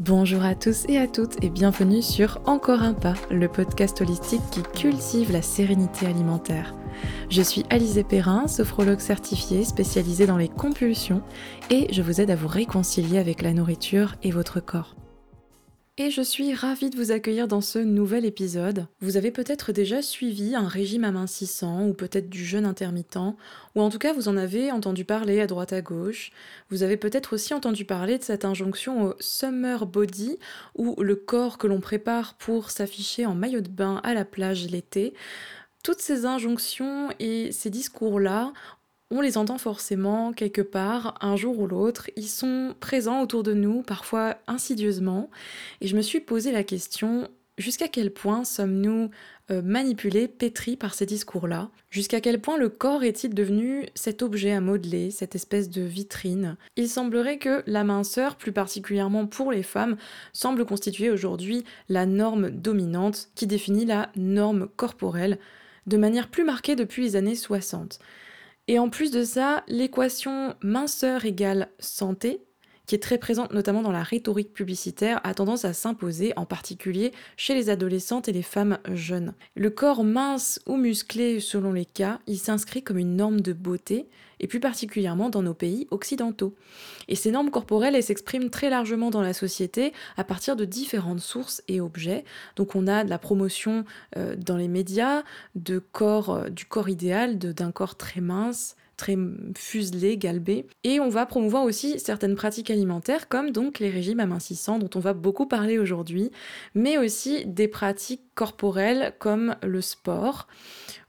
Bonjour 0.00 0.42
à 0.44 0.54
tous 0.54 0.86
et 0.88 0.96
à 0.96 1.06
toutes 1.06 1.44
et 1.44 1.50
bienvenue 1.50 2.00
sur 2.00 2.40
Encore 2.46 2.80
un 2.80 2.94
pas, 2.94 3.12
le 3.30 3.48
podcast 3.48 4.00
holistique 4.00 4.40
qui 4.50 4.62
cultive 4.62 5.30
la 5.30 5.42
sérénité 5.42 6.06
alimentaire. 6.06 6.74
Je 7.28 7.42
suis 7.42 7.66
Alizé 7.68 8.02
Perrin, 8.02 8.48
sophrologue 8.48 9.00
certifiée 9.00 9.62
spécialisée 9.62 10.26
dans 10.26 10.38
les 10.38 10.48
compulsions 10.48 11.20
et 11.68 11.92
je 11.92 12.00
vous 12.00 12.22
aide 12.22 12.30
à 12.30 12.34
vous 12.34 12.48
réconcilier 12.48 13.18
avec 13.18 13.42
la 13.42 13.52
nourriture 13.52 14.14
et 14.22 14.30
votre 14.30 14.58
corps 14.60 14.96
et 16.00 16.10
je 16.10 16.22
suis 16.22 16.54
ravie 16.54 16.88
de 16.88 16.96
vous 16.96 17.10
accueillir 17.10 17.46
dans 17.46 17.60
ce 17.60 17.78
nouvel 17.78 18.24
épisode. 18.24 18.86
Vous 19.02 19.18
avez 19.18 19.30
peut-être 19.30 19.70
déjà 19.70 20.00
suivi 20.00 20.54
un 20.54 20.66
régime 20.66 21.04
amincissant 21.04 21.86
ou 21.86 21.92
peut-être 21.92 22.30
du 22.30 22.42
jeûne 22.42 22.64
intermittent, 22.64 23.18
ou 23.74 23.82
en 23.82 23.90
tout 23.90 23.98
cas 23.98 24.14
vous 24.14 24.26
en 24.26 24.38
avez 24.38 24.72
entendu 24.72 25.04
parler 25.04 25.42
à 25.42 25.46
droite 25.46 25.74
à 25.74 25.82
gauche. 25.82 26.32
Vous 26.70 26.82
avez 26.82 26.96
peut-être 26.96 27.34
aussi 27.34 27.52
entendu 27.52 27.84
parler 27.84 28.16
de 28.16 28.22
cette 28.22 28.46
injonction 28.46 29.08
au 29.08 29.14
summer 29.20 29.84
body, 29.84 30.38
ou 30.74 30.96
le 31.02 31.16
corps 31.16 31.58
que 31.58 31.66
l'on 31.66 31.82
prépare 31.82 32.32
pour 32.32 32.70
s'afficher 32.70 33.26
en 33.26 33.34
maillot 33.34 33.60
de 33.60 33.68
bain 33.68 34.00
à 34.02 34.14
la 34.14 34.24
plage 34.24 34.70
l'été. 34.70 35.12
Toutes 35.82 36.00
ces 36.00 36.24
injonctions 36.24 37.10
et 37.20 37.52
ces 37.52 37.68
discours-là, 37.68 38.54
on 39.10 39.20
les 39.20 39.36
entend 39.36 39.58
forcément 39.58 40.32
quelque 40.32 40.62
part, 40.62 41.16
un 41.20 41.36
jour 41.36 41.58
ou 41.58 41.66
l'autre, 41.66 42.10
ils 42.16 42.28
sont 42.28 42.74
présents 42.78 43.22
autour 43.22 43.42
de 43.42 43.52
nous, 43.52 43.82
parfois 43.82 44.36
insidieusement, 44.46 45.30
et 45.80 45.88
je 45.88 45.96
me 45.96 46.02
suis 46.02 46.20
posé 46.20 46.52
la 46.52 46.62
question, 46.62 47.28
jusqu'à 47.58 47.88
quel 47.88 48.12
point 48.12 48.44
sommes-nous 48.44 49.10
euh, 49.50 49.62
manipulés, 49.62 50.28
pétris 50.28 50.76
par 50.76 50.94
ces 50.94 51.06
discours-là? 51.06 51.70
Jusqu'à 51.90 52.20
quel 52.20 52.40
point 52.40 52.56
le 52.56 52.68
corps 52.68 53.02
est-il 53.02 53.34
devenu 53.34 53.86
cet 53.96 54.22
objet 54.22 54.52
à 54.52 54.60
modeler, 54.60 55.10
cette 55.10 55.34
espèce 55.34 55.68
de 55.70 55.82
vitrine? 55.82 56.56
Il 56.76 56.88
semblerait 56.88 57.38
que 57.38 57.64
la 57.66 57.82
minceur, 57.82 58.36
plus 58.36 58.52
particulièrement 58.52 59.26
pour 59.26 59.50
les 59.50 59.64
femmes, 59.64 59.96
semble 60.32 60.64
constituer 60.64 61.10
aujourd'hui 61.10 61.64
la 61.88 62.06
norme 62.06 62.50
dominante 62.50 63.28
qui 63.34 63.48
définit 63.48 63.86
la 63.86 64.10
norme 64.14 64.68
corporelle 64.76 65.40
de 65.88 65.96
manière 65.96 66.28
plus 66.28 66.44
marquée 66.44 66.76
depuis 66.76 67.02
les 67.02 67.16
années 67.16 67.34
60. 67.34 67.98
Et 68.70 68.78
en 68.78 68.88
plus 68.88 69.10
de 69.10 69.24
ça, 69.24 69.64
l'équation 69.66 70.54
minceur 70.62 71.24
égale 71.24 71.72
santé, 71.80 72.46
qui 72.86 72.94
est 72.94 73.02
très 73.02 73.18
présente 73.18 73.52
notamment 73.52 73.82
dans 73.82 73.92
la 73.92 74.02
rhétorique 74.02 74.52
publicitaire, 74.52 75.20
a 75.24 75.34
tendance 75.34 75.64
à 75.64 75.72
s'imposer, 75.72 76.32
en 76.36 76.44
particulier 76.44 77.12
chez 77.36 77.54
les 77.54 77.70
adolescentes 77.70 78.28
et 78.28 78.32
les 78.32 78.42
femmes 78.42 78.78
jeunes. 78.92 79.34
Le 79.54 79.70
corps 79.70 80.04
mince 80.04 80.60
ou 80.66 80.76
musclé 80.76 81.40
selon 81.40 81.72
les 81.72 81.84
cas, 81.84 82.20
il 82.26 82.38
s'inscrit 82.38 82.82
comme 82.82 82.98
une 82.98 83.16
norme 83.16 83.40
de 83.40 83.52
beauté, 83.52 84.08
et 84.40 84.46
plus 84.46 84.60
particulièrement 84.60 85.28
dans 85.30 85.42
nos 85.42 85.54
pays 85.54 85.86
occidentaux. 85.90 86.54
Et 87.08 87.14
ces 87.14 87.30
normes 87.30 87.50
corporelles, 87.50 87.94
elles 87.94 88.02
s'expriment 88.02 88.50
très 88.50 88.70
largement 88.70 89.10
dans 89.10 89.20
la 89.20 89.34
société 89.34 89.92
à 90.16 90.24
partir 90.24 90.56
de 90.56 90.64
différentes 90.64 91.20
sources 91.20 91.62
et 91.68 91.80
objets. 91.80 92.24
Donc 92.56 92.74
on 92.74 92.86
a 92.86 93.04
de 93.04 93.10
la 93.10 93.18
promotion 93.18 93.84
euh, 94.16 94.34
dans 94.36 94.56
les 94.56 94.68
médias 94.68 95.22
euh, 95.56 96.50
du 96.50 96.64
corps 96.64 96.88
idéal, 96.88 97.38
d'un 97.38 97.70
corps 97.70 97.96
très 97.96 98.20
mince, 98.20 98.76
fuselé, 99.56 100.16
galbé. 100.16 100.66
Et 100.84 101.00
on 101.00 101.08
va 101.08 101.26
promouvoir 101.26 101.64
aussi 101.64 101.98
certaines 101.98 102.34
pratiques 102.34 102.70
alimentaires 102.70 103.28
comme 103.28 103.50
donc 103.50 103.78
les 103.78 103.90
régimes 103.90 104.20
amincissants 104.20 104.78
dont 104.78 104.90
on 104.94 105.00
va 105.00 105.12
beaucoup 105.12 105.46
parler 105.46 105.78
aujourd'hui, 105.78 106.30
mais 106.74 106.98
aussi 106.98 107.44
des 107.46 107.68
pratiques 107.68 108.22
corporelles 108.34 109.14
comme 109.18 109.56
le 109.62 109.80
sport. 109.80 110.46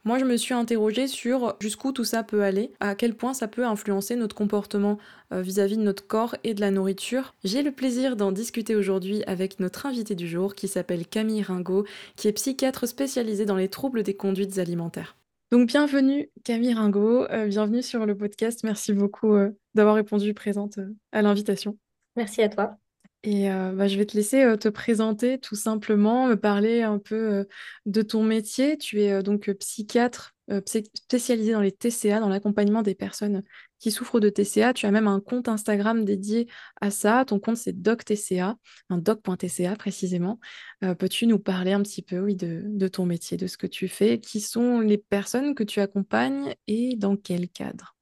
Moi, 0.03 0.17
je 0.17 0.25
me 0.25 0.35
suis 0.35 0.55
interrogée 0.55 1.07
sur 1.07 1.55
jusqu'où 1.59 1.91
tout 1.91 2.03
ça 2.03 2.23
peut 2.23 2.41
aller, 2.41 2.71
à 2.79 2.95
quel 2.95 3.15
point 3.15 3.35
ça 3.35 3.47
peut 3.47 3.65
influencer 3.65 4.15
notre 4.15 4.35
comportement 4.35 4.97
euh, 5.31 5.43
vis-à-vis 5.43 5.77
de 5.77 5.83
notre 5.83 6.07
corps 6.07 6.35
et 6.43 6.55
de 6.55 6.61
la 6.61 6.71
nourriture. 6.71 7.35
J'ai 7.43 7.61
le 7.61 7.71
plaisir 7.71 8.15
d'en 8.15 8.31
discuter 8.31 8.75
aujourd'hui 8.75 9.23
avec 9.27 9.59
notre 9.59 9.85
invité 9.85 10.15
du 10.15 10.27
jour 10.27 10.55
qui 10.55 10.67
s'appelle 10.67 11.05
Camille 11.05 11.43
Ringot, 11.43 11.85
qui 12.15 12.27
est 12.27 12.33
psychiatre 12.33 12.87
spécialisée 12.87 13.45
dans 13.45 13.55
les 13.55 13.69
troubles 13.69 14.01
des 14.01 14.15
conduites 14.15 14.57
alimentaires. 14.57 15.15
Donc 15.51 15.67
bienvenue 15.67 16.31
Camille 16.45 16.73
Ringot, 16.73 17.25
euh, 17.29 17.45
bienvenue 17.47 17.81
sur 17.81 18.05
le 18.05 18.15
podcast. 18.15 18.63
Merci 18.63 18.93
beaucoup 18.93 19.33
euh, 19.33 19.49
d'avoir 19.73 19.95
répondu 19.95 20.33
présente 20.33 20.79
à 21.11 21.21
l'invitation. 21.21 21.77
Merci 22.15 22.41
à 22.41 22.47
toi. 22.47 22.77
Et 23.23 23.49
bah, 23.49 23.87
je 23.87 23.97
vais 23.97 24.07
te 24.07 24.17
laisser 24.17 24.57
te 24.59 24.67
présenter 24.67 25.37
tout 25.37 25.53
simplement, 25.53 26.25
me 26.25 26.35
parler 26.35 26.81
un 26.81 26.97
peu 26.97 27.47
de 27.85 28.01
ton 28.01 28.23
métier. 28.23 28.79
Tu 28.79 28.99
es 29.01 29.21
donc 29.21 29.51
psychiatre 29.59 30.33
spécialisé 30.65 31.53
dans 31.53 31.61
les 31.61 31.71
TCA, 31.71 32.19
dans 32.19 32.29
l'accompagnement 32.29 32.81
des 32.81 32.95
personnes 32.95 33.43
qui 33.79 33.91
souffrent 33.91 34.19
de 34.19 34.29
TCA. 34.29 34.73
Tu 34.73 34.85
as 34.85 34.91
même 34.91 35.07
un 35.07 35.19
compte 35.19 35.47
Instagram 35.47 36.05
dédié 36.05 36.47
à 36.79 36.91
ça. 36.91 37.25
Ton 37.25 37.39
compte, 37.39 37.57
c'est 37.57 37.81
DocTCA, 37.81 38.55
un 38.89 38.97
doc.tca 38.97 39.75
précisément. 39.75 40.39
Peux-tu 40.81 41.27
nous 41.27 41.39
parler 41.39 41.73
un 41.73 41.81
petit 41.81 42.01
peu 42.01 42.19
oui, 42.19 42.35
de, 42.35 42.63
de, 42.65 42.87
ton 42.87 43.05
métier, 43.05 43.37
de 43.37 43.47
ce 43.47 43.57
que 43.57 43.67
tu 43.67 43.87
fais? 43.87 44.19
Qui 44.19 44.41
sont 44.41 44.79
les 44.79 44.97
personnes 44.97 45.55
que 45.55 45.63
tu 45.63 45.79
accompagnes 45.79 46.55
et 46.67 46.95
dans 46.95 47.15
quel 47.15 47.49
cadre? 47.49 47.95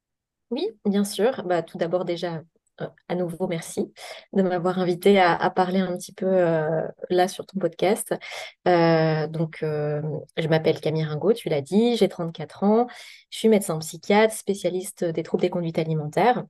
Oui, 0.51 0.67
bien 0.85 1.03
sûr. 1.03 1.43
Bah, 1.45 1.61
tout 1.61 1.77
d'abord, 1.77 2.05
déjà, 2.05 2.37
euh, 2.37 2.41
à 3.07 3.15
nouveau, 3.15 3.47
merci 3.47 3.91
de 4.33 4.41
m'avoir 4.41 4.79
invité 4.79 5.19
à, 5.19 5.49
parler 5.49 5.79
un 5.79 5.95
petit 5.97 6.13
peu 6.13 6.25
euh, 6.27 6.81
là 7.09 7.27
sur 7.27 7.45
ton 7.45 7.59
podcast. 7.59 8.15
Euh, 8.67 9.27
donc, 9.27 9.59
je 9.61 10.47
m'appelle 10.47 10.79
Camille 10.79 11.03
Ringot, 11.03 11.33
tu 11.33 11.49
l'as 11.49 11.61
dit, 11.61 11.95
j'ai 11.97 12.09
34 12.09 12.63
ans, 12.63 12.87
je 13.29 13.37
suis 13.37 13.49
médecin 13.49 13.77
psychiatre, 13.79 14.33
spécialiste 14.33 15.03
des 15.03 15.23
troubles 15.23 15.41
des 15.41 15.49
conduites 15.49 15.79
alimentaires. 15.79 16.43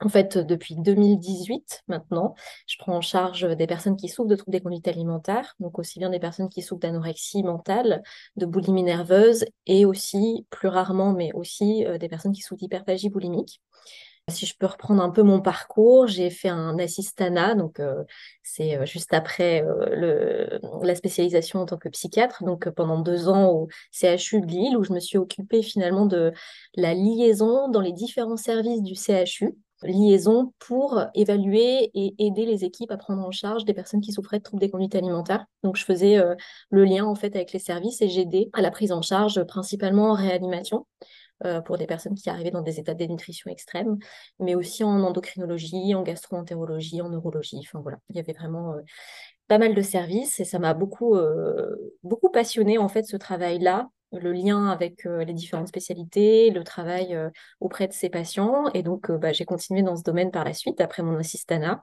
En 0.00 0.08
fait, 0.08 0.36
depuis 0.36 0.74
2018 0.74 1.82
maintenant, 1.88 2.34
je 2.66 2.76
prends 2.78 2.96
en 2.96 3.00
charge 3.00 3.48
des 3.56 3.66
personnes 3.66 3.96
qui 3.96 4.08
souffrent 4.08 4.28
de 4.28 4.36
troubles 4.36 4.52
des 4.52 4.60
conduites 4.60 4.88
alimentaires, 4.88 5.54
donc 5.60 5.78
aussi 5.78 5.98
bien 6.00 6.10
des 6.10 6.18
personnes 6.18 6.48
qui 6.48 6.62
souffrent 6.62 6.80
d'anorexie 6.80 7.42
mentale, 7.44 8.02
de 8.36 8.44
boulimie 8.44 8.82
nerveuse 8.82 9.44
et 9.66 9.86
aussi, 9.86 10.46
plus 10.50 10.68
rarement, 10.68 11.12
mais 11.12 11.32
aussi 11.32 11.86
des 12.00 12.08
personnes 12.08 12.32
qui 12.32 12.42
souffrent 12.42 12.58
d'hyperphagie 12.58 13.08
boulimique. 13.08 13.60
Si 14.30 14.46
je 14.46 14.56
peux 14.56 14.64
reprendre 14.64 15.02
un 15.02 15.10
peu 15.10 15.22
mon 15.22 15.42
parcours, 15.42 16.06
j'ai 16.06 16.30
fait 16.30 16.48
un 16.48 16.78
assistana, 16.78 17.54
donc 17.54 17.78
euh, 17.78 18.04
c'est 18.42 18.78
euh, 18.78 18.86
juste 18.86 19.12
après 19.12 19.62
euh, 19.62 20.58
la 20.82 20.94
spécialisation 20.94 21.60
en 21.60 21.66
tant 21.66 21.76
que 21.76 21.90
psychiatre, 21.90 22.42
donc 22.42 22.70
pendant 22.70 23.00
deux 23.00 23.28
ans 23.28 23.50
au 23.50 23.68
CHU 23.92 24.40
de 24.40 24.46
Lille, 24.46 24.78
où 24.78 24.82
je 24.82 24.94
me 24.94 24.98
suis 25.00 25.18
occupée 25.18 25.62
finalement 25.62 26.06
de 26.06 26.32
la 26.74 26.94
liaison 26.94 27.68
dans 27.68 27.82
les 27.82 27.92
différents 27.92 28.38
services 28.38 28.82
du 28.82 28.94
CHU 28.94 29.58
liaison 29.82 30.54
pour 30.58 31.04
évaluer 31.14 31.90
et 31.92 32.14
aider 32.18 32.46
les 32.46 32.64
équipes 32.64 32.92
à 32.92 32.96
prendre 32.96 33.22
en 33.22 33.30
charge 33.30 33.66
des 33.66 33.74
personnes 33.74 34.00
qui 34.00 34.12
souffraient 34.12 34.38
de 34.38 34.42
troubles 34.42 34.62
des 34.62 34.70
conduites 34.70 34.94
alimentaires. 34.94 35.44
Donc 35.62 35.76
je 35.76 35.84
faisais 35.84 36.18
le 36.70 36.84
lien 36.84 37.04
en 37.04 37.14
fait 37.14 37.36
avec 37.36 37.52
les 37.52 37.58
services 37.58 38.00
et 38.00 38.08
j'aidais 38.08 38.48
à 38.54 38.62
la 38.62 38.70
prise 38.70 38.92
en 38.92 39.02
charge 39.02 39.42
principalement 39.44 40.12
en 40.12 40.14
réanimation 40.14 40.86
euh, 41.44 41.60
pour 41.60 41.78
des 41.78 41.86
personnes 41.86 42.14
qui 42.14 42.30
arrivaient 42.30 42.50
dans 42.50 42.62
des 42.62 42.78
états 42.78 42.94
de 42.94 42.98
dénutrition 42.98 43.50
extrême, 43.50 43.98
mais 44.38 44.54
aussi 44.54 44.84
en 44.84 45.02
endocrinologie, 45.02 45.94
en 45.94 46.02
gastroentérologie, 46.02 47.02
en 47.02 47.10
neurologie. 47.10 47.60
Enfin 47.60 47.80
voilà, 47.80 47.98
il 48.10 48.16
y 48.16 48.20
avait 48.20 48.32
vraiment 48.32 48.74
euh, 48.74 48.80
pas 49.48 49.58
mal 49.58 49.74
de 49.74 49.82
services 49.82 50.40
et 50.40 50.44
ça 50.44 50.58
m'a 50.58 50.74
beaucoup, 50.74 51.16
euh, 51.16 51.76
beaucoup 52.02 52.30
passionné 52.30 52.78
en 52.78 52.88
fait 52.88 53.04
ce 53.04 53.16
travail-là 53.16 53.88
le 54.12 54.32
lien 54.32 54.68
avec 54.68 55.02
les 55.06 55.32
différentes 55.32 55.66
spécialités, 55.66 56.50
le 56.50 56.62
travail 56.62 57.18
auprès 57.58 57.88
de 57.88 57.92
ces 57.92 58.08
patients. 58.08 58.68
Et 58.72 58.84
donc, 58.84 59.10
bah, 59.10 59.32
j'ai 59.32 59.44
continué 59.44 59.82
dans 59.82 59.96
ce 59.96 60.04
domaine 60.04 60.30
par 60.30 60.44
la 60.44 60.52
suite, 60.52 60.80
après 60.80 61.02
mon 61.02 61.18
assistana. 61.18 61.82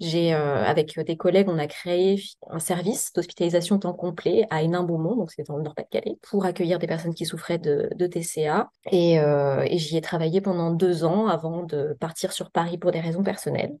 J'ai, 0.00 0.34
euh, 0.34 0.64
avec 0.64 0.98
des 0.98 1.16
collègues, 1.16 1.48
on 1.48 1.58
a 1.58 1.66
créé 1.66 2.20
un 2.50 2.58
service 2.58 3.12
d'hospitalisation 3.12 3.78
temps 3.78 3.92
complet 3.92 4.46
à 4.50 4.62
Hénin-Beaumont, 4.62 5.16
donc 5.16 5.30
c'est 5.30 5.46
dans 5.46 5.56
le 5.56 5.62
Nord-Pas-de-Calais, 5.62 6.18
pour 6.22 6.44
accueillir 6.44 6.78
des 6.78 6.86
personnes 6.86 7.14
qui 7.14 7.24
souffraient 7.24 7.58
de, 7.58 7.88
TCA. 8.06 8.70
Euh, 8.92 9.64
et, 9.64 9.78
j'y 9.78 9.96
ai 9.96 10.00
travaillé 10.00 10.40
pendant 10.40 10.72
deux 10.72 11.04
ans 11.04 11.28
avant 11.28 11.62
de 11.62 11.96
partir 12.00 12.32
sur 12.32 12.50
Paris 12.50 12.78
pour 12.78 12.90
des 12.90 13.00
raisons 13.00 13.22
personnelles. 13.22 13.76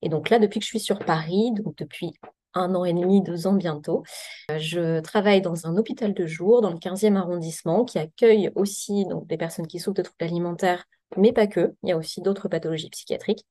Et 0.00 0.08
donc 0.08 0.30
là, 0.30 0.38
depuis 0.38 0.60
que 0.60 0.64
je 0.64 0.70
suis 0.70 0.80
sur 0.80 1.00
Paris, 1.00 1.52
donc 1.52 1.76
depuis 1.76 2.12
un 2.54 2.74
an 2.74 2.84
et 2.84 2.92
demi, 2.92 3.22
deux 3.22 3.46
ans 3.46 3.52
bientôt. 3.52 4.04
Euh, 4.50 4.58
je 4.58 5.00
travaille 5.00 5.42
dans 5.42 5.66
un 5.66 5.76
hôpital 5.76 6.14
de 6.14 6.26
jour 6.26 6.60
dans 6.60 6.70
le 6.70 6.78
15e 6.78 7.16
arrondissement 7.16 7.84
qui 7.84 7.98
accueille 7.98 8.50
aussi 8.54 9.06
donc, 9.06 9.26
des 9.26 9.36
personnes 9.36 9.66
qui 9.66 9.78
souffrent 9.80 9.96
de 9.96 10.02
troubles 10.02 10.24
alimentaires, 10.24 10.84
mais 11.16 11.32
pas 11.32 11.46
que. 11.46 11.74
Il 11.82 11.88
y 11.88 11.92
a 11.92 11.96
aussi 11.96 12.20
d'autres 12.20 12.48
pathologies 12.48 12.90
psychiatriques. 12.90 13.46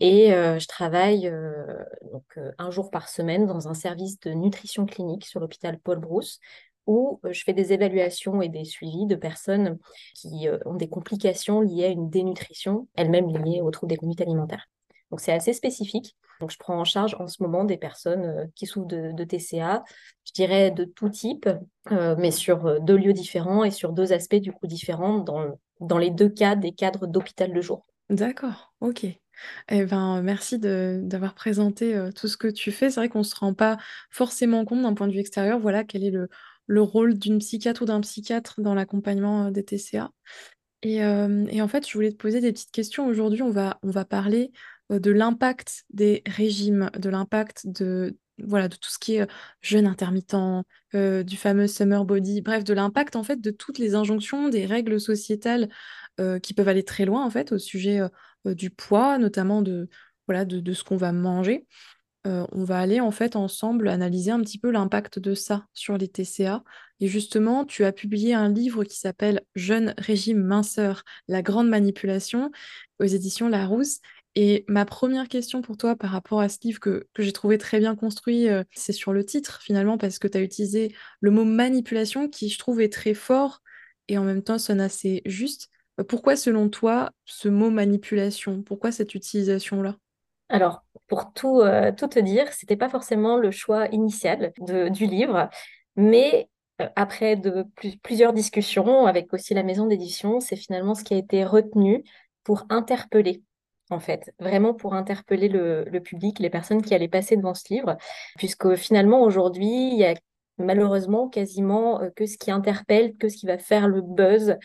Et 0.00 0.32
euh, 0.32 0.58
je 0.58 0.66
travaille 0.66 1.28
euh, 1.28 1.78
donc, 2.12 2.24
euh, 2.36 2.52
un 2.58 2.70
jour 2.70 2.90
par 2.90 3.08
semaine 3.08 3.46
dans 3.46 3.68
un 3.68 3.74
service 3.74 4.18
de 4.20 4.30
nutrition 4.30 4.86
clinique 4.86 5.24
sur 5.24 5.40
l'hôpital 5.40 5.78
Paul 5.78 6.00
Brousse, 6.00 6.40
où 6.86 7.20
je 7.24 7.42
fais 7.44 7.54
des 7.54 7.72
évaluations 7.72 8.42
et 8.42 8.48
des 8.48 8.64
suivis 8.64 9.06
de 9.06 9.14
personnes 9.14 9.78
qui 10.14 10.48
ont 10.66 10.74
des 10.74 10.88
complications 10.88 11.62
liées 11.62 11.86
à 11.86 11.88
une 11.88 12.10
dénutrition, 12.10 12.88
elle-même 12.94 13.28
liée 13.42 13.62
aux 13.62 13.70
troubles 13.70 13.90
des 13.90 13.96
conduites 13.96 14.20
alimentaires. 14.20 14.66
Donc 15.10 15.20
c'est 15.20 15.32
assez 15.32 15.54
spécifique. 15.54 16.14
Donc 16.40 16.50
je 16.50 16.58
prends 16.58 16.78
en 16.78 16.84
charge 16.84 17.16
en 17.18 17.26
ce 17.26 17.42
moment 17.42 17.64
des 17.64 17.78
personnes 17.78 18.50
qui 18.54 18.66
souffrent 18.66 18.88
de, 18.88 19.24
TCA, 19.24 19.82
je 20.24 20.32
dirais 20.34 20.72
de 20.72 20.84
tout 20.84 21.08
type, 21.08 21.48
mais 21.90 22.30
sur 22.30 22.82
deux 22.82 22.96
lieux 22.96 23.14
différents 23.14 23.64
et 23.64 23.70
sur 23.70 23.94
deux 23.94 24.12
aspects 24.12 24.34
du 24.34 24.52
coup 24.52 24.66
différents 24.66 25.20
dans, 25.20 25.56
dans 25.84 25.98
les 25.98 26.10
deux 26.10 26.28
cas 26.28 26.56
des 26.56 26.72
cadres 26.72 27.06
d'hôpital 27.06 27.52
de 27.52 27.60
jour. 27.60 27.86
D'accord, 28.10 28.74
ok. 28.80 29.06
Eh 29.70 29.84
ben, 29.84 30.22
merci 30.22 30.58
d'avoir 30.58 31.34
présenté 31.34 31.94
euh, 31.96 32.12
tout 32.12 32.28
ce 32.28 32.36
que 32.36 32.48
tu 32.48 32.70
fais. 32.70 32.90
C'est 32.90 33.00
vrai 33.00 33.08
qu'on 33.08 33.20
ne 33.20 33.24
se 33.24 33.34
rend 33.34 33.54
pas 33.54 33.78
forcément 34.10 34.64
compte 34.64 34.82
d'un 34.82 34.94
point 34.94 35.08
de 35.08 35.12
vue 35.12 35.20
extérieur, 35.20 35.58
voilà, 35.58 35.84
quel 35.84 36.04
est 36.04 36.10
le, 36.10 36.28
le 36.66 36.82
rôle 36.82 37.18
d'une 37.18 37.38
psychiatre 37.38 37.82
ou 37.82 37.84
d'un 37.86 38.00
psychiatre 38.00 38.60
dans 38.60 38.74
l'accompagnement 38.74 39.46
euh, 39.46 39.50
des 39.50 39.64
TCA. 39.64 40.10
Et, 40.82 41.02
euh, 41.02 41.46
et, 41.48 41.62
en 41.62 41.68
fait, 41.68 41.88
je 41.88 41.94
voulais 41.94 42.12
te 42.12 42.16
poser 42.16 42.40
des 42.40 42.52
petites 42.52 42.70
questions. 42.70 43.06
Aujourd'hui, 43.06 43.42
on 43.42 43.50
va, 43.50 43.78
on 43.82 43.90
va 43.90 44.04
parler 44.04 44.52
de 44.90 45.10
l'impact 45.10 45.84
des 45.88 46.22
régimes, 46.26 46.90
de 46.98 47.08
l'impact 47.08 47.66
de, 47.66 48.18
voilà, 48.42 48.68
de 48.68 48.76
tout 48.76 48.90
ce 48.90 48.98
qui 48.98 49.16
est 49.16 49.26
jeûne 49.60 49.86
intermittent, 49.86 50.36
du 50.92 51.36
fameux 51.36 51.66
summer 51.66 52.04
body, 52.04 52.40
bref, 52.40 52.64
de 52.64 52.74
l'impact 52.74 53.16
en 53.16 53.22
fait 53.24 53.40
de 53.40 53.50
toutes 53.50 53.78
les 53.78 53.94
injonctions, 53.94 54.48
des 54.48 54.66
règles 54.66 55.00
sociétales 55.00 55.68
qui 56.42 56.54
peuvent 56.54 56.68
aller 56.68 56.84
très 56.84 57.04
loin 57.04 57.24
en 57.24 57.30
fait 57.30 57.52
au 57.52 57.58
sujet 57.58 58.00
du 58.44 58.70
poids, 58.70 59.18
notamment 59.18 59.62
de, 59.62 59.88
voilà, 60.26 60.44
de, 60.44 60.60
de 60.60 60.72
ce 60.72 60.84
qu'on 60.84 60.96
va 60.96 61.12
manger. 61.12 61.66
on 62.24 62.64
va 62.64 62.78
aller 62.78 63.00
en 63.00 63.10
fait 63.10 63.36
ensemble 63.36 63.88
analyser 63.88 64.30
un 64.30 64.40
petit 64.40 64.58
peu 64.58 64.70
l'impact 64.70 65.18
de 65.18 65.34
ça 65.34 65.66
sur 65.74 65.98
les 65.98 66.08
TCA. 66.08 66.64
Et 67.00 67.08
justement, 67.08 67.64
tu 67.64 67.84
as 67.84 67.92
publié 67.92 68.34
un 68.34 68.48
livre 68.48 68.84
qui 68.84 68.98
s'appelle 68.98 69.42
Jeune 69.54 69.94
régime 69.98 70.42
minceur, 70.42 71.02
la 71.28 71.42
grande 71.42 71.68
manipulation 71.68 72.50
aux 73.00 73.04
éditions 73.04 73.48
Larousse. 73.48 73.98
Et 74.36 74.64
ma 74.68 74.84
première 74.84 75.28
question 75.28 75.62
pour 75.62 75.76
toi 75.76 75.94
par 75.94 76.10
rapport 76.10 76.40
à 76.40 76.48
ce 76.48 76.58
livre 76.62 76.80
que, 76.80 77.06
que 77.14 77.22
j'ai 77.22 77.32
trouvé 77.32 77.56
très 77.56 77.78
bien 77.78 77.94
construit, 77.94 78.48
c'est 78.72 78.92
sur 78.92 79.12
le 79.12 79.24
titre 79.24 79.60
finalement, 79.62 79.96
parce 79.96 80.18
que 80.18 80.26
tu 80.26 80.38
as 80.38 80.42
utilisé 80.42 80.94
le 81.20 81.30
mot 81.30 81.44
manipulation 81.44 82.28
qui 82.28 82.48
je 82.48 82.58
trouve 82.58 82.80
est 82.80 82.92
très 82.92 83.14
fort 83.14 83.60
et 84.08 84.18
en 84.18 84.24
même 84.24 84.42
temps 84.42 84.58
sonne 84.58 84.80
assez 84.80 85.22
juste. 85.24 85.70
Pourquoi, 86.08 86.34
selon 86.34 86.68
toi, 86.68 87.12
ce 87.24 87.48
mot 87.48 87.70
manipulation? 87.70 88.62
Pourquoi 88.62 88.90
cette 88.90 89.14
utilisation-là? 89.14 89.96
Alors, 90.48 90.84
pour 91.06 91.32
tout, 91.32 91.60
euh, 91.60 91.92
tout 91.92 92.08
te 92.08 92.18
dire, 92.18 92.52
ce 92.52 92.64
n'était 92.64 92.76
pas 92.76 92.88
forcément 92.88 93.36
le 93.36 93.50
choix 93.52 93.86
initial 93.88 94.52
du 94.58 95.06
livre, 95.06 95.48
mais 95.96 96.48
euh, 96.82 96.88
après 96.96 97.40
plusieurs 98.02 98.32
discussions 98.32 99.06
avec 99.06 99.32
aussi 99.32 99.54
la 99.54 99.62
maison 99.62 99.86
d'édition, 99.86 100.40
c'est 100.40 100.56
finalement 100.56 100.94
ce 100.94 101.04
qui 101.04 101.14
a 101.14 101.18
été 101.18 101.44
retenu 101.44 102.02
pour 102.42 102.66
interpeller 102.68 103.42
en 103.90 104.00
fait, 104.00 104.32
vraiment 104.38 104.74
pour 104.74 104.94
interpeller 104.94 105.48
le, 105.48 105.98
public, 106.00 106.38
les 106.38 106.50
personnes 106.50 106.82
qui 106.82 106.94
allaient 106.94 107.08
passer 107.08 107.36
devant 107.36 107.54
ce 107.54 107.72
livre, 107.72 107.96
puisque 108.36 108.74
finalement 108.76 109.22
aujourd'hui, 109.22 109.90
il 109.92 109.98
y 109.98 110.04
a 110.04 110.14
malheureusement 110.58 111.28
quasiment 111.28 112.00
que 112.16 112.26
ce 112.26 112.38
qui 112.38 112.50
interpelle, 112.50 113.16
que 113.16 113.28
ce 113.28 113.36
qui 113.36 113.46
va 113.46 113.58
faire 113.58 113.88
le 113.88 114.00
buzz, 114.00 114.56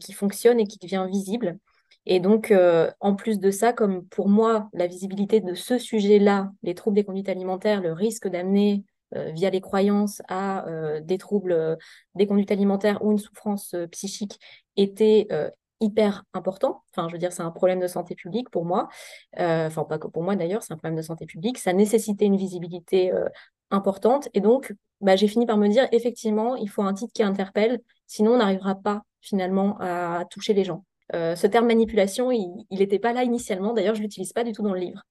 qui 0.00 0.12
fonctionne 0.12 0.58
et 0.58 0.64
qui 0.64 0.78
devient 0.78 1.06
visible. 1.10 1.58
Et 2.06 2.18
donc, 2.18 2.52
en 3.00 3.14
plus 3.14 3.38
de 3.38 3.50
ça, 3.50 3.72
comme 3.72 4.06
pour 4.06 4.28
moi, 4.28 4.68
la 4.72 4.86
visibilité 4.86 5.40
de 5.40 5.54
ce 5.54 5.78
sujet-là, 5.78 6.50
les 6.62 6.74
troubles 6.74 6.96
des 6.96 7.04
conduites 7.04 7.28
alimentaires, 7.28 7.80
le 7.80 7.92
risque 7.92 8.28
d'amener 8.28 8.82
via 9.12 9.50
les 9.50 9.60
croyances 9.60 10.22
à 10.28 10.64
des 11.02 11.18
troubles 11.18 11.78
des 12.14 12.26
conduites 12.26 12.50
alimentaires 12.50 13.04
ou 13.04 13.12
une 13.12 13.18
souffrance 13.18 13.76
psychique 13.90 14.40
était 14.76 15.28
hyper 15.80 16.24
important. 16.34 16.82
Enfin, 16.92 17.08
je 17.08 17.12
veux 17.14 17.18
dire, 17.18 17.32
c'est 17.32 17.42
un 17.42 17.50
problème 17.50 17.80
de 17.80 17.86
santé 17.86 18.14
publique 18.14 18.50
pour 18.50 18.64
moi. 18.64 18.88
enfin, 19.36 19.84
pas 19.84 19.98
que 19.98 20.06
pour 20.06 20.22
moi 20.22 20.36
d'ailleurs, 20.36 20.62
c'est 20.62 20.72
un 20.72 20.76
problème 20.76 20.96
de 20.96 21.02
santé 21.02 21.26
publique. 21.26 21.58
Ça 21.58 21.72
nécessitait 21.72 22.26
une 22.26 22.36
visibilité 22.36 23.12
importante. 23.70 24.28
Et 24.34 24.40
donc, 24.40 24.74
bah, 25.00 25.16
j'ai 25.16 25.28
fini 25.28 25.46
par 25.46 25.56
me 25.56 25.68
dire, 25.68 25.88
effectivement, 25.92 26.56
il 26.56 26.68
faut 26.68 26.82
un 26.82 26.94
titre 26.94 27.12
qui 27.12 27.22
interpelle, 27.22 27.80
sinon 28.06 28.32
on 28.32 28.38
n'arrivera 28.38 28.74
pas 28.74 29.02
finalement 29.20 29.76
à 29.80 30.24
toucher 30.30 30.52
les 30.54 30.64
gens. 30.64 30.84
Euh, 31.14 31.34
ce 31.34 31.46
terme 31.46 31.66
manipulation, 31.66 32.30
il 32.30 32.66
n'était 32.70 32.98
pas 32.98 33.12
là 33.12 33.24
initialement, 33.24 33.72
d'ailleurs 33.72 33.94
je 33.94 34.00
ne 34.00 34.04
l'utilise 34.04 34.32
pas 34.32 34.44
du 34.44 34.52
tout 34.52 34.62
dans 34.62 34.72
le 34.72 34.80
livre, 34.80 35.02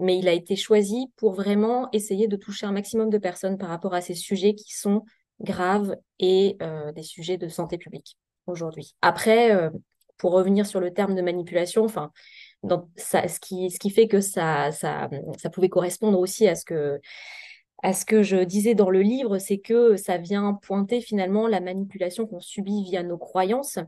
mais 0.00 0.18
il 0.18 0.28
a 0.28 0.32
été 0.32 0.56
choisi 0.56 1.06
pour 1.16 1.32
vraiment 1.32 1.88
essayer 1.92 2.26
de 2.26 2.36
toucher 2.36 2.66
un 2.66 2.72
maximum 2.72 3.10
de 3.10 3.18
personnes 3.18 3.56
par 3.56 3.68
rapport 3.68 3.94
à 3.94 4.00
ces 4.00 4.14
sujets 4.14 4.54
qui 4.54 4.74
sont 4.74 5.04
graves 5.40 5.96
et 6.18 6.56
euh, 6.62 6.92
des 6.92 7.02
sujets 7.02 7.36
de 7.36 7.48
santé 7.48 7.78
publique 7.78 8.16
aujourd'hui. 8.46 8.94
Après, 9.00 9.54
euh, 9.54 9.70
pour 10.16 10.32
revenir 10.32 10.66
sur 10.66 10.80
le 10.80 10.92
terme 10.92 11.14
de 11.14 11.22
manipulation, 11.22 11.84
enfin, 11.84 12.10
ça, 12.96 13.28
ce, 13.28 13.40
qui, 13.40 13.70
ce 13.70 13.78
qui 13.78 13.90
fait 13.90 14.08
que 14.08 14.20
ça, 14.20 14.72
ça, 14.72 15.08
ça 15.38 15.50
pouvait 15.50 15.68
correspondre 15.68 16.18
aussi 16.18 16.48
à 16.48 16.54
ce 16.54 16.64
que 16.64 17.00
à 17.82 17.92
ce 17.92 18.06
que 18.06 18.22
je 18.22 18.38
disais 18.38 18.74
dans 18.74 18.88
le 18.88 19.02
livre, 19.02 19.36
c'est 19.36 19.58
que 19.58 19.96
ça 19.96 20.16
vient 20.16 20.54
pointer 20.62 21.02
finalement 21.02 21.46
la 21.46 21.60
manipulation 21.60 22.26
qu'on 22.26 22.40
subit 22.40 22.82
via 22.82 23.02
nos 23.02 23.18
croyances, 23.18 23.78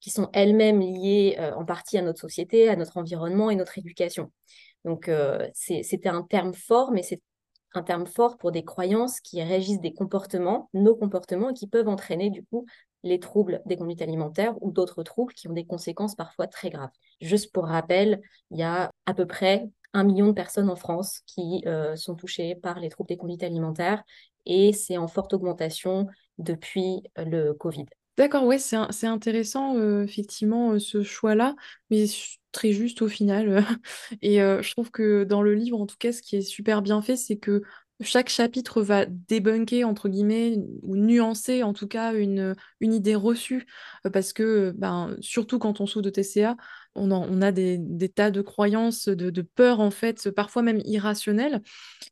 qui 0.00 0.08
sont 0.08 0.30
elles-mêmes 0.32 0.80
liées 0.80 1.36
euh, 1.38 1.54
en 1.54 1.66
partie 1.66 1.98
à 1.98 2.02
notre 2.02 2.20
société, 2.20 2.70
à 2.70 2.76
notre 2.76 2.96
environnement 2.96 3.50
et 3.50 3.56
notre 3.56 3.76
éducation. 3.76 4.32
Donc 4.86 5.08
euh, 5.08 5.46
c'était 5.52 6.08
un 6.08 6.22
terme 6.22 6.54
fort, 6.54 6.90
mais 6.90 7.02
c'est 7.02 7.20
un 7.74 7.82
terme 7.82 8.06
fort 8.06 8.38
pour 8.38 8.50
des 8.50 8.64
croyances 8.64 9.20
qui 9.20 9.42
régissent 9.42 9.80
des 9.80 9.92
comportements, 9.92 10.70
nos 10.72 10.96
comportements, 10.96 11.50
et 11.50 11.54
qui 11.54 11.66
peuvent 11.66 11.88
entraîner 11.88 12.30
du 12.30 12.44
coup 12.44 12.64
les 13.02 13.20
troubles 13.20 13.62
des 13.66 13.76
conduites 13.76 14.02
alimentaires 14.02 14.54
ou 14.60 14.70
d'autres 14.70 15.02
troubles 15.02 15.32
qui 15.34 15.48
ont 15.48 15.52
des 15.52 15.64
conséquences 15.64 16.14
parfois 16.14 16.46
très 16.46 16.70
graves. 16.70 16.90
Juste 17.20 17.52
pour 17.52 17.66
rappel, 17.66 18.20
il 18.50 18.58
y 18.58 18.62
a 18.62 18.90
à 19.06 19.14
peu 19.14 19.26
près 19.26 19.68
un 19.92 20.04
million 20.04 20.28
de 20.28 20.32
personnes 20.32 20.70
en 20.70 20.76
France 20.76 21.20
qui 21.26 21.62
euh, 21.66 21.96
sont 21.96 22.14
touchées 22.14 22.54
par 22.54 22.78
les 22.80 22.88
troubles 22.88 23.08
des 23.08 23.16
conduites 23.16 23.42
alimentaires 23.42 24.02
et 24.46 24.72
c'est 24.72 24.98
en 24.98 25.08
forte 25.08 25.32
augmentation 25.32 26.06
depuis 26.38 27.02
euh, 27.18 27.24
le 27.24 27.54
Covid. 27.54 27.86
D'accord, 28.16 28.44
ouais, 28.44 28.58
c'est 28.58 29.06
intéressant, 29.06 29.76
euh, 29.76 30.02
effectivement, 30.02 30.76
ce 30.80 31.04
choix-là, 31.04 31.54
mais 31.88 32.06
très 32.50 32.72
juste 32.72 33.00
au 33.00 33.06
final. 33.06 33.64
et 34.22 34.38
je 34.38 34.70
trouve 34.72 34.90
que 34.90 35.22
dans 35.22 35.40
le 35.40 35.54
livre, 35.54 35.80
en 35.80 35.86
tout 35.86 35.96
cas, 35.96 36.10
ce 36.10 36.20
qui 36.20 36.34
est 36.34 36.42
super 36.42 36.82
bien 36.82 37.00
fait, 37.00 37.14
c'est 37.14 37.36
que 37.36 37.62
chaque 38.00 38.28
chapitre 38.28 38.82
va 38.82 39.06
débunker, 39.06 39.84
entre 39.84 40.08
guillemets, 40.08 40.58
ou 40.82 40.96
nuancer 40.96 41.62
en 41.62 41.72
tout 41.72 41.88
cas 41.88 42.14
une, 42.14 42.54
une 42.80 42.94
idée 42.94 43.14
reçue, 43.14 43.66
parce 44.12 44.32
que 44.32 44.72
ben, 44.76 45.16
surtout 45.20 45.58
quand 45.58 45.80
on 45.80 45.86
souffre 45.86 46.02
de 46.02 46.10
TCA, 46.10 46.56
on, 46.94 47.42
a 47.42 47.52
des, 47.52 47.80
tas 48.14 48.30
de 48.30 48.40
croyances, 48.40 49.08
de, 49.08 49.30
de 49.30 49.42
peurs 49.42 49.80
en 49.80 49.90
fait, 49.90 50.30
parfois 50.30 50.62
même 50.62 50.80
irrationnelles. 50.84 51.62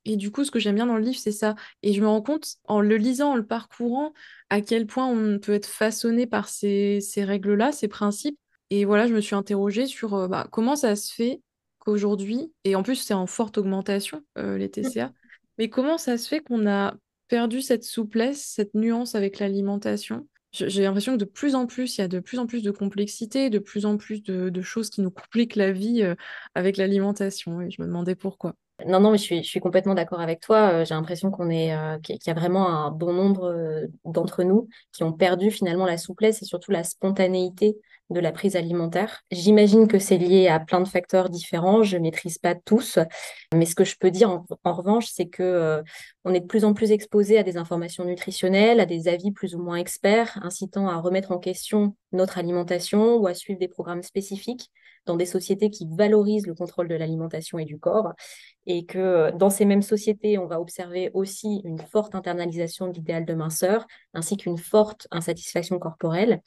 Et 0.04 0.16
du 0.16 0.30
coup, 0.30 0.44
ce 0.44 0.50
que 0.50 0.58
j'aime 0.58 0.76
bien 0.76 0.86
dans 0.86 0.96
le 0.96 1.02
livre, 1.02 1.18
c'est 1.18 1.32
ça. 1.32 1.54
Et 1.82 1.92
je 1.92 2.00
me 2.00 2.06
rends 2.06 2.22
compte, 2.22 2.56
en 2.64 2.80
le 2.80 2.96
lisant, 2.96 3.32
en 3.32 3.36
le 3.36 3.46
parcourant, 3.46 4.12
à 4.50 4.60
quel 4.60 4.86
point 4.86 5.06
on 5.06 5.38
peut 5.38 5.54
être 5.54 5.66
façonné 5.66 6.26
par 6.26 6.48
ces, 6.48 7.00
règles-là, 7.16 7.72
ces 7.72 7.88
principes. 7.88 8.38
Et 8.70 8.84
voilà, 8.84 9.06
je 9.06 9.14
me 9.14 9.20
suis 9.20 9.34
interrogée 9.34 9.86
sur 9.86 10.14
euh, 10.14 10.28
bah, 10.28 10.48
comment 10.50 10.76
ça 10.76 10.96
se 10.96 11.12
fait 11.12 11.40
qu'aujourd'hui, 11.78 12.52
et 12.64 12.74
en 12.74 12.82
plus 12.82 12.96
c'est 12.96 13.14
en 13.14 13.28
forte 13.28 13.58
augmentation, 13.58 14.22
euh, 14.38 14.58
les 14.58 14.68
TCA, 14.68 15.12
mais 15.58 15.68
comment 15.68 15.98
ça 15.98 16.18
se 16.18 16.28
fait 16.28 16.40
qu'on 16.40 16.66
a 16.66 16.94
perdu 17.28 17.60
cette 17.60 17.84
souplesse, 17.84 18.42
cette 18.42 18.74
nuance 18.74 19.14
avec 19.14 19.38
l'alimentation? 19.38 20.26
J'ai 20.52 20.82
l'impression 20.82 21.12
que 21.12 21.18
de 21.18 21.24
plus 21.24 21.54
en 21.54 21.66
plus, 21.66 21.98
il 21.98 22.00
y 22.00 22.04
a 22.04 22.08
de 22.08 22.20
plus 22.20 22.38
en 22.38 22.46
plus 22.46 22.62
de 22.62 22.70
complexité, 22.70 23.50
de 23.50 23.58
plus 23.58 23.84
en 23.84 23.96
plus 23.96 24.22
de, 24.22 24.62
choses 24.62 24.88
qui 24.88 25.02
nous 25.02 25.10
compliquent 25.10 25.56
la 25.56 25.72
vie 25.72 26.02
euh, 26.02 26.14
avec 26.54 26.76
l'alimentation. 26.76 27.60
Et 27.60 27.70
je 27.70 27.82
me 27.82 27.86
demandais 27.86 28.14
pourquoi. 28.14 28.54
Non, 28.86 29.00
non, 29.00 29.10
mais 29.10 29.18
je 29.18 29.42
suis, 29.42 29.60
complètement 29.60 29.94
d'accord 29.94 30.20
avec 30.20 30.40
toi. 30.40 30.70
Euh, 30.72 30.84
j'ai 30.84 30.94
l'impression 30.94 31.30
qu'on 31.30 31.50
est, 31.50 31.74
euh, 31.74 31.98
qu'il 31.98 32.18
y 32.26 32.30
a 32.30 32.34
vraiment 32.34 32.68
un 32.68 32.90
bon 32.90 33.12
nombre 33.12 33.86
d'entre 34.04 34.44
nous 34.44 34.68
qui 34.92 35.02
ont 35.02 35.12
perdu 35.12 35.50
finalement 35.50 35.86
la 35.86 35.98
souplesse 35.98 36.42
et 36.42 36.46
surtout 36.46 36.70
la 36.70 36.84
spontanéité 36.84 37.76
de 38.10 38.20
la 38.20 38.32
prise 38.32 38.56
alimentaire. 38.56 39.22
J'imagine 39.30 39.88
que 39.88 39.98
c'est 39.98 40.18
lié 40.18 40.48
à 40.48 40.60
plein 40.60 40.80
de 40.80 40.88
facteurs 40.88 41.28
différents, 41.28 41.82
je 41.82 41.96
ne 41.96 42.02
maîtrise 42.02 42.38
pas 42.38 42.54
tous, 42.54 42.98
mais 43.54 43.66
ce 43.66 43.74
que 43.74 43.84
je 43.84 43.96
peux 43.98 44.10
dire 44.10 44.30
en, 44.30 44.72
revanche, 44.72 45.06
c'est 45.06 45.26
que 45.26 45.42
euh, 45.42 45.82
on 46.24 46.32
est 46.32 46.40
de 46.40 46.46
plus 46.46 46.64
en 46.64 46.74
plus 46.74 46.92
exposé 46.92 47.38
à 47.38 47.42
des 47.42 47.56
informations 47.56 48.04
nutritionnelles, 48.04 48.80
à 48.80 48.86
des 48.86 49.08
avis 49.08 49.32
plus 49.32 49.54
ou 49.54 49.62
moins 49.62 49.76
experts, 49.76 50.38
incitant 50.42 50.88
à 50.88 50.98
remettre 50.98 51.32
en 51.32 51.38
question 51.38 51.96
notre 52.12 52.38
alimentation 52.38 53.16
ou 53.16 53.26
à 53.26 53.34
suivre 53.34 53.58
des 53.58 53.68
programmes 53.68 54.02
spécifiques 54.02 54.70
dans 55.06 55.16
des 55.16 55.26
sociétés 55.26 55.70
qui 55.70 55.88
valorisent 55.90 56.46
le 56.46 56.54
contrôle 56.54 56.88
de 56.88 56.94
l'alimentation 56.94 57.58
et 57.58 57.64
du 57.64 57.78
corps, 57.78 58.12
et 58.66 58.84
que 58.84 59.30
dans 59.36 59.50
ces 59.50 59.64
mêmes 59.64 59.82
sociétés, 59.82 60.36
on 60.36 60.46
va 60.46 60.60
observer 60.60 61.10
aussi 61.14 61.62
une 61.64 61.78
forte 61.78 62.14
internalisation 62.14 62.88
de 62.88 62.94
l'idéal 62.94 63.24
de 63.24 63.34
minceur, 63.34 63.86
ainsi 64.12 64.36
qu'une 64.36 64.58
forte 64.58 65.06
insatisfaction 65.12 65.78
corporelle. 65.78 66.42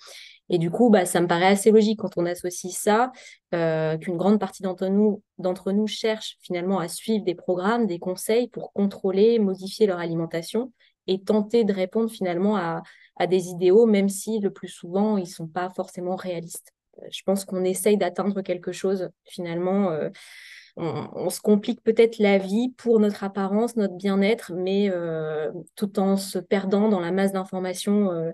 Et 0.50 0.58
du 0.58 0.72
coup, 0.72 0.90
bah, 0.90 1.06
ça 1.06 1.22
me 1.22 1.28
paraît 1.28 1.48
assez 1.48 1.72
logique 1.72 2.00
quand 2.00 2.18
on 2.18 2.26
associe 2.26 2.74
ça, 2.74 3.12
euh, 3.54 3.98
qu'une 3.98 4.18
grande 4.18 4.40
partie 4.40 4.64
d'entre 4.64 4.88
nous, 4.88 5.22
d'entre 5.38 5.72
nous 5.72 5.88
cherchent 5.88 6.38
finalement 6.42 6.80
à 6.80 6.88
suivre 6.88 7.24
des 7.24 7.36
programmes, 7.36 7.86
des 7.86 8.00
conseils 8.00 8.48
pour 8.48 8.74
contrôler, 8.74 9.40
modifier 9.40 9.86
leur 9.86 10.00
alimentation 10.00 10.72
et 11.08 11.22
tenter 11.22 11.64
de 11.64 11.74
répondre 11.74 12.10
finalement 12.10 12.56
à, 12.58 12.82
des 13.28 13.50
idéaux, 13.50 13.86
même 13.86 14.08
si 14.08 14.40
le 14.40 14.50
plus 14.50 14.70
souvent, 14.70 15.18
ils 15.18 15.24
ne 15.24 15.28
sont 15.28 15.48
pas 15.48 15.70
forcément 15.70 16.16
réalistes. 16.16 16.72
Euh, 17.02 17.08
je 17.12 17.22
pense 17.26 17.44
qu'on 17.44 17.66
essaye 17.66 17.98
d'atteindre 17.98 18.42
quelque 18.42 18.72
chose 18.72 19.10
finalement. 19.26 19.92
Euh, 19.92 20.10
on, 20.78 21.30
se 21.30 21.42
complique 21.42 21.82
peut-être 21.84 22.20
la 22.20 22.38
vie 22.38 22.74
pour 22.78 23.00
notre 23.00 23.24
apparence, 23.24 23.76
notre 23.76 23.96
bien-être, 23.96 24.54
mais 24.56 24.90
euh, 24.90 25.52
tout 25.76 26.00
en 26.00 26.18
se 26.18 26.40
perdant 26.40 26.90
dans 26.90 27.00
la 27.00 27.12
masse 27.12 27.32
d'informations 27.32 28.12
euh, 28.12 28.32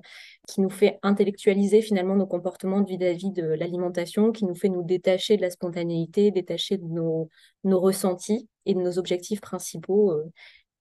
qui 0.47 0.61
nous 0.61 0.69
fait 0.69 0.99
intellectualiser 1.03 1.81
finalement 1.81 2.15
nos 2.15 2.27
comportements 2.27 2.83
vis-à-vis 2.83 3.31
de 3.31 3.45
l'alimentation, 3.45 4.31
qui 4.31 4.45
nous 4.45 4.55
fait 4.55 4.69
nous 4.69 4.83
détacher 4.83 5.37
de 5.37 5.41
la 5.41 5.49
spontanéité, 5.49 6.31
détacher 6.31 6.77
de 6.77 6.85
nos, 6.85 7.29
nos 7.63 7.79
ressentis 7.79 8.47
et 8.65 8.73
de 8.73 8.79
nos 8.79 8.97
objectifs 8.97 9.41
principaux 9.41 10.13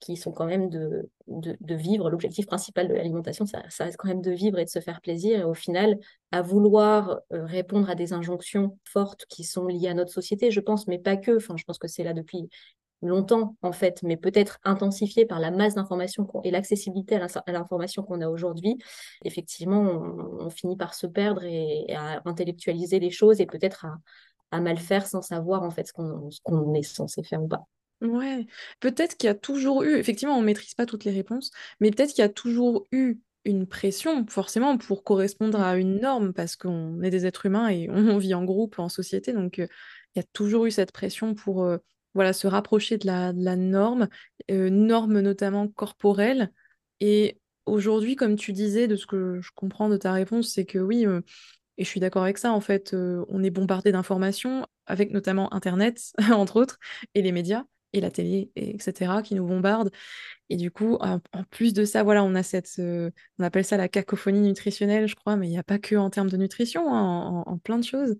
qui 0.01 0.17
sont 0.17 0.33
quand 0.33 0.47
même 0.47 0.69
de, 0.69 1.09
de, 1.27 1.75
vivre. 1.75 2.11
L'objectif 2.11 2.47
principal 2.47 2.89
de 2.89 2.95
l'alimentation, 2.95 3.47
ça, 3.47 3.63
reste 3.79 3.97
quand 3.97 4.09
même 4.09 4.21
de 4.21 4.31
vivre 4.31 4.59
et 4.59 4.65
de 4.65 4.71
se 4.71 4.81
faire 4.81 5.01
plaisir. 5.01 5.41
Et 5.41 5.45
au 5.45 5.55
final, 5.55 5.99
à 6.31 6.43
vouloir 6.43 7.21
euh, 7.33 7.45
répondre 7.45 7.89
à 7.89 7.95
des 7.95 8.13
injonctions 8.13 8.79
fortes 8.85 9.25
qui 9.29 9.45
sont 9.45 9.67
liées 9.67 9.89
à 9.89 9.95
notre 9.95 10.13
société, 10.13 10.51
je 10.51 10.61
pense, 10.61 10.87
mais 10.87 10.99
pas 10.99 11.17
que. 11.17 11.37
Enfin, 11.37 11.57
je 11.57 11.65
pense 11.65 11.79
que 11.79 11.89
c'est 11.89 12.05
là 12.05 12.13
depuis 12.13 12.49
longtemps, 13.03 13.57
en 13.63 13.73
fait, 13.73 14.03
mais 14.03 14.17
peut-être 14.17 14.59
intensifié 14.65 15.27
par 15.27 15.39
la 15.39 15.51
masse 15.51 15.75
d'informations 15.75 16.27
et 16.43 16.51
l'accessibilité 16.51 17.17
à 17.17 17.53
l'information 17.53 18.03
qu'on 18.03 18.21
a 18.21 18.29
aujourd'hui. 18.29 18.79
Effectivement, 19.25 19.83
on, 20.41 20.51
finit 20.51 20.77
par 20.77 20.95
se 20.95 21.07
perdre 21.07 21.45
et, 21.45 21.87
à 21.95 22.23
intellectualiser 22.25 23.01
les 23.01 23.11
choses 23.11 23.41
et 23.41 23.47
peut-être 23.47 23.87
à, 24.51 24.61
mal 24.61 24.79
faire 24.79 25.07
sans 25.07 25.23
savoir, 25.23 25.63
en 25.63 25.71
fait, 25.71 25.89
ce 25.89 25.93
qu'on 26.43 26.75
est 26.75 26.83
censé 26.83 27.23
faire 27.23 27.43
ou 27.43 27.49
pas. 27.49 27.67
Ouais, 28.01 28.47
peut-être 28.81 29.17
qu'il 29.17 29.29
y 29.29 29.31
a 29.31 29.35
toujours 29.35 29.83
eu, 29.83 29.97
effectivement, 29.97 30.37
on 30.37 30.41
ne 30.41 30.47
maîtrise 30.47 30.75
pas 30.75 30.85
toutes 30.85 31.05
les 31.05 31.13
réponses, 31.13 31.51
mais 31.81 31.91
peut-être 31.91 32.11
qu'il 32.11 32.21
y 32.21 32.25
a 32.25 32.29
toujours 32.29 32.87
eu 32.93 33.19
une 33.47 33.67
pression, 33.67 34.27
forcément, 34.29 34.77
pour 34.77 35.05
correspondre 35.05 35.61
à 35.61 35.77
une 35.77 36.01
norme, 36.01 36.33
parce 36.35 36.57
qu'on 36.57 37.03
est 37.03 37.11
des 37.11 37.25
êtres 37.25 37.47
humains 37.47 37.69
et 37.69 37.89
on 37.91 38.19
vit 38.19 38.35
en 38.35 38.45
groupe, 38.45 38.79
en 38.79 38.89
société, 38.89 39.33
donc 39.33 39.59
il 39.59 39.69
y 40.17 40.21
a 40.21 40.25
toujours 40.33 40.67
eu 40.67 40.71
cette 40.71 40.93
pression 40.93 41.35
pour 41.35 41.67
voilà, 42.15 42.33
se 42.33 42.47
rapprocher 42.47 42.99
de 42.99 43.07
la, 43.07 43.33
norme, 43.33 44.09
norme 44.51 45.21
notamment 45.21 45.67
corporelle. 45.69 46.53
Et 47.01 47.41
aujourd'hui, 47.67 48.17
comme 48.17 48.37
tu 48.37 48.53
disais, 48.53 48.87
de 48.87 48.97
ce 48.97 49.07
que 49.07 49.41
je 49.41 49.51
comprends 49.55 49.89
de 49.89 49.97
ta 49.97 50.13
réponse, 50.13 50.53
c'est 50.53 50.65
que 50.67 50.79
oui, 50.79 51.07
et 51.79 51.85
je 51.85 51.89
suis 51.89 52.01
d'accord 52.01 52.23
avec 52.23 52.39
ça, 52.39 52.53
en 52.53 52.61
fait, 52.61 52.95
on 52.95 53.43
est 53.43 53.51
bombardé 53.51 53.93
d'informations, 53.93 54.67
avec 54.87 55.11
notamment 55.11 55.53
Internet, 55.55 56.13
entre 56.33 56.57
autres, 56.57 56.79
et 57.15 57.23
les 57.23 57.33
médias 57.33 57.65
et 57.95 58.01
la 58.01 58.11
télé, 58.11 58.51
etc., 58.57 59.23
qui 59.23 59.35
nous 59.35 59.47
bombardent. 59.47 59.91
Et 60.51 60.57
du 60.57 60.71
coup, 60.71 60.99
en, 61.01 61.21
plus 61.51 61.73
de 61.73 61.85
ça, 61.85 62.03
voilà, 62.03 62.25
on 62.25 62.35
a 62.35 62.43
cette, 62.43 62.75
euh, 62.79 63.11
on 63.39 63.45
appelle 63.45 63.65
ça 63.65 63.77
la 63.79 63.89
cacophonie 63.89 64.41
nutritionnelle, 64.41 65.07
je 65.09 65.15
crois, 65.15 65.37
mais 65.37 65.47
il 65.47 65.51
n'y 65.51 65.59
a 65.59 65.63
pas 65.63 65.79
que 65.79 65.97
en 65.97 66.11
termes 66.11 66.29
de 66.29 66.37
nutrition, 66.37 66.93
hein, 66.93 67.45
en, 67.47 67.59
plein 67.59 67.79
de 67.79 67.85
choses. 67.85 68.17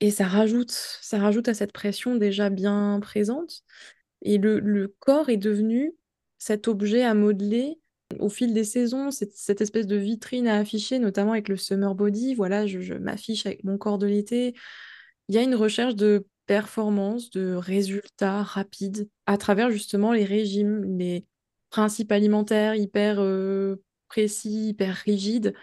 Et 0.00 0.10
ça 0.10 0.26
rajoute, 0.26 0.72
ça 0.72 1.18
rajoute 1.18 1.48
à 1.48 1.54
cette 1.54 1.72
pression 1.72 2.16
déjà 2.16 2.50
bien 2.50 2.98
présente. 3.00 3.62
Et 4.22 4.38
le, 4.38 4.94
corps 4.98 5.30
est 5.30 5.36
devenu 5.38 5.92
cet 6.38 6.68
objet 6.68 7.02
à 7.02 7.14
modeler 7.14 7.78
au 8.20 8.28
fil 8.28 8.52
des 8.54 8.64
saisons, 8.64 9.10
cette, 9.10 9.32
cette, 9.34 9.60
espèce 9.60 9.86
de 9.86 9.96
vitrine 9.96 10.48
à 10.48 10.58
afficher, 10.58 10.98
notamment 10.98 11.32
avec 11.32 11.48
le 11.48 11.56
summer 11.56 11.94
body. 11.94 12.34
Voilà, 12.34 12.66
je 12.66 12.94
m'affiche 12.94 13.46
avec 13.46 13.64
mon 13.64 13.78
corps 13.78 13.98
de 13.98 14.06
l'été. 14.06 14.54
Il 15.28 15.34
y 15.34 15.38
a 15.38 15.42
une 15.42 15.54
recherche 15.54 15.94
de 15.96 16.26
performance, 16.46 17.30
de 17.30 17.54
résultats 17.54 18.42
rapides 18.42 19.08
à 19.26 19.36
travers 19.36 19.70
justement 19.70 20.12
les 20.12 20.24
régimes, 20.24 20.98
les 20.98 21.26
principes 21.70 22.12
alimentaires 22.12 22.74
hyper 22.74 23.16
euh, 23.18 23.82
précis, 24.08 24.68
hyper 24.68 24.94
rigides. 24.94 25.54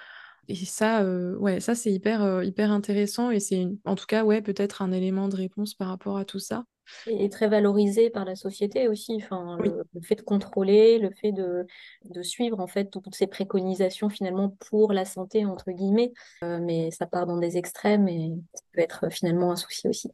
Et 0.50 0.56
ça, 0.56 1.02
euh, 1.02 1.36
ouais, 1.38 1.62
ça 1.62 1.74
c'est 1.74 1.92
hyper, 1.92 2.22
euh, 2.22 2.44
hyper 2.44 2.72
intéressant 2.72 3.32
et 3.32 3.40
c'est 3.40 3.66
en 3.86 3.96
tout 3.96 4.06
cas 4.06 4.26
ouais, 4.26 4.42
peut-être 4.42 4.82
un 4.82 4.92
élément 4.92 5.30
de 5.30 5.38
réponse 5.38 5.74
par 5.74 5.88
rapport 5.88 6.18
à 6.18 6.26
tout 6.26 6.40
ça. 6.40 6.66
Et 7.08 7.30
très 7.30 7.48
valorisé 7.48 8.10
par 8.10 8.26
la 8.26 8.36
société 8.36 8.90
aussi, 8.90 9.16
enfin, 9.16 9.58
le, 9.58 10.02
fait 10.02 10.16
de 10.16 10.22
contrôler, 10.22 11.00
le 11.00 11.12
fait 11.12 11.32
de, 11.32 11.66
de, 12.04 12.22
suivre 12.22 12.60
en 12.60 12.68
fait 12.68 12.92
toutes 12.92 13.16
ces 13.16 13.26
préconisations 13.26 14.10
finalement 14.10 14.50
pour 14.70 14.92
la 14.92 15.06
santé 15.06 15.46
entre 15.46 15.72
guillemets, 15.72 16.12
mais 16.42 16.92
ça 16.92 17.06
part 17.06 17.26
dans 17.26 17.38
des 17.38 17.56
extrêmes 17.56 18.10
et 18.10 18.34
ça 18.54 18.64
peut 18.74 18.82
être 18.82 19.10
finalement 19.10 19.54
un 19.54 19.56
souci 19.56 19.88
aussi. 19.88 20.12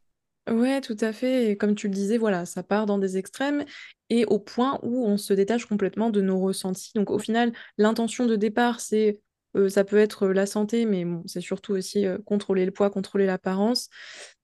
Ouais, 0.47 0.81
tout 0.81 0.97
à 1.01 1.13
fait. 1.13 1.55
Comme 1.57 1.75
tu 1.75 1.87
le 1.87 1.93
disais, 1.93 2.17
voilà, 2.17 2.45
ça 2.45 2.63
part 2.63 2.85
dans 2.87 2.97
des 2.97 3.17
extrêmes 3.17 3.65
et 4.09 4.25
au 4.25 4.39
point 4.39 4.79
où 4.81 5.05
on 5.05 5.17
se 5.17 5.33
détache 5.33 5.65
complètement 5.65 6.09
de 6.09 6.21
nos 6.21 6.39
ressentis. 6.39 6.91
Donc 6.95 7.11
au 7.11 7.19
final, 7.19 7.53
l'intention 7.77 8.25
de 8.25 8.35
départ, 8.35 8.79
c'est 8.79 9.19
ça 9.69 9.83
peut 9.83 9.97
être 9.97 10.27
la 10.27 10.45
santé, 10.45 10.85
mais 10.85 11.05
c'est 11.25 11.41
surtout 11.41 11.73
aussi 11.73 12.05
contrôler 12.25 12.65
le 12.65 12.71
poids, 12.71 12.89
contrôler 12.89 13.25
l'apparence. 13.25 13.89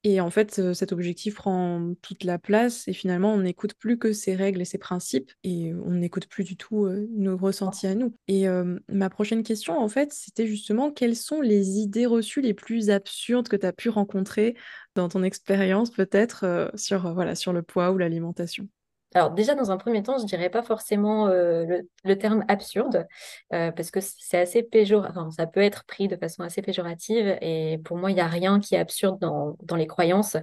Et 0.04 0.22
en 0.22 0.30
fait, 0.30 0.74
cet 0.74 0.92
objectif 0.92 1.36
prend 1.36 1.94
toute 2.02 2.24
la 2.24 2.38
place 2.38 2.88
et 2.88 2.94
finalement, 2.94 3.34
on 3.34 3.40
n'écoute 3.40 3.74
plus 3.74 3.98
que 3.98 4.14
ses 4.14 4.36
règles 4.36 4.62
et 4.62 4.66
ses 4.66 4.78
principes 4.78 5.32
et 5.44 5.74
on 5.74 5.92
n'écoute 5.92 6.28
plus 6.28 6.44
du 6.44 6.58
tout 6.58 6.88
nos 7.12 7.38
ressentis 7.38 7.88
à 7.88 7.96
nous. 7.96 8.16
Et 8.28 8.46
ma 8.88 9.10
prochaine 9.10 9.44
question, 9.44 9.78
en 9.80 9.90
fait, 9.90 10.14
c'était 10.14 10.48
justement 10.48 10.92
quelles 10.92 11.16
sont 11.16 11.42
les 11.42 11.80
idées 11.80 12.06
reçues 12.06 12.42
les 12.42 12.54
plus 12.54 12.90
absurdes 12.90 13.48
que 13.48 13.56
tu 13.56 13.66
as 13.66 13.74
pu 13.74 13.90
rencontrer 13.90 14.56
dans 14.94 15.10
ton 15.10 15.24
expérience, 15.24 15.90
peut-être, 15.90 16.72
sur, 16.76 17.14
voilà, 17.14 17.36
sur 17.36 17.52
le 17.52 17.64
poids 17.64 17.92
ou 17.92 17.98
l'alimentation? 17.98 18.68
Alors 19.16 19.32
déjà, 19.32 19.56
dans 19.56 19.72
un 19.72 19.78
premier 19.78 20.04
temps, 20.04 20.18
je 20.18 20.26
dirais 20.26 20.50
pas 20.50 20.62
forcément 20.62 21.28
euh, 21.28 21.82
le, 22.04 22.18
terme 22.18 22.44
absurde, 22.50 23.08
euh, 23.54 23.72
parce 23.72 23.90
que 23.90 24.02
c'est 24.02 24.38
assez 24.38 24.62
péjoratif, 24.62 25.16
ça 25.38 25.48
peut 25.48 25.62
être 25.62 25.86
pris 25.86 26.10
de 26.10 26.18
façon 26.18 26.44
assez 26.44 26.62
péjorative, 26.62 27.38
et 27.40 27.80
pour 27.86 27.96
moi, 27.96 28.12
il 28.12 28.16
n'y 28.16 28.20
a 28.20 28.28
rien 28.28 28.60
qui 28.60 28.76
est 28.76 28.78
absurde 28.78 29.18
dans, 29.20 29.76
les 29.78 29.88
croyances. 29.88 30.36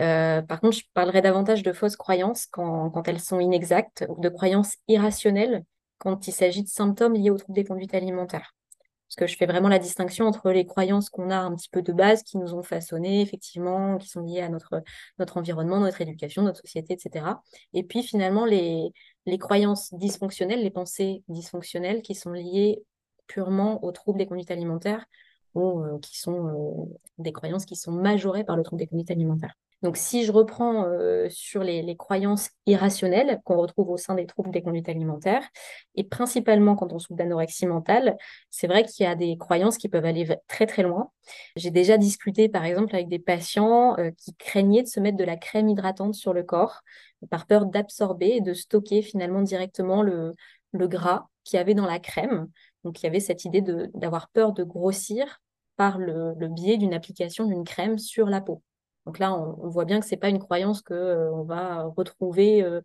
Euh, 0.00 0.42
par 0.42 0.60
contre, 0.60 0.76
je 0.76 0.82
parlerais 0.92 1.22
davantage 1.22 1.62
de 1.62 1.72
fausses 1.72 1.96
croyances 1.96 2.46
quand, 2.46 2.90
quand 2.90 3.06
elles 3.06 3.20
sont 3.20 3.38
inexactes, 3.38 4.04
ou 4.08 4.20
de 4.20 4.28
croyances 4.28 4.74
irrationnelles 4.88 5.62
quand 5.98 6.26
il 6.26 6.32
s'agit 6.32 6.64
de 6.64 6.68
symptômes 6.68 7.14
liés 7.14 7.30
aux 7.30 7.38
troubles 7.38 7.54
des 7.54 7.64
conduites 7.64 7.94
alimentaires. 7.94 8.55
Parce 9.16 9.30
que 9.30 9.32
je 9.32 9.38
fais 9.38 9.46
vraiment 9.46 9.68
la 9.68 9.78
distinction 9.78 10.26
entre 10.26 10.50
les 10.50 10.66
croyances 10.66 11.08
qu'on 11.08 11.30
a 11.30 11.38
un 11.38 11.54
petit 11.54 11.70
peu 11.70 11.80
de 11.80 11.92
base, 11.92 12.22
qui 12.22 12.36
nous 12.36 12.54
ont 12.54 12.62
façonné, 12.62 13.22
effectivement, 13.22 13.96
qui 13.96 14.08
sont 14.08 14.20
liées 14.20 14.42
à 14.42 14.50
notre, 14.50 14.82
environnement, 15.36 15.80
notre 15.80 16.02
éducation, 16.02 16.42
notre 16.42 16.60
société, 16.60 16.92
etc. 16.94 17.26
Et 17.72 17.82
puis 17.82 18.02
finalement, 18.02 18.44
les, 18.44 18.92
les 19.24 19.38
croyances 19.38 19.94
dysfonctionnelles, 19.94 20.62
les 20.62 20.70
pensées 20.70 21.22
dysfonctionnelles 21.28 22.02
qui 22.02 22.14
sont 22.14 22.32
liées 22.32 22.82
purement 23.26 23.82
aux 23.84 23.92
troubles 23.92 24.18
des 24.18 24.26
conduites 24.26 24.50
alimentaires 24.50 25.06
ou 25.54 25.80
euh, 25.80 25.98
qui 26.00 26.18
sont 26.18 26.46
euh, 26.48 26.98
des 27.18 27.32
croyances 27.32 27.64
qui 27.64 27.76
sont 27.76 27.92
majorées 27.92 28.44
par 28.44 28.56
le 28.56 28.62
trouble 28.62 28.80
des 28.80 28.86
conduites 28.86 29.10
alimentaires. 29.10 29.54
Donc, 29.82 29.96
si 29.98 30.24
je 30.24 30.32
reprends 30.32 30.84
euh, 30.86 31.28
sur 31.28 31.62
les, 31.62 31.96
croyances 31.96 32.50
irrationnelles 32.66 33.40
qu'on 33.44 33.58
retrouve 33.58 33.90
au 33.90 33.96
sein 33.96 34.14
des 34.14 34.26
troubles 34.26 34.50
des 34.50 34.62
conduites 34.62 34.88
alimentaires, 34.88 35.46
et 35.94 36.04
principalement 36.04 36.76
quand 36.76 36.92
on 36.92 36.98
souffre 36.98 37.16
d'anorexie 37.16 37.66
mentale, 37.66 38.16
c'est 38.50 38.66
vrai 38.66 38.84
qu'il 38.84 39.04
y 39.04 39.06
a 39.08 39.14
des 39.14 39.36
croyances 39.36 39.76
qui 39.78 39.88
peuvent 39.88 40.04
aller 40.04 40.26
très 40.48 40.66
très 40.66 40.82
loin. 40.82 41.10
J'ai 41.56 41.70
déjà 41.70 41.98
discuté 41.98 42.48
par 42.48 42.64
exemple 42.64 42.94
avec 42.94 43.08
des 43.08 43.18
patients 43.18 43.96
euh, 43.98 44.10
qui 44.16 44.34
craignaient 44.34 44.82
de 44.82 44.88
se 44.88 45.00
mettre 45.00 45.18
de 45.18 45.24
la 45.24 45.36
crème 45.36 45.68
hydratante 45.68 46.14
sur 46.14 46.32
le 46.32 46.42
corps 46.42 46.82
par 47.30 47.46
peur 47.46 47.66
d'absorber 47.66 48.36
et 48.36 48.40
de 48.40 48.54
stocker 48.54 49.02
finalement 49.02 49.42
directement 49.42 50.02
le, 50.02 50.34
gras 50.74 51.28
qu'il 51.44 51.58
y 51.58 51.60
avait 51.60 51.74
dans 51.74 51.86
la 51.86 51.98
crème. 51.98 52.48
Donc, 52.84 53.00
il 53.00 53.04
y 53.04 53.06
avait 53.08 53.20
cette 53.20 53.44
idée 53.44 53.62
d'avoir 53.94 54.28
peur 54.30 54.52
de 54.52 54.64
grossir 54.64 55.40
par 55.76 55.98
le 55.98 56.48
biais 56.48 56.76
d'une 56.78 56.94
application 56.94 57.46
d'une 57.46 57.64
crème 57.64 57.98
sur 57.98 58.26
la 58.26 58.40
peau. 58.40 58.62
Donc 59.06 59.18
là, 59.20 59.32
on, 59.32 59.68
voit 59.68 59.84
bien 59.84 60.00
que 60.00 60.06
ce 60.06 60.10
n'est 60.10 60.18
pas 60.18 60.28
une 60.28 60.40
croyance 60.40 60.82
qu'on 60.82 60.94
euh, 60.94 61.44
va 61.44 61.84
retrouver 61.96 62.62
euh, 62.62 62.80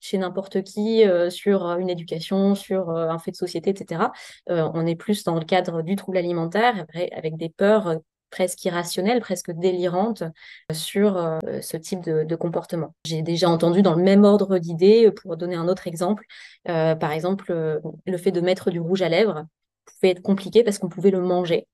chez 0.00 0.18
n'importe 0.18 0.62
qui 0.62 1.04
euh, 1.06 1.30
sur 1.30 1.64
une 1.78 1.88
éducation, 1.88 2.54
sur 2.54 2.90
un 2.90 3.18
fait 3.18 3.30
de 3.30 3.36
société, 3.36 3.70
etc. 3.70 4.10
on 4.48 4.86
est 4.86 4.96
plus 4.96 5.24
dans 5.24 5.38
le 5.38 5.44
cadre 5.44 5.82
du 5.82 5.96
trouble 5.96 6.18
alimentaire, 6.18 6.86
avec 7.16 7.36
des 7.36 7.48
peurs 7.48 7.96
presque 8.30 8.64
irrationnelles, 8.64 9.20
presque 9.20 9.52
délirantes 9.52 10.24
sur 10.72 11.38
ce 11.60 11.76
type 11.76 12.00
de, 12.02 12.34
comportement. 12.34 12.94
J'ai 13.04 13.22
déjà 13.22 13.48
entendu 13.48 13.82
dans 13.82 13.94
le 13.94 14.02
même 14.02 14.24
ordre 14.24 14.58
d'idées, 14.58 15.10
pour 15.12 15.36
donner 15.36 15.54
un 15.54 15.68
autre 15.68 15.86
exemple, 15.86 16.24
par 16.64 17.12
exemple, 17.12 17.52
le 18.06 18.18
fait 18.18 18.32
de 18.32 18.40
mettre 18.40 18.70
du 18.70 18.80
rouge 18.80 19.02
à 19.02 19.08
lèvres 19.08 19.44
pouvait 19.86 20.12
être 20.12 20.22
compliqué 20.22 20.64
parce 20.64 20.78
qu'on 20.78 20.88
pouvait 20.88 21.10
le 21.10 21.20
manger. 21.20 21.68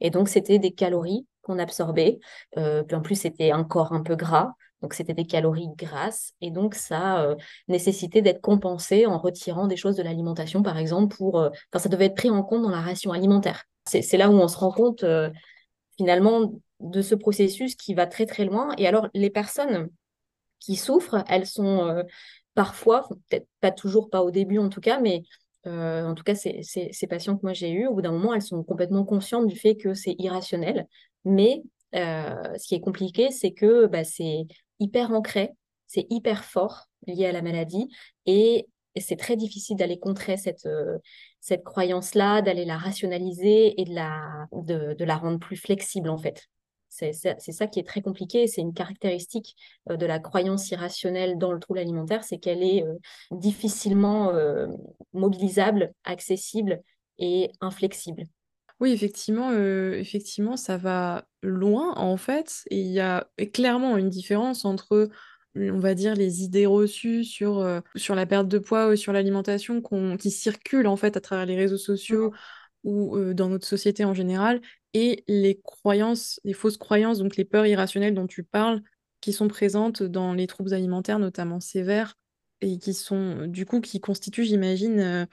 Et 0.00 0.10
donc, 0.10 0.28
c'était 0.28 0.58
des 0.58 0.72
calories 0.72 1.26
qu'on 1.42 1.58
absorbait. 1.58 2.18
Euh, 2.56 2.82
puis 2.82 2.96
en 2.96 3.02
plus, 3.02 3.16
c'était 3.16 3.50
un 3.50 3.64
corps 3.64 3.92
un 3.92 4.02
peu 4.02 4.16
gras. 4.16 4.54
Donc, 4.80 4.94
c'était 4.94 5.14
des 5.14 5.26
calories 5.26 5.68
grasses. 5.76 6.32
Et 6.40 6.50
donc, 6.50 6.74
ça 6.74 7.22
euh, 7.22 7.36
nécessitait 7.68 8.22
d'être 8.22 8.40
compensé 8.40 9.06
en 9.06 9.18
retirant 9.18 9.66
des 9.66 9.76
choses 9.76 9.96
de 9.96 10.02
l'alimentation, 10.02 10.62
par 10.62 10.76
exemple, 10.78 11.16
pour. 11.16 11.38
Euh, 11.38 11.50
enfin, 11.72 11.82
ça 11.82 11.88
devait 11.88 12.06
être 12.06 12.16
pris 12.16 12.30
en 12.30 12.42
compte 12.42 12.62
dans 12.62 12.70
la 12.70 12.80
ration 12.80 13.12
alimentaire. 13.12 13.64
C'est 13.84 14.16
là 14.16 14.30
où 14.30 14.34
on 14.34 14.46
se 14.46 14.56
rend 14.56 14.70
compte, 14.70 15.04
finalement, 15.96 16.52
de 16.78 17.02
ce 17.02 17.16
processus 17.16 17.74
qui 17.74 17.94
va 17.94 18.06
très, 18.06 18.26
très 18.26 18.44
loin. 18.44 18.72
Et 18.78 18.86
alors, 18.86 19.08
les 19.12 19.28
personnes 19.28 19.88
qui 20.60 20.76
souffrent, 20.76 21.24
elles 21.28 21.46
sont 21.46 22.04
parfois, 22.54 23.08
peut-être 23.28 23.48
pas 23.60 23.72
toujours, 23.72 24.08
pas 24.08 24.22
au 24.22 24.30
début 24.30 24.58
en 24.58 24.68
tout 24.68 24.80
cas, 24.80 25.00
mais 25.00 25.24
en 25.66 26.14
tout 26.14 26.22
cas, 26.22 26.36
ces, 26.36 26.62
patients 27.10 27.36
que 27.36 27.42
moi 27.42 27.54
j'ai 27.54 27.72
eues, 27.72 27.88
au 27.88 27.94
bout 27.94 28.02
d'un 28.02 28.12
moment, 28.12 28.34
elles 28.34 28.40
sont 28.40 28.62
complètement 28.62 29.04
conscientes 29.04 29.48
du 29.48 29.56
fait 29.56 29.74
que 29.74 29.94
c'est 29.94 30.14
irrationnel. 30.20 30.86
Mais 31.24 31.62
euh, 31.94 32.58
ce 32.58 32.66
qui 32.68 32.74
est 32.74 32.80
compliqué, 32.80 33.30
c'est 33.30 33.52
que 33.52 33.86
bah, 33.86 34.04
c'est 34.04 34.46
hyper 34.80 35.12
ancré. 35.12 35.50
c'est 35.86 36.06
hyper 36.10 36.44
fort 36.44 36.86
lié 37.06 37.26
à 37.26 37.32
la 37.32 37.42
maladie 37.42 37.88
et 38.26 38.66
c'est 38.96 39.16
très 39.16 39.36
difficile 39.36 39.76
d'aller 39.76 39.98
contrer 39.98 40.36
cette, 40.36 40.66
euh, 40.66 40.98
cette 41.40 41.64
croyance-là, 41.64 42.42
d'aller 42.42 42.64
la 42.64 42.76
rationaliser 42.78 43.80
et 43.80 43.84
de 43.84 43.94
la, 43.94 44.46
de, 44.52 45.04
la 45.04 45.16
rendre 45.16 45.38
plus 45.38 45.56
flexible 45.56 46.08
en 46.08 46.18
fait. 46.18 46.46
C'est 46.88 47.12
ça 47.14 47.66
qui 47.66 47.80
est 47.80 47.86
très 47.86 48.02
compliqué. 48.02 48.46
C'est 48.46 48.60
une 48.60 48.74
caractéristique 48.74 49.56
euh, 49.90 49.96
de 49.96 50.04
la 50.04 50.18
croyance 50.18 50.70
irrationnelle 50.70 51.38
dans 51.38 51.52
le 51.52 51.58
trouble 51.58 51.78
alimentaire, 51.78 52.24
c'est 52.24 52.38
qu'elle 52.38 52.62
est, 52.62 52.84
difficilement 53.30 54.32
mobilisable, 55.12 55.92
accessible 56.04 56.82
et 57.18 57.50
inflexible. 57.60 58.24
Oui, 58.82 58.90
effectivement, 58.90 59.52
effectivement, 59.52 60.56
ça 60.56 60.76
va 60.76 61.24
loin 61.40 61.94
en 61.96 62.16
fait, 62.16 62.64
et 62.68 62.80
il 62.80 62.88
y 62.90 62.98
a 62.98 63.28
clairement 63.52 63.96
une 63.96 64.10
différence 64.10 64.64
entre 64.64 65.08
on 65.54 65.78
va 65.78 65.94
dire, 65.94 66.16
les 66.16 66.42
idées 66.42 66.66
reçues 66.66 67.22
sur, 67.22 67.64
sur 67.94 68.16
la 68.16 68.26
perte 68.26 68.48
de 68.48 68.58
poids 68.58 68.88
ou 68.88 68.96
sur 68.96 69.12
l'alimentation 69.12 69.80
qui 70.18 70.32
circulent 70.32 70.88
en 70.88 70.96
fait 70.96 71.16
à 71.16 71.20
travers 71.20 71.46
les 71.46 71.54
réseaux 71.54 71.76
sociaux 71.76 72.32
ou 72.82 73.32
dans 73.34 73.48
notre 73.48 73.68
société 73.68 74.04
en 74.04 74.14
général, 74.14 74.60
et 74.94 75.22
les 75.28 75.60
croyances, 75.62 76.40
les 76.42 76.52
fausses 76.52 76.76
croyances, 76.76 77.18
donc 77.20 77.36
les 77.36 77.44
peurs 77.44 77.66
irrationnelles 77.66 78.14
dont 78.14 78.26
tu 78.26 78.42
parles, 78.42 78.82
qui 79.20 79.32
sont 79.32 79.46
présentes 79.46 80.02
dans 80.02 80.34
les 80.34 80.48
troubles 80.48 80.74
alimentaires, 80.74 81.20
notamment 81.20 81.60
sévères, 81.60 82.16
et 82.60 82.78
qui 82.78 82.94
sont, 82.94 83.46
du 83.46 83.64
coup, 83.64 83.80
qui 83.80 84.00
constituent, 84.00 84.44
j'imagine, 84.44 85.28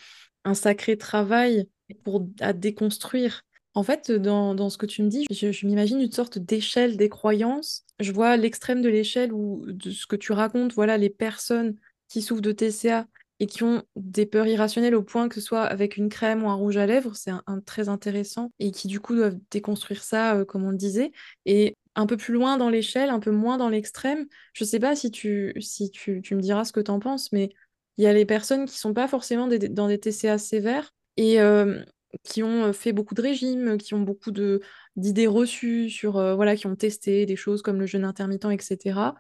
un 0.46 0.54
sacré 0.54 0.98
travail 0.98 1.68
pour, 2.04 2.28
à 2.40 2.54
déconstruire 2.54 3.44
en 3.76 3.84
fait, 3.84 4.12
dans, 4.12 4.70
ce 4.70 4.78
que 4.78 4.86
tu 4.86 5.04
me 5.04 5.10
dis, 5.10 5.26
je, 5.30 5.66
m'imagine 5.66 6.02
une 6.02 6.12
sorte 6.12 6.38
d'échelle 6.38 6.98
des 6.98 7.08
croyances. 7.10 7.86
Je 8.00 8.12
vois 8.12 8.36
l'extrême 8.36 8.82
de 8.82 8.90
l'échelle 8.90 9.32
ou 9.32 9.64
de 9.68 9.92
ce 9.92 10.08
que 10.08 10.16
tu 10.16 10.32
racontes, 10.32 10.74
voilà, 10.74 10.98
les 10.98 11.10
personnes 11.10 11.76
qui 12.08 12.22
souffrent 12.22 12.42
de 12.42 12.52
TCA 12.52 13.08
et 13.40 13.46
qui 13.46 13.64
ont 13.64 13.84
des 13.96 14.26
peurs 14.26 14.48
irrationnelles 14.48 14.96
au 14.96 15.04
point 15.04 15.30
que 15.30 15.36
ce 15.36 15.42
soit 15.42 15.64
avec 15.64 15.96
une 15.96 16.10
crème 16.10 16.44
ou 16.44 16.50
un 16.50 16.56
rouge 16.56 16.76
à 16.76 16.86
lèvres, 16.86 17.16
c'est 17.16 17.32
un, 17.32 17.62
très 17.66 17.88
intéressant 17.88 18.52
et 18.60 18.72
qui 18.72 18.90
du 18.90 19.00
coup 19.00 19.16
doivent 19.16 19.38
déconstruire 19.50 20.04
ça, 20.04 20.36
euh, 20.36 20.46
comme 20.46 20.66
on 20.66 20.72
le 20.72 20.78
disait. 20.78 21.12
Et 21.46 21.78
un 21.96 22.06
peu 22.06 22.18
plus 22.18 22.34
loin 22.34 22.58
dans 22.58 22.70
l'échelle, 22.70 23.10
un 23.10 23.20
peu 23.20 23.32
moins 23.32 23.58
dans 23.58 23.70
l'extrême, 23.70 24.26
je 24.54 24.64
sais 24.66 24.80
pas 24.80 24.96
si 24.96 25.10
tu, 25.10 25.54
si 25.62 25.90
tu, 25.92 26.22
me 26.32 26.42
diras 26.42 26.66
ce 26.66 26.74
que 26.74 26.82
tu 26.82 26.92
en 26.92 27.00
penses, 27.00 27.32
mais 27.32 27.50
il 27.98 28.04
y 28.04 28.08
a 28.08 28.14
les 28.14 28.26
personnes 28.26 28.66
qui 28.66 28.78
sont 28.78 28.94
pas 28.94 29.08
forcément 29.08 29.48
dans 29.48 29.88
des 29.88 30.00
TCA 30.00 30.38
sévères 30.38 30.92
et 31.20 31.42
euh, 31.42 31.84
qui 32.24 32.42
ont 32.44 32.72
fait 32.72 32.94
beaucoup 32.94 33.14
de 33.14 33.22
régimes, 33.22 33.78
qui 33.78 33.94
ont 33.94 34.00
beaucoup 34.00 34.32
de 34.32 34.62
d'idées 34.96 35.28
reçues 35.28 35.90
sur 35.90 36.18
euh, 36.18 36.34
voilà, 36.34 36.56
qui 36.56 36.66
ont 36.66 36.78
testé 36.78 37.26
des 37.26 37.36
choses 37.36 37.62
comme 37.62 37.78
le 37.78 37.86
jeûne 37.86 38.06
intermittent, 38.06 38.46
etc. 38.46 39.16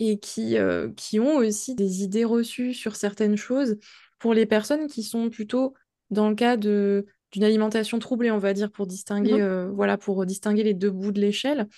Et 0.00 0.18
qui, 0.18 0.58
euh, 0.58 0.90
qui 0.96 1.20
ont 1.20 1.36
aussi 1.36 1.76
des 1.76 2.02
idées 2.02 2.24
reçues 2.24 2.74
sur 2.74 2.96
certaines 2.96 3.36
choses 3.36 3.76
pour 4.18 4.34
les 4.34 4.46
personnes 4.46 4.88
qui 4.88 5.04
sont 5.04 5.30
plutôt 5.30 5.74
dans 6.10 6.28
le 6.28 6.34
cas 6.34 6.56
de 6.56 7.06
d'une 7.30 7.44
alimentation 7.44 7.98
troublée, 7.98 8.30
on 8.30 8.38
va 8.38 8.54
dire, 8.54 8.72
pour 8.72 8.86
distinguer, 8.86 9.34
mmh 9.34 9.70
voilà, 9.74 9.98
pour 9.98 10.24
distinguer 10.24 10.62
les 10.62 10.72
deux 10.72 10.90
bouts 10.90 11.12
de 11.12 11.20
l'échelle. 11.20 11.68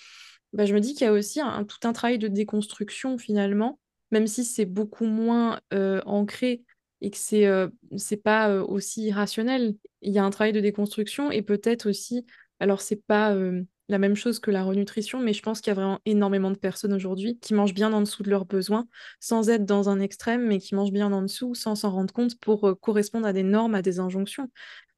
Bah, 0.53 0.65
je 0.65 0.73
me 0.73 0.79
dis 0.79 0.93
qu'il 0.93 1.05
y 1.05 1.09
a 1.09 1.11
aussi 1.11 1.41
un, 1.41 1.65
tout 1.65 1.85
un 1.85 1.91
travail 1.91 2.17
de 2.17 2.29
déconstruction 2.29 3.17
finalement, 3.17 3.77
même 4.11 4.27
si 4.27 4.45
c'est 4.45 4.65
beaucoup 4.65 5.05
moins 5.05 5.59
ancré 6.05 6.63
et 7.01 7.09
que 7.11 7.17
c'est 7.17 7.45
euh, 7.47 7.67
pas 8.23 8.49
euh, 8.49 8.63
aussi 8.63 9.07
irrationnel. 9.07 9.75
Il 10.01 10.13
y 10.13 10.19
a 10.19 10.23
un 10.23 10.29
travail 10.29 10.53
de 10.53 10.59
déconstruction 10.59 11.31
et 11.31 11.41
peut-être 11.41 11.89
aussi, 11.89 12.25
alors 12.59 12.81
c'est 12.81 13.03
pas 13.05 13.33
euh, 13.33 13.63
la 13.89 13.97
même 13.97 14.15
chose 14.15 14.39
que 14.39 14.51
la 14.51 14.63
renutrition, 14.63 15.19
mais 15.19 15.33
je 15.33 15.41
pense 15.41 15.61
qu'il 15.61 15.71
y 15.71 15.71
a 15.71 15.75
vraiment 15.75 15.99
énormément 16.05 16.51
de 16.51 16.57
personnes 16.57 16.93
aujourd'hui 16.93 17.39
qui 17.39 17.53
mangent 17.53 17.73
bien 17.73 17.91
en 17.91 18.01
dessous 18.01 18.23
de 18.23 18.29
leurs 18.29 18.45
besoins, 18.45 18.87
sans 19.19 19.49
être 19.49 19.65
dans 19.65 19.89
un 19.89 19.99
extrême, 19.99 20.47
mais 20.47 20.59
qui 20.59 20.75
mangent 20.75 20.93
bien 20.93 21.11
en 21.11 21.21
dessous, 21.23 21.55
sans 21.55 21.75
s'en 21.75 21.91
rendre 21.91 22.13
compte 22.13 22.39
pour 22.39 22.79
correspondre 22.79 23.27
à 23.27 23.33
des 23.33 23.43
normes, 23.43 23.75
à 23.75 23.81
des 23.81 23.99
injonctions. 23.99 24.49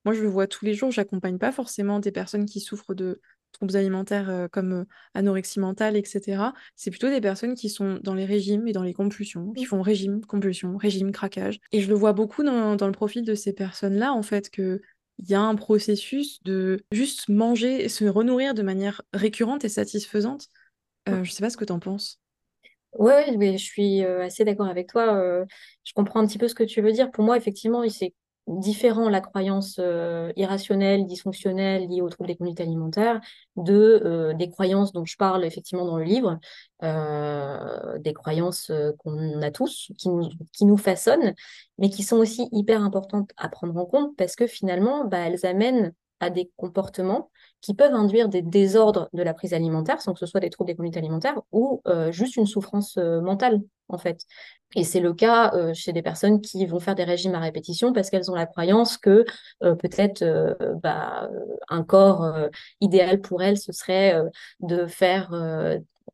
Moi, 0.06 0.14
je 0.14 0.22
le 0.22 0.28
vois 0.28 0.48
tous 0.48 0.66
les 0.66 0.74
jours, 0.74 0.92
j'accompagne 0.92 1.38
pas 1.38 1.52
forcément 1.54 2.00
des 2.00 2.12
personnes 2.12 2.46
qui 2.46 2.60
souffrent 2.60 2.94
de 2.94 3.22
troubles 3.54 3.78
alimentaires 3.78 4.30
euh, 4.30 4.48
comme 4.52 4.74
euh, 4.74 4.84
anorexie 5.14 5.60
mentale, 5.60 5.96
etc. 5.96 6.54
C'est 6.76 6.92
plutôt 6.92 7.10
des 7.10 7.22
personnes 7.22 7.56
qui 7.56 7.70
sont 7.70 8.00
dans 8.04 8.14
les 8.14 8.26
régimes 8.26 8.68
et 8.68 8.74
dans 8.74 8.84
les 8.84 8.94
compulsions, 8.94 9.54
qui 9.54 9.66
font 9.66 9.82
régime, 9.82 10.26
compulsion, 10.26 10.76
régime, 10.76 11.12
craquage. 11.12 11.60
Et 11.72 11.82
je 11.82 11.88
le 11.88 11.96
vois 11.96 12.14
beaucoup 12.14 12.44
dans, 12.44 12.76
le 12.76 12.92
profil 12.92 13.24
de 13.24 13.36
ces 13.36 13.54
personnes-là, 13.54 14.14
en 14.14 14.24
fait, 14.24 14.50
que 14.50 14.82
il 15.20 15.30
y 15.30 15.36
a 15.36 15.42
un 15.42 15.56
processus 15.56 16.42
de 16.44 16.84
juste 16.92 17.30
manger, 17.30 17.88
se 17.88 18.06
renourrir 18.06 18.56
de 18.56 18.64
manière 18.64 19.04
récurrente 19.14 19.64
et 19.64 19.70
satisfaisante. 19.70 20.48
Euh, 21.08 21.24
je 21.24 21.32
sais 21.32 21.42
pas 21.44 21.52
ce 21.52 21.58
que 21.58 21.66
tu 21.66 21.72
en 21.72 21.80
penses. 21.80 22.20
Oui, 22.98 23.38
mais 23.38 23.58
je 23.58 23.64
suis 23.64 24.04
assez 24.04 24.44
d'accord 24.44 24.68
avec 24.68 24.88
toi. 24.88 25.46
je 25.84 25.94
comprends 25.94 26.20
un 26.20 26.28
petit 26.28 26.40
peu 26.40 26.48
ce 26.48 26.56
que 26.56 26.64
tu 26.64 26.82
veux 26.82 26.92
dire. 26.92 27.12
Pour 27.12 27.24
moi, 27.24 27.38
effectivement, 27.38 27.88
c'est 27.90 28.14
différent 28.48 29.10
la 29.10 29.22
croyance 29.22 29.78
euh, 29.80 30.32
irrationnelle, 30.36 31.06
dysfonctionnelle 31.06 31.88
liée 31.88 32.02
aux 32.02 32.10
troubles 32.10 32.28
des 32.28 32.36
conduites 32.36 32.60
alimentaires 32.60 33.22
de 33.56 34.02
euh, 34.04 34.34
des 34.34 34.50
croyances 34.50 34.92
dont 34.92 35.06
je 35.06 35.16
parle 35.18 35.46
effectivement 35.46 35.86
dans 35.86 35.98
le 35.98 36.04
livre, 36.04 36.40
euh, 36.84 37.98
des 38.00 38.14
croyances 38.14 38.72
qu'on 39.00 39.42
a 39.42 39.52
tous, 39.52 39.92
qui 39.98 40.10
nous, 40.10 40.30
qui 40.52 40.66
nous 40.66 40.78
façonnent, 40.78 41.34
mais 41.78 41.90
qui 41.90 42.04
sont 42.04 42.18
aussi 42.18 42.50
hyper 42.52 42.82
importantes 42.84 43.32
à 43.38 43.48
prendre 43.50 43.78
en 43.78 43.86
compte 43.86 44.16
parce 44.18 44.36
que 44.36 44.48
finalement, 44.48 45.06
bah, 45.06 45.20
elles 45.20 45.46
amènent 45.46 45.94
à 46.20 46.30
des 46.30 46.52
comportements 46.58 47.30
qui 47.64 47.74
peuvent 47.74 47.96
induire 47.96 48.30
des 48.30 48.44
désordres 48.44 49.10
de 49.14 49.24
la 49.24 49.34
prise 49.34 49.56
alimentaire, 49.56 50.02
sans 50.02 50.14
que 50.14 50.20
ce 50.20 50.28
soit 50.28 50.40
des 50.40 50.52
troubles 50.52 50.68
des 50.68 50.76
conduites 50.76 50.98
alimentaires 50.98 51.42
ou 51.52 51.82
juste 52.12 52.36
une 52.36 52.46
souffrance 52.46 52.98
mentale, 52.98 53.62
en 53.90 53.98
fait. 53.98 54.26
Et 54.76 54.84
c'est 54.84 55.00
le 55.00 55.14
cas 55.14 55.54
euh, 55.54 55.74
chez 55.74 55.94
des 55.94 56.02
personnes 56.02 56.42
qui 56.42 56.66
vont 56.66 56.80
faire 56.80 56.96
des 56.96 57.04
régimes 57.04 57.36
à 57.36 57.40
répétition 57.40 57.94
parce 57.94 58.10
qu'elles 58.10 58.32
ont 58.32 58.36
la 58.36 58.46
croyance 58.46 58.98
que 58.98 59.26
euh, 59.64 59.76
peut-être 59.76 60.24
euh, 60.24 60.56
bah, 60.82 61.30
un 61.70 61.84
corps 61.84 62.34
idéal 62.82 63.22
pour 63.22 63.44
elles, 63.44 63.58
ce 63.58 63.72
serait 63.72 64.20
de 64.60 64.86
faire 64.88 65.32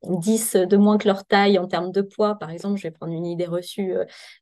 10 0.03 0.55
de 0.55 0.77
moins 0.77 0.97
que 0.97 1.07
leur 1.07 1.25
taille 1.25 1.59
en 1.59 1.67
termes 1.67 1.91
de 1.91 2.01
poids, 2.01 2.35
par 2.35 2.49
exemple, 2.51 2.77
je 2.77 2.83
vais 2.83 2.91
prendre 2.91 3.13
une 3.13 3.25
idée 3.25 3.45
reçue 3.45 3.95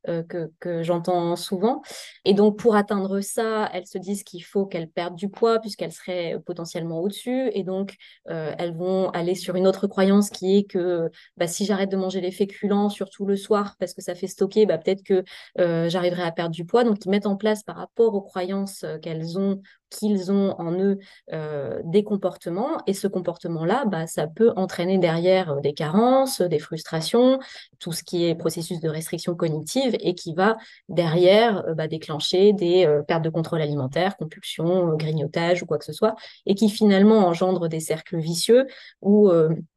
que, 0.06 0.50
que 0.60 0.82
j'entends 0.82 1.36
souvent. 1.36 1.82
Et 2.24 2.34
donc, 2.34 2.58
pour 2.58 2.76
atteindre 2.76 3.20
ça, 3.20 3.68
elles 3.72 3.86
se 3.86 3.98
disent 3.98 4.22
qu'il 4.22 4.44
faut 4.44 4.66
qu'elles 4.66 4.88
perdent 4.88 5.16
du 5.16 5.28
poids 5.28 5.58
puisqu'elles 5.58 5.92
seraient 5.92 6.36
potentiellement 6.46 7.00
au-dessus. 7.00 7.50
Et 7.54 7.64
donc, 7.64 7.96
elles 8.26 8.74
vont 8.76 9.10
aller 9.10 9.34
sur 9.34 9.56
une 9.56 9.66
autre 9.66 9.86
croyance 9.86 10.30
qui 10.30 10.58
est 10.58 10.64
que 10.64 11.10
bah, 11.36 11.46
si 11.46 11.64
j'arrête 11.64 11.90
de 11.90 11.96
manger 11.96 12.20
les 12.20 12.30
féculents, 12.30 12.88
surtout 12.88 13.26
le 13.26 13.36
soir, 13.36 13.76
parce 13.78 13.94
que 13.94 14.02
ça 14.02 14.14
fait 14.14 14.26
stocker, 14.28 14.66
bah, 14.66 14.78
peut-être 14.78 15.02
que 15.02 15.24
j'arriverai 15.56 16.22
à 16.22 16.32
perdre 16.32 16.54
du 16.54 16.64
poids. 16.64 16.84
Donc, 16.84 17.04
ils 17.04 17.10
mettent 17.10 17.26
en 17.26 17.36
place 17.36 17.62
par 17.62 17.76
rapport 17.76 18.14
aux 18.14 18.22
croyances 18.22 18.84
qu'elles 19.02 19.38
ont 19.38 19.60
qu'ils 19.90 20.30
ont 20.30 20.54
en 20.58 20.72
eux 20.72 20.98
euh, 21.32 21.80
des 21.84 22.04
comportements. 22.04 22.78
Et 22.86 22.94
ce 22.94 23.06
comportement-là, 23.06 23.84
bah, 23.86 24.06
ça 24.06 24.26
peut 24.26 24.52
entraîner 24.56 24.98
derrière 24.98 25.52
euh, 25.52 25.60
des 25.60 25.72
carences, 25.72 26.40
des 26.40 26.58
frustrations, 26.58 27.38
tout 27.78 27.92
ce 27.92 28.02
qui 28.02 28.26
est 28.26 28.34
processus 28.34 28.80
de 28.80 28.88
restriction 28.88 29.34
cognitive 29.34 29.96
et 30.00 30.14
qui 30.14 30.34
va 30.34 30.56
derrière 30.88 31.64
euh, 31.66 31.74
bah, 31.74 31.88
déclencher 31.88 32.52
des 32.52 32.86
pertes 33.06 33.24
de 33.24 33.30
contrôle 33.30 33.62
alimentaire, 33.62 34.16
compulsion, 34.16 34.94
grignotage 34.96 35.62
ou 35.62 35.66
quoi 35.66 35.78
que 35.78 35.84
ce 35.84 35.92
soit 35.92 36.14
et 36.46 36.54
qui 36.54 36.68
finalement 36.68 37.26
engendre 37.26 37.68
des 37.68 37.80
cercles 37.80 38.18
vicieux 38.18 38.66
où 39.02 39.30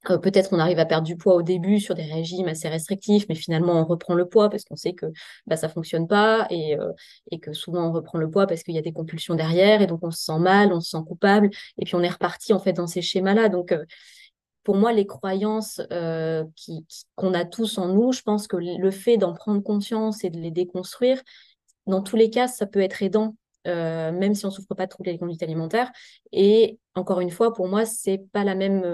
peut-être 0.04 0.50
on 0.52 0.60
arrive 0.60 0.80
à 0.80 0.86
perdre 0.86 1.06
du 1.06 1.18
poids 1.18 1.36
au 1.36 1.42
début 1.42 1.80
sur 1.80 1.96
des 1.96 2.04
régimes 2.04 2.48
assez 2.48 2.68
restrictifs 2.70 3.26
mais 3.30 3.36
finalement 3.36 3.74
on 3.74 3.86
reprend 3.86 4.14
le 4.14 4.26
poids 4.26 4.50
parce 4.50 4.64
qu'on 4.64 4.76
sait 4.76 4.94
que 4.94 5.06
bah, 5.48 5.56
ça 5.56 5.70
fonctionne 5.70 6.08
pas 6.08 6.48
et, 6.50 6.76
et 7.32 7.40
que 7.40 7.54
souvent 7.54 7.90
on 7.90 7.92
reprend 7.92 8.18
le 8.18 8.30
poids 8.30 8.48
parce 8.48 8.64
qu'il 8.64 8.76
y 8.76 8.80
a 8.80 8.82
des 8.82 8.94
compulsions 8.94 9.36
derrière 9.36 9.82
et 9.82 9.88
donc 9.88 10.01
on 10.04 10.12
se 10.12 10.24
sent 10.24 10.40
mal, 10.40 10.74
on 10.74 10.82
se 10.82 10.92
sent 10.92 11.04
coupable, 11.08 11.50
et 11.78 11.86
puis 11.86 11.96
on 11.96 12.02
est 12.02 12.10
reparti 12.10 12.54
en 12.54 12.60
fait 12.60 12.74
dans 12.74 12.88
ces 12.88 13.02
schémas-là. 13.02 13.50
Donc, 13.50 13.72
euh, 13.72 13.86
pour 14.64 14.76
moi, 14.76 14.94
les 14.94 15.08
croyances 15.08 15.82
euh, 15.92 16.44
qu'on 17.16 17.34
a 17.34 17.46
tous 17.46 17.78
en 17.78 17.88
nous, 17.88 18.12
je 18.12 18.22
pense 18.22 18.48
que 18.48 18.58
le 18.58 18.92
fait 18.92 19.18
d'en 19.18 19.34
prendre 19.34 19.62
conscience 19.62 20.24
et 20.24 20.30
de 20.30 20.40
les 20.40 20.52
déconstruire, 20.52 21.22
dans 21.88 22.02
tous 22.02 22.16
les 22.16 22.30
cas, 22.30 22.48
ça 22.48 22.68
peut 22.68 22.80
être 22.80 23.02
aidant, 23.02 23.36
euh, 23.68 24.12
même 24.12 24.36
si 24.36 24.46
on 24.46 24.52
souffre 24.52 24.76
pas 24.76 24.86
de 24.86 24.92
troubles 24.92 25.10
des 25.10 25.18
conduites 25.18 25.42
alimentaires. 25.42 25.92
Et 26.32 26.80
encore 26.94 27.22
une 27.22 27.32
fois, 27.32 27.54
pour 27.54 27.68
moi, 27.68 27.86
c'est 27.86 28.20
pas 28.32 28.44
la 28.44 28.54
même, 28.54 28.86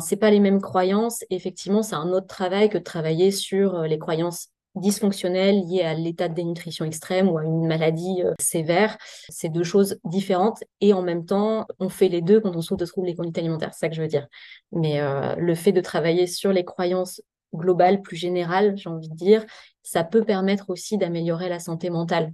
c'est 0.00 0.16
pas 0.16 0.30
les 0.30 0.40
mêmes 0.40 0.60
croyances. 0.60 1.24
Effectivement, 1.30 1.84
c'est 1.84 1.94
un 1.94 2.10
autre 2.10 2.26
travail 2.26 2.68
que 2.68 2.78
de 2.78 2.82
travailler 2.82 3.30
sur 3.30 3.82
les 3.82 3.98
croyances 4.00 4.48
dysfonctionnel 4.74 5.66
lié 5.66 5.82
à 5.82 5.94
l'état 5.94 6.28
de 6.28 6.34
dénutrition 6.34 6.84
extrême 6.84 7.28
ou 7.28 7.38
à 7.38 7.44
une 7.44 7.66
maladie 7.66 8.22
euh, 8.22 8.34
sévère. 8.40 8.96
C'est 9.28 9.48
deux 9.48 9.64
choses 9.64 9.98
différentes 10.04 10.62
et 10.80 10.92
en 10.92 11.02
même 11.02 11.24
temps, 11.24 11.66
on 11.78 11.88
fait 11.88 12.08
les 12.08 12.22
deux 12.22 12.40
quand 12.40 12.54
on 12.54 12.60
souffre 12.60 12.78
de 12.78 12.86
troubles 12.86 13.08
des 13.08 13.14
conduites 13.14 13.38
alimentaires. 13.38 13.72
C'est 13.72 13.80
ça 13.80 13.88
que 13.88 13.94
je 13.94 14.02
veux 14.02 14.08
dire. 14.08 14.26
Mais 14.72 15.00
euh, 15.00 15.34
le 15.36 15.54
fait 15.54 15.72
de 15.72 15.80
travailler 15.80 16.26
sur 16.26 16.52
les 16.52 16.64
croyances 16.64 17.20
globales, 17.54 18.02
plus 18.02 18.16
générales, 18.16 18.76
j'ai 18.76 18.88
envie 18.88 19.08
de 19.08 19.14
dire, 19.14 19.44
ça 19.82 20.04
peut 20.04 20.24
permettre 20.24 20.70
aussi 20.70 20.98
d'améliorer 20.98 21.48
la 21.48 21.58
santé 21.58 21.90
mentale, 21.90 22.32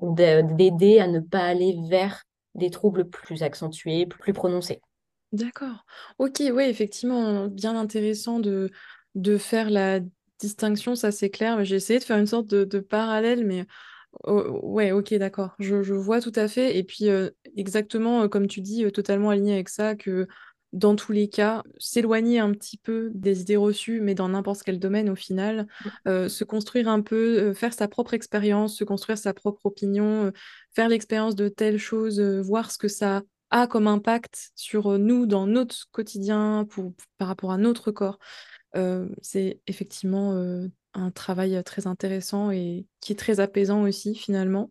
d'aider 0.00 0.98
à 0.98 1.08
ne 1.08 1.20
pas 1.20 1.44
aller 1.44 1.76
vers 1.88 2.22
des 2.54 2.70
troubles 2.70 3.08
plus 3.08 3.42
accentués, 3.42 4.06
plus 4.06 4.34
prononcés. 4.34 4.80
D'accord. 5.32 5.86
Ok, 6.18 6.42
oui, 6.52 6.64
effectivement, 6.64 7.46
bien 7.48 7.76
intéressant 7.76 8.38
de, 8.38 8.70
de 9.14 9.38
faire 9.38 9.70
la 9.70 10.00
distinction, 10.42 10.94
ça 10.94 11.10
c'est 11.10 11.30
clair. 11.30 11.64
J'ai 11.64 11.76
essayé 11.76 11.98
de 11.98 12.04
faire 12.04 12.18
une 12.18 12.26
sorte 12.26 12.46
de, 12.48 12.64
de 12.64 12.80
parallèle, 12.80 13.46
mais 13.46 13.66
Oh, 14.24 14.60
ouais, 14.62 14.92
ok, 14.92 15.14
d'accord. 15.14 15.54
Je, 15.58 15.74
vois 15.94 16.20
tout 16.20 16.32
à 16.34 16.48
fait. 16.48 16.76
Et 16.76 16.84
puis, 16.84 17.08
euh, 17.08 17.30
exactement 17.56 18.22
euh, 18.22 18.28
comme 18.28 18.46
tu 18.46 18.60
dis, 18.60 18.84
euh, 18.84 18.90
totalement 18.90 19.30
aligné 19.30 19.54
avec 19.54 19.68
ça, 19.68 19.94
que 19.94 20.28
dans 20.72 20.96
tous 20.96 21.12
les 21.12 21.28
cas, 21.28 21.62
s'éloigner 21.78 22.38
un 22.38 22.52
petit 22.52 22.78
peu 22.78 23.10
des 23.14 23.42
idées 23.42 23.56
reçues, 23.56 24.00
mais 24.00 24.14
dans 24.14 24.28
n'importe 24.28 24.62
quel 24.62 24.78
domaine 24.78 25.10
au 25.10 25.14
final, 25.14 25.66
se 26.06 26.44
construire 26.44 26.88
un 26.88 27.02
peu, 27.02 27.52
faire 27.52 27.74
sa 27.74 27.88
propre 27.88 28.14
expérience, 28.14 28.78
se 28.78 28.84
construire 28.84 29.18
sa 29.18 29.34
propre 29.34 29.66
opinion, 29.66 30.32
faire 30.74 30.88
l'expérience 30.88 31.36
de 31.36 31.48
telle 31.48 31.76
chose, 31.76 32.22
voir 32.22 32.70
ce 32.70 32.78
que 32.78 32.88
ça 32.88 33.20
a 33.50 33.66
comme 33.66 33.86
impact 33.86 34.52
sur 34.56 34.98
nous 34.98 35.26
dans 35.26 35.46
notre 35.46 35.90
quotidien 35.90 36.66
pour, 36.70 36.94
par 37.18 37.28
rapport 37.28 37.52
à 37.52 37.58
notre 37.58 37.90
corps. 37.90 38.18
C'est 39.22 39.60
effectivement 39.66 40.68
un 40.94 41.10
travail 41.10 41.62
très 41.64 41.86
intéressant 41.86 42.50
et 42.50 42.86
qui 43.00 43.12
est 43.12 43.16
très 43.16 43.40
apaisant 43.40 43.82
aussi 43.82 44.14
finalement. 44.14 44.70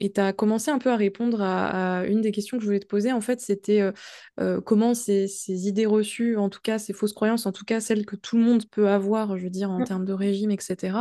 Et 0.00 0.12
tu 0.12 0.20
as 0.20 0.32
commencé 0.32 0.70
un 0.70 0.78
peu 0.78 0.90
à 0.90 0.96
répondre 0.96 1.42
à, 1.42 2.04
une 2.06 2.20
des 2.20 2.32
questions 2.32 2.56
que 2.56 2.62
je 2.62 2.66
voulais 2.66 2.80
te 2.80 2.86
poser. 2.86 3.12
En 3.12 3.20
fait, 3.20 3.40
c'était 3.40 3.82
comment 4.64 4.94
ces, 4.94 5.28
idées 5.48 5.86
reçues, 5.86 6.36
en 6.36 6.48
tout 6.48 6.60
cas 6.62 6.78
ces 6.78 6.92
fausses 6.92 7.12
croyances, 7.12 7.46
en 7.46 7.52
tout 7.52 7.64
cas 7.64 7.80
celles 7.80 8.06
que 8.06 8.16
tout 8.16 8.36
le 8.36 8.44
monde 8.44 8.68
peut 8.70 8.88
avoir, 8.88 9.36
je 9.36 9.44
veux 9.44 9.50
dire, 9.50 9.70
en 9.70 9.80
mmh. 9.80 9.84
termes 9.84 10.04
de 10.04 10.12
régime, 10.12 10.50
etc., 10.50 10.96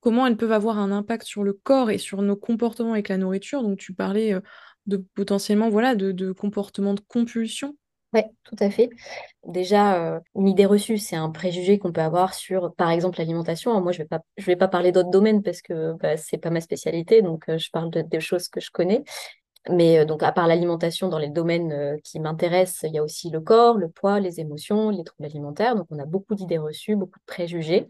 comment 0.00 0.26
elles 0.26 0.36
peuvent 0.36 0.52
avoir 0.52 0.78
un 0.78 0.92
impact 0.92 1.26
sur 1.26 1.42
le 1.42 1.52
corps 1.52 1.90
et 1.90 1.98
sur 1.98 2.22
nos 2.22 2.36
comportements 2.36 2.92
avec 2.92 3.08
la 3.08 3.18
nourriture? 3.18 3.62
Donc 3.62 3.78
tu 3.78 3.92
parlais 3.92 4.38
de 4.86 5.04
potentiellement 5.14 5.68
voilà, 5.68 5.94
de, 5.94 6.12
de 6.12 6.32
comportements 6.32 6.94
de 6.94 7.00
compulsion 7.00 7.76
oui, 8.16 8.22
tout 8.44 8.56
à 8.60 8.70
fait. 8.70 8.88
Déjà, 9.46 10.16
euh, 10.16 10.20
une 10.34 10.48
idée 10.48 10.66
reçue, 10.66 10.98
c'est 10.98 11.16
un 11.16 11.30
préjugé 11.30 11.78
qu'on 11.78 11.92
peut 11.92 12.00
avoir 12.00 12.34
sur, 12.34 12.74
par 12.74 12.90
exemple, 12.90 13.18
l'alimentation. 13.18 13.78
Moi, 13.80 13.92
je 13.92 13.98
ne 13.98 14.04
vais 14.04 14.08
pas, 14.08 14.20
je 14.38 14.46
vais 14.46 14.56
pas 14.56 14.68
parler 14.68 14.90
d'autres 14.90 15.10
domaines 15.10 15.42
parce 15.42 15.60
que 15.62 15.92
bah, 15.94 16.16
ce 16.16 16.34
n'est 16.34 16.40
pas 16.40 16.50
ma 16.50 16.60
spécialité, 16.62 17.22
donc 17.22 17.48
euh, 17.48 17.58
je 17.58 17.70
parle 17.70 17.90
de, 17.90 18.02
des 18.02 18.20
choses 18.20 18.48
que 18.48 18.60
je 18.60 18.70
connais. 18.70 19.04
Mais 19.70 19.98
euh, 19.98 20.04
donc, 20.04 20.22
à 20.22 20.32
part 20.32 20.46
l'alimentation, 20.46 21.08
dans 21.08 21.18
les 21.18 21.28
domaines 21.28 21.98
qui 22.02 22.20
m'intéressent, 22.20 22.84
il 22.84 22.94
y 22.94 22.98
a 22.98 23.02
aussi 23.02 23.30
le 23.30 23.40
corps, 23.40 23.78
le 23.78 23.88
poids, 23.88 24.20
les 24.20 24.40
émotions, 24.40 24.90
les 24.90 25.04
troubles 25.04 25.26
alimentaires. 25.26 25.76
Donc, 25.76 25.86
on 25.90 25.98
a 25.98 26.04
beaucoup 26.04 26.34
d'idées 26.34 26.58
reçues, 26.58 26.96
beaucoup 26.96 27.18
de 27.18 27.24
préjugés 27.26 27.86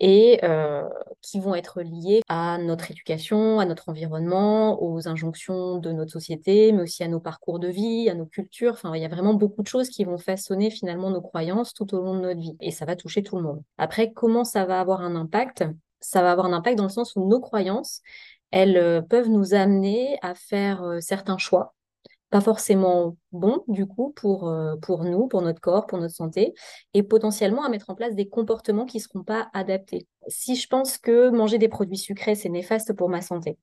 et 0.00 0.40
euh, 0.44 0.82
qui 1.22 1.40
vont 1.40 1.54
être 1.54 1.82
liés 1.82 2.22
à 2.28 2.58
notre 2.58 2.90
éducation, 2.90 3.58
à 3.58 3.64
notre 3.64 3.88
environnement, 3.88 4.82
aux 4.82 5.08
injonctions 5.08 5.78
de 5.78 5.90
notre 5.92 6.12
société, 6.12 6.72
mais 6.72 6.82
aussi 6.82 7.02
à 7.02 7.08
nos 7.08 7.20
parcours 7.20 7.58
de 7.58 7.68
vie, 7.68 8.08
à 8.08 8.14
nos 8.14 8.26
cultures. 8.26 8.72
Enfin, 8.72 8.94
il 8.94 9.02
y 9.02 9.04
a 9.04 9.08
vraiment 9.08 9.34
beaucoup 9.34 9.62
de 9.62 9.66
choses 9.66 9.88
qui 9.88 10.04
vont 10.04 10.18
façonner 10.18 10.70
finalement 10.70 11.10
nos 11.10 11.20
croyances 11.20 11.74
tout 11.74 11.94
au 11.94 12.00
long 12.00 12.14
de 12.14 12.20
notre 12.20 12.40
vie. 12.40 12.56
Et 12.60 12.70
ça 12.70 12.84
va 12.84 12.96
toucher 12.96 13.22
tout 13.22 13.36
le 13.36 13.42
monde. 13.42 13.62
Après, 13.76 14.12
comment 14.12 14.44
ça 14.44 14.64
va 14.64 14.80
avoir 14.80 15.00
un 15.00 15.16
impact? 15.16 15.64
Ça 16.00 16.22
va 16.22 16.30
avoir 16.30 16.46
un 16.46 16.52
impact 16.52 16.78
dans 16.78 16.84
le 16.84 16.90
sens 16.90 17.16
où 17.16 17.26
nos 17.26 17.40
croyances, 17.40 18.02
elles 18.50 18.76
euh, 18.76 19.02
peuvent 19.02 19.28
nous 19.28 19.54
amener 19.54 20.18
à 20.22 20.34
faire 20.34 20.82
euh, 20.82 21.00
certains 21.00 21.38
choix 21.38 21.74
pas 22.30 22.40
forcément 22.40 23.16
bon 23.32 23.64
du 23.68 23.86
coup 23.86 24.12
pour, 24.14 24.48
euh, 24.48 24.76
pour 24.76 25.04
nous, 25.04 25.28
pour 25.28 25.42
notre 25.42 25.60
corps, 25.60 25.86
pour 25.86 25.98
notre 25.98 26.14
santé, 26.14 26.54
et 26.94 27.02
potentiellement 27.02 27.64
à 27.64 27.68
mettre 27.68 27.90
en 27.90 27.94
place 27.94 28.14
des 28.14 28.28
comportements 28.28 28.84
qui 28.84 28.98
ne 28.98 29.02
seront 29.02 29.24
pas 29.24 29.48
adaptés. 29.54 30.06
Si 30.28 30.56
je 30.56 30.66
pense 30.68 30.98
que 30.98 31.30
manger 31.30 31.58
des 31.58 31.68
produits 31.68 31.96
sucrés, 31.96 32.34
c'est 32.34 32.48
néfaste 32.48 32.92
pour 32.92 33.08
ma 33.08 33.22
santé, 33.22 33.58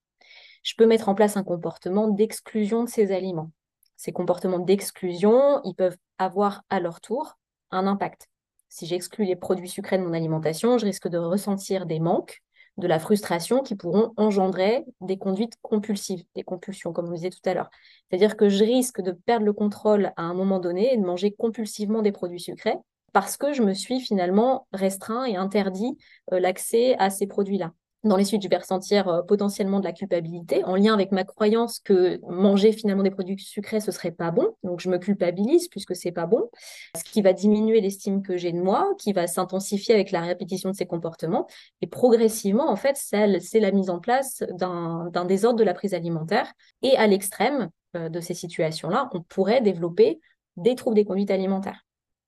je 0.64 0.74
peux 0.78 0.88
mettre 0.88 1.10
en 1.10 1.16
place 1.16 1.38
un 1.38 1.44
comportement 1.44 2.08
d'exclusion 2.08 2.84
de 2.84 2.90
ces 2.90 3.12
aliments. 3.12 3.52
Ces 3.98 4.12
comportements 4.12 4.60
d'exclusion, 4.60 5.62
ils 5.64 5.76
peuvent 5.76 5.98
avoir 6.18 6.64
à 6.70 6.80
leur 6.80 7.02
tour 7.02 7.38
un 7.72 7.88
impact. 7.88 8.28
Si 8.68 8.88
j'exclus 8.88 9.26
les 9.26 9.36
produits 9.36 9.70
sucrés 9.70 9.98
de 9.98 10.04
mon 10.04 10.14
alimentation, 10.14 10.78
je 10.78 10.86
risque 10.86 11.08
de 11.08 11.18
ressentir 11.18 11.86
des 11.86 12.00
manques, 12.00 12.42
de 12.78 12.88
la 12.88 13.00
frustration 13.00 13.62
qui 13.62 13.76
pourront 13.76 14.14
engendrer 14.18 14.86
des 15.02 15.18
conduites 15.18 15.56
compulsives, 15.62 16.24
des 16.36 16.44
compulsions, 16.44 16.94
comme 16.94 17.08
vous 17.08 17.14
disiez 17.14 17.30
tout 17.30 17.40
à 17.46 17.54
l'heure. 17.54 17.70
C'est-à-dire 18.10 18.36
que 18.36 18.50
je 18.50 18.64
risque 18.64 19.02
de 19.02 19.12
perdre 19.12 19.46
le 19.46 19.54
contrôle 19.54 20.12
à 20.18 20.24
un 20.24 20.34
moment 20.34 20.60
donné 20.60 20.94
et 20.94 20.98
de 20.98 21.06
manger 21.06 21.32
compulsivement 21.32 22.02
des 22.02 22.12
produits 22.12 22.40
sucrés 22.40 22.76
parce 23.14 23.38
que 23.38 23.54
je 23.54 23.62
me 23.62 23.74
suis 23.74 24.02
finalement 24.02 24.68
restreint 24.74 25.24
et 25.24 25.38
interdit 25.38 25.98
euh, 26.34 26.40
l'accès 26.42 26.98
à 27.00 27.10
ces 27.10 27.28
produits-là. 27.28 27.72
Dans 28.06 28.18
les 28.18 28.24
suites, 28.24 28.44
je 28.44 28.48
vais 28.48 29.08
euh, 29.08 29.24
potentiellement 29.24 29.80
de 29.80 29.84
la 29.84 29.92
culpabilité 29.92 30.64
en 30.64 30.76
lien 30.76 30.94
avec 30.94 31.12
ma 31.12 31.24
croyance 31.24 31.80
que 31.80 32.20
manger 32.30 32.72
finalement 32.72 33.02
des 33.02 33.10
produits 33.10 33.36
sucrés, 33.40 33.80
ce 33.80 33.92
serait 33.92 34.12
pas 34.12 34.30
bon. 34.30 34.48
Donc, 34.64 34.80
je 34.80 34.90
me 34.90 35.00
culpabilise 35.00 35.68
puisque 35.70 35.96
c'est 35.96 36.12
pas 36.12 36.28
bon. 36.28 36.48
Ce 36.96 37.04
qui 37.04 37.24
va 37.24 37.34
diminuer 37.34 37.82
l'estime 37.82 38.22
que 38.22 38.38
j'ai 38.38 38.52
de 38.52 38.62
moi, 38.62 38.88
qui 39.00 39.12
va 39.12 39.26
s'intensifier 39.26 39.96
avec 39.96 40.12
la 40.12 40.22
répétition 40.22 40.70
de 40.70 40.76
ces 40.76 40.86
comportements. 40.86 41.48
Et 41.82 41.88
progressivement, 41.88 42.70
en 42.70 42.76
fait, 42.76 42.96
c'est 42.96 43.60
la 43.60 43.72
mise 43.72 43.90
en 43.90 44.00
place 44.00 44.44
d'un 44.52 45.26
désordre 45.26 45.58
de 45.58 45.64
la 45.64 45.74
prise 45.74 45.96
alimentaire. 45.96 46.54
Et 46.84 46.96
à 46.98 47.08
l'extrême 47.08 47.72
euh, 47.96 48.10
de 48.10 48.20
ces 48.20 48.36
situations-là, 48.36 49.10
on 49.14 49.22
pourrait 49.24 49.62
développer 49.62 50.20
des 50.58 50.76
troubles 50.76 50.96
des 50.96 51.06
conduites 51.06 51.32
alimentaires. 51.32 51.84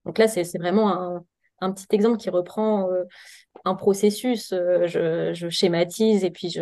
Donc 0.06 0.18
là, 0.18 0.28
c'est 0.28 0.58
vraiment 0.58 0.92
un, 0.92 1.24
un 1.60 1.72
petit 1.72 1.88
exemple 1.91 2.17
qui 2.17 2.30
reprend 2.30 2.89
euh, 2.91 3.04
un 3.65 3.76
processus. 3.76 4.54
Euh, 4.54 4.88
je, 4.88 5.50
schématise 5.50 6.24
et 6.24 6.32
puis 6.32 6.58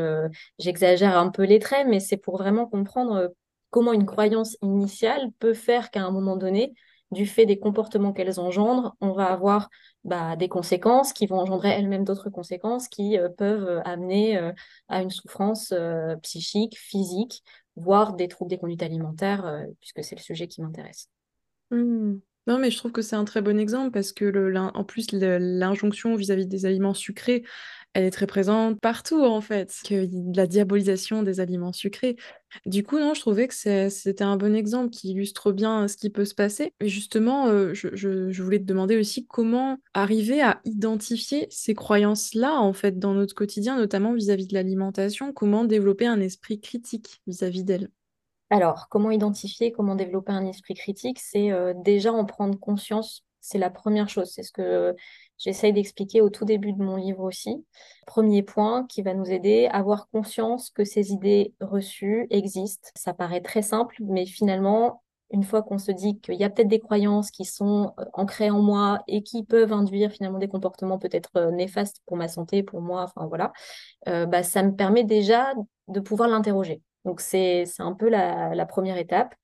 j'exagère 0.60 1.18
un 1.18 1.30
peu 1.30 1.44
les 1.44 1.60
traits, 1.60 1.88
mais 1.88 2.00
c'est 2.00 2.18
pour 2.18 2.38
vraiment 2.38 2.66
comprendre 2.66 3.16
euh, 3.16 3.28
comment 3.70 3.94
une 3.94 4.06
croyance 4.06 4.58
initiale 4.62 5.32
peut 5.40 5.54
faire 5.54 5.92
qu'à 5.92 6.04
un 6.04 6.12
moment 6.12 6.38
donné, 6.38 6.74
du 7.12 7.26
fait 7.26 7.46
des 7.46 7.60
comportements 7.60 8.14
qu'elles 8.14 8.40
engendrent, 8.40 8.96
on 9.00 9.12
va 9.12 9.26
avoir 9.28 9.70
bah, 10.04 10.36
des 10.36 10.50
conséquences 10.50 11.14
qui 11.14 11.28
vont 11.28 11.40
engendrer 11.40 11.70
elles-mêmes 11.70 12.04
d'autres 12.04 12.30
conséquences 12.30 12.88
qui 12.88 13.18
peuvent 13.38 13.82
amener 13.86 14.38
à 14.88 15.02
une 15.02 15.12
souffrance 15.12 15.74
psychique, 16.24 16.78
physique, 16.78 17.44
voire 17.76 18.14
des 18.14 18.28
troubles 18.28 18.50
des 18.50 18.58
conduites 18.58 18.84
alimentaires, 18.84 19.66
puisque 19.80 20.04
c'est 20.04 20.16
le 20.16 20.22
sujet 20.22 20.48
qui 20.48 20.62
m'intéresse. 20.62 21.10
Mmh. 21.70 22.16
Non, 22.48 22.60
mais 22.60 22.70
je 22.70 22.78
trouve 22.78 22.92
que 22.92 23.02
c'est 23.02 23.16
un 23.16 23.26
très 23.26 23.42
bon 23.42 23.60
exemple 23.60 23.92
parce 23.92 24.12
que 24.12 24.26
le, 24.26 24.56
en 24.56 24.84
plus, 24.84 25.12
l'injonction 25.12 26.16
vis-à-vis 26.16 26.46
des 26.46 26.66
aliments 26.66 26.94
sucrés, 26.94 27.44
elle 27.96 28.04
est 28.04 28.12
très 28.12 28.28
présente 28.28 28.80
partout 28.82 29.24
en 29.24 29.40
fait, 29.42 29.74
la 30.36 30.46
diabolisation 30.46 31.24
des 31.24 31.40
aliments 31.40 31.72
sucrés. 31.72 32.18
Du 32.66 32.84
coup, 32.84 33.00
non, 33.00 33.14
je 33.14 33.22
trouvais 33.22 33.48
que 33.48 33.54
c'était 33.90 34.24
un 34.24 34.38
bon 34.38 34.54
exemple 34.54 34.90
qui 34.92 35.12
illustre 35.12 35.52
bien 35.54 35.88
ce 35.88 35.98
qui 35.98 36.10
peut 36.10 36.26
se 36.26 36.36
passer. 36.36 36.74
Et 36.82 36.90
justement, 36.90 37.48
euh, 37.48 37.74
je, 37.74 38.42
voulais 38.42 38.60
te 38.60 38.66
demander 38.66 38.98
aussi 38.98 39.26
comment 39.26 39.78
arriver 39.94 40.42
à 40.42 40.62
identifier 40.66 41.48
ces 41.50 41.74
croyances-là 41.74 42.60
en 42.60 42.74
fait 42.74 43.00
dans 43.00 43.14
notre 43.14 43.34
quotidien, 43.34 43.78
notamment 43.78 44.14
vis-à-vis 44.14 44.48
de 44.48 44.54
l'alimentation, 44.54 45.34
comment 45.34 45.64
développer 45.64 46.06
un 46.06 46.20
esprit 46.20 46.60
critique 46.60 47.22
vis-à-vis 47.28 47.64
d'elle. 47.64 47.90
Alors, 48.52 48.88
comment 48.90 49.12
identifier, 49.12 49.72
comment 49.72 49.96
développer 49.96 50.32
un 50.32 50.46
esprit 50.46 50.76
critique 50.76 51.20
C'est 51.20 51.52
euh, 51.52 51.74
déjà 51.76 52.14
en 52.14 52.26
prendre 52.26 52.60
conscience. 52.60 53.24
C'est 53.42 53.58
la 53.58 53.70
première 53.70 54.08
chose. 54.10 54.32
C'est 54.32 54.44
ce 54.44 54.52
que 54.52 54.96
j'essaye 55.38 55.74
d'expliquer 55.74 56.22
au 56.22 56.30
tout 56.30 56.46
début 56.46 56.74
de 56.74 56.84
mon 56.84 56.96
livre 56.96 57.22
aussi. 57.24 57.66
Premier 58.06 58.44
point 58.44 58.86
qui 58.88 59.02
va 59.02 59.14
nous 59.14 59.30
aider 59.32 59.68
avoir 59.72 60.08
conscience 60.10 60.70
que 60.70 60.84
ces 60.84 61.12
idées 61.12 61.54
reçues 61.60 62.28
existent. 62.30 62.90
Ça 62.96 63.14
paraît 63.14 63.42
très 63.42 63.62
simple, 63.64 63.96
mais 64.02 64.26
finalement, 64.28 65.04
une 65.32 65.44
fois 65.44 65.64
qu'on 65.64 65.80
se 65.80 65.92
dit 65.92 66.20
qu'il 66.20 66.36
y 66.36 66.44
a 66.44 66.50
peut-être 66.52 66.68
des 66.68 66.80
croyances 66.80 67.32
qui 67.32 67.46
sont 67.46 67.94
euh, 68.00 68.06
ancrées 68.14 68.52
en 68.52 68.62
moi 68.62 69.02
et 69.08 69.24
qui 69.24 69.44
peuvent 69.44 69.74
induire 69.74 70.12
finalement 70.12 70.40
des 70.40 70.48
comportements 70.48 71.00
peut-être 71.00 71.32
euh, 71.38 71.52
néfastes 71.52 72.02
pour 72.06 72.16
ma 72.16 72.28
santé, 72.28 72.62
pour 72.62 72.82
moi, 72.82 73.04
enfin 73.04 73.26
voilà, 73.28 73.52
bah, 74.06 74.44
ça 74.44 74.62
me 74.62 74.76
permet 74.76 75.04
déjà 75.04 75.54
de 75.88 76.00
pouvoir 76.00 76.30
l'interroger. 76.30 76.82
Donc, 77.06 77.22
c'est 77.22 77.66
un 77.80 77.94
peu 77.94 78.10
la, 78.10 78.66
première 78.66 78.98
étape 78.98 79.36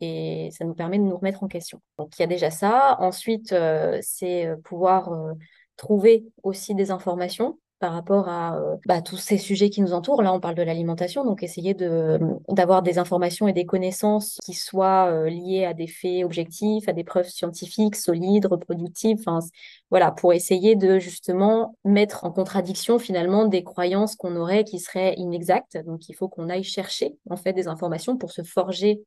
et 0.00 0.48
ça 0.52 0.64
nous 0.64 0.74
permet 0.74 0.98
de 0.98 1.04
nous 1.04 1.16
remettre 1.16 1.42
en 1.42 1.48
question. 1.48 1.80
Donc, 1.98 2.18
il 2.18 2.22
y 2.22 2.24
a 2.24 2.26
déjà 2.26 2.50
ça. 2.50 2.96
Ensuite, 3.00 3.52
euh, 3.52 3.98
c'est 4.02 4.46
euh, 4.46 4.56
pouvoir 4.56 5.12
euh, 5.12 5.34
trouver 5.76 6.24
aussi 6.42 6.74
des 6.74 6.90
informations 6.90 7.58
par 7.80 7.94
rapport 7.94 8.28
à 8.28 8.58
euh, 8.58 8.76
bah, 8.86 9.00
tous 9.00 9.16
ces 9.16 9.38
sujets 9.38 9.70
qui 9.70 9.80
nous 9.80 9.94
entourent. 9.94 10.22
Là, 10.22 10.32
on 10.32 10.38
parle 10.38 10.54
de 10.54 10.62
l'alimentation, 10.62 11.24
donc 11.24 11.42
essayer 11.42 11.74
d'avoir 11.74 12.82
des 12.82 12.98
informations 12.98 13.48
et 13.48 13.52
des 13.52 13.64
connaissances 13.64 14.38
qui 14.44 14.52
soient 14.52 15.10
euh, 15.10 15.28
liées 15.28 15.64
à 15.64 15.72
des 15.72 15.86
faits 15.86 16.24
objectifs, 16.24 16.88
à 16.88 16.92
des 16.92 17.04
preuves 17.04 17.28
scientifiques, 17.28 17.96
solides, 17.96 18.46
reproductives, 18.46 19.16
enfin, 19.20 19.40
voilà, 19.88 20.12
pour 20.12 20.34
essayer 20.34 20.76
de 20.76 20.98
justement 20.98 21.74
mettre 21.84 22.24
en 22.24 22.30
contradiction 22.30 22.98
finalement 22.98 23.46
des 23.46 23.64
croyances 23.64 24.14
qu'on 24.14 24.36
aurait 24.36 24.64
qui 24.64 24.78
seraient 24.78 25.14
inexactes. 25.16 25.78
Donc, 25.86 26.08
il 26.10 26.14
faut 26.14 26.28
qu'on 26.28 26.50
aille 26.50 26.64
chercher 26.64 27.16
en 27.30 27.36
fait 27.36 27.54
des 27.54 27.66
informations 27.66 28.18
pour 28.18 28.30
se 28.30 28.42
forger 28.42 29.02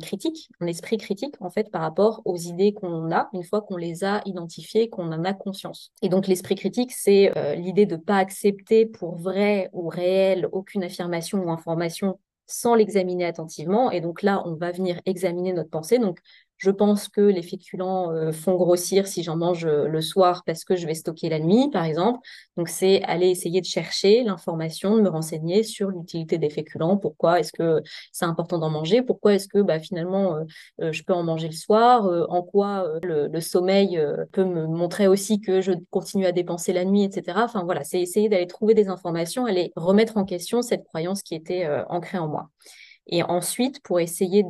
critique, 0.00 0.48
un 0.60 0.66
esprit 0.66 0.96
critique 0.96 1.34
en 1.40 1.50
fait 1.50 1.70
par 1.70 1.82
rapport 1.82 2.22
aux 2.24 2.36
idées 2.36 2.72
qu'on 2.72 3.10
a 3.12 3.28
une 3.32 3.44
fois 3.44 3.60
qu'on 3.60 3.76
les 3.76 4.04
a 4.04 4.22
identifiées, 4.24 4.88
qu'on 4.88 5.12
en 5.12 5.24
a 5.24 5.32
conscience. 5.32 5.92
Et 6.02 6.08
donc 6.08 6.26
l'esprit 6.26 6.54
critique, 6.54 6.92
c'est 6.92 7.36
euh, 7.36 7.54
l'idée 7.54 7.86
de 7.86 7.96
ne 7.96 8.00
pas 8.00 8.16
accepter 8.16 8.86
pour 8.86 9.16
vrai 9.16 9.70
ou 9.72 9.88
réel 9.88 10.48
aucune 10.52 10.84
affirmation 10.84 11.44
ou 11.44 11.50
information 11.50 12.18
sans 12.46 12.74
l'examiner 12.74 13.24
attentivement. 13.24 13.90
Et 13.90 14.00
donc 14.00 14.22
là, 14.22 14.42
on 14.44 14.54
va 14.54 14.72
venir 14.72 15.00
examiner 15.06 15.52
notre 15.52 15.70
pensée. 15.70 15.98
Donc 15.98 16.18
je 16.60 16.70
pense 16.70 17.08
que 17.08 17.22
les 17.22 17.42
féculents 17.42 18.12
euh, 18.12 18.32
font 18.32 18.54
grossir 18.54 19.06
si 19.06 19.22
j'en 19.22 19.36
mange 19.36 19.64
euh, 19.64 19.88
le 19.88 20.02
soir 20.02 20.42
parce 20.44 20.64
que 20.64 20.76
je 20.76 20.86
vais 20.86 20.92
stocker 20.92 21.30
la 21.30 21.38
nuit, 21.38 21.70
par 21.72 21.84
exemple. 21.84 22.20
Donc, 22.58 22.68
c'est 22.68 23.02
aller 23.04 23.28
essayer 23.28 23.62
de 23.62 23.66
chercher 23.66 24.22
l'information, 24.24 24.96
de 24.96 25.00
me 25.00 25.08
renseigner 25.08 25.62
sur 25.62 25.88
l'utilité 25.88 26.36
des 26.36 26.50
féculents, 26.50 26.98
pourquoi 26.98 27.40
est-ce 27.40 27.52
que 27.52 27.80
c'est 28.12 28.26
important 28.26 28.58
d'en 28.58 28.68
manger, 28.68 29.00
pourquoi 29.00 29.34
est-ce 29.34 29.48
que 29.48 29.60
bah, 29.62 29.78
finalement 29.78 30.36
je 30.78 31.02
peux 31.02 31.14
en 31.14 31.22
manger 31.22 31.48
le 31.48 31.54
soir, 31.54 32.04
en 32.28 32.42
quoi 32.42 32.86
le, 33.02 33.40
sommeil 33.40 34.00
peut 34.32 34.44
me 34.44 34.66
montrer 34.66 35.08
aussi 35.08 35.40
que 35.40 35.60
je 35.60 35.72
continue 35.90 36.26
à 36.26 36.32
dépenser 36.32 36.72
la 36.72 36.84
nuit, 36.84 37.04
etc. 37.04 37.38
Enfin 37.44 37.64
voilà, 37.64 37.84
c'est 37.84 38.00
essayer 38.00 38.28
d'aller 38.28 38.46
trouver 38.46 38.74
des 38.74 38.88
informations, 38.88 39.46
aller 39.46 39.72
remettre 39.76 40.18
en 40.18 40.24
question 40.24 40.62
cette 40.62 40.84
croyance 40.84 41.22
qui 41.22 41.34
était 41.34 41.66
ancrée 41.88 42.18
en 42.18 42.28
moi. 42.28 42.50
Et 43.06 43.22
ensuite, 43.22 43.82
pour 43.82 44.00
essayer 44.00 44.44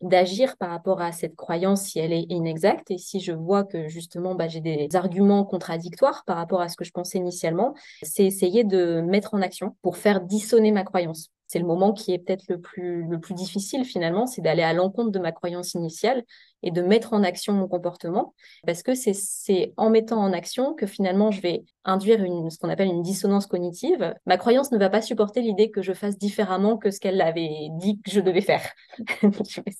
d'agir 0.00 0.56
par 0.56 0.70
rapport 0.70 1.00
à 1.00 1.12
cette 1.12 1.36
croyance 1.36 1.82
si 1.82 1.98
elle 1.98 2.12
est 2.12 2.26
inexacte 2.28 2.90
et 2.90 2.98
si 2.98 3.20
je 3.20 3.32
vois 3.32 3.64
que 3.64 3.88
justement 3.88 4.34
bah, 4.34 4.48
j'ai 4.48 4.60
des 4.60 4.88
arguments 4.94 5.44
contradictoires 5.44 6.24
par 6.24 6.36
rapport 6.36 6.60
à 6.60 6.68
ce 6.68 6.76
que 6.76 6.84
je 6.84 6.90
pensais 6.92 7.18
initialement, 7.18 7.74
c'est 8.02 8.24
essayer 8.24 8.64
de 8.64 9.00
mettre 9.00 9.34
en 9.34 9.42
action 9.42 9.76
pour 9.82 9.96
faire 9.96 10.20
dissonner 10.20 10.72
ma 10.72 10.84
croyance. 10.84 11.28
C'est 11.46 11.58
le 11.58 11.66
moment 11.66 11.92
qui 11.92 12.12
est 12.12 12.18
peut-être 12.18 12.56
plus, 12.56 13.04
le 13.04 13.20
plus 13.20 13.34
difficile 13.34 13.84
finalement, 13.84 14.26
c'est 14.26 14.42
d'aller 14.42 14.62
à 14.62 14.72
l'encontre 14.72 15.10
de 15.10 15.18
ma 15.18 15.32
croyance 15.32 15.74
initiale 15.74 16.24
et 16.62 16.70
de 16.70 16.82
mettre 16.82 17.12
en 17.12 17.22
action 17.22 17.52
mon 17.52 17.68
comportement, 17.68 18.34
parce 18.66 18.82
que 18.82 18.94
c'est 18.94 19.72
en 19.76 19.90
mettant 19.90 20.18
en 20.18 20.32
action 20.32 20.74
que 20.74 20.86
finalement 20.86 21.30
je 21.30 21.40
vais 21.40 21.64
induire 21.84 22.18
ce 22.50 22.58
qu'on 22.58 22.68
appelle 22.68 22.88
une 22.88 23.02
dissonance 23.02 23.46
cognitive. 23.46 24.14
Ma 24.26 24.36
croyance 24.36 24.72
ne 24.72 24.78
va 24.78 24.88
pas 24.88 25.02
supporter 25.02 25.40
l'idée 25.42 25.70
que 25.70 25.82
je 25.82 25.92
fasse 25.92 26.18
différemment 26.18 26.76
que 26.76 26.90
ce 26.90 27.00
qu'elle 27.00 27.20
avait 27.20 27.68
dit 27.72 28.00
que 28.02 28.10
je 28.10 28.20
devais 28.20 28.40
faire. 28.40 28.62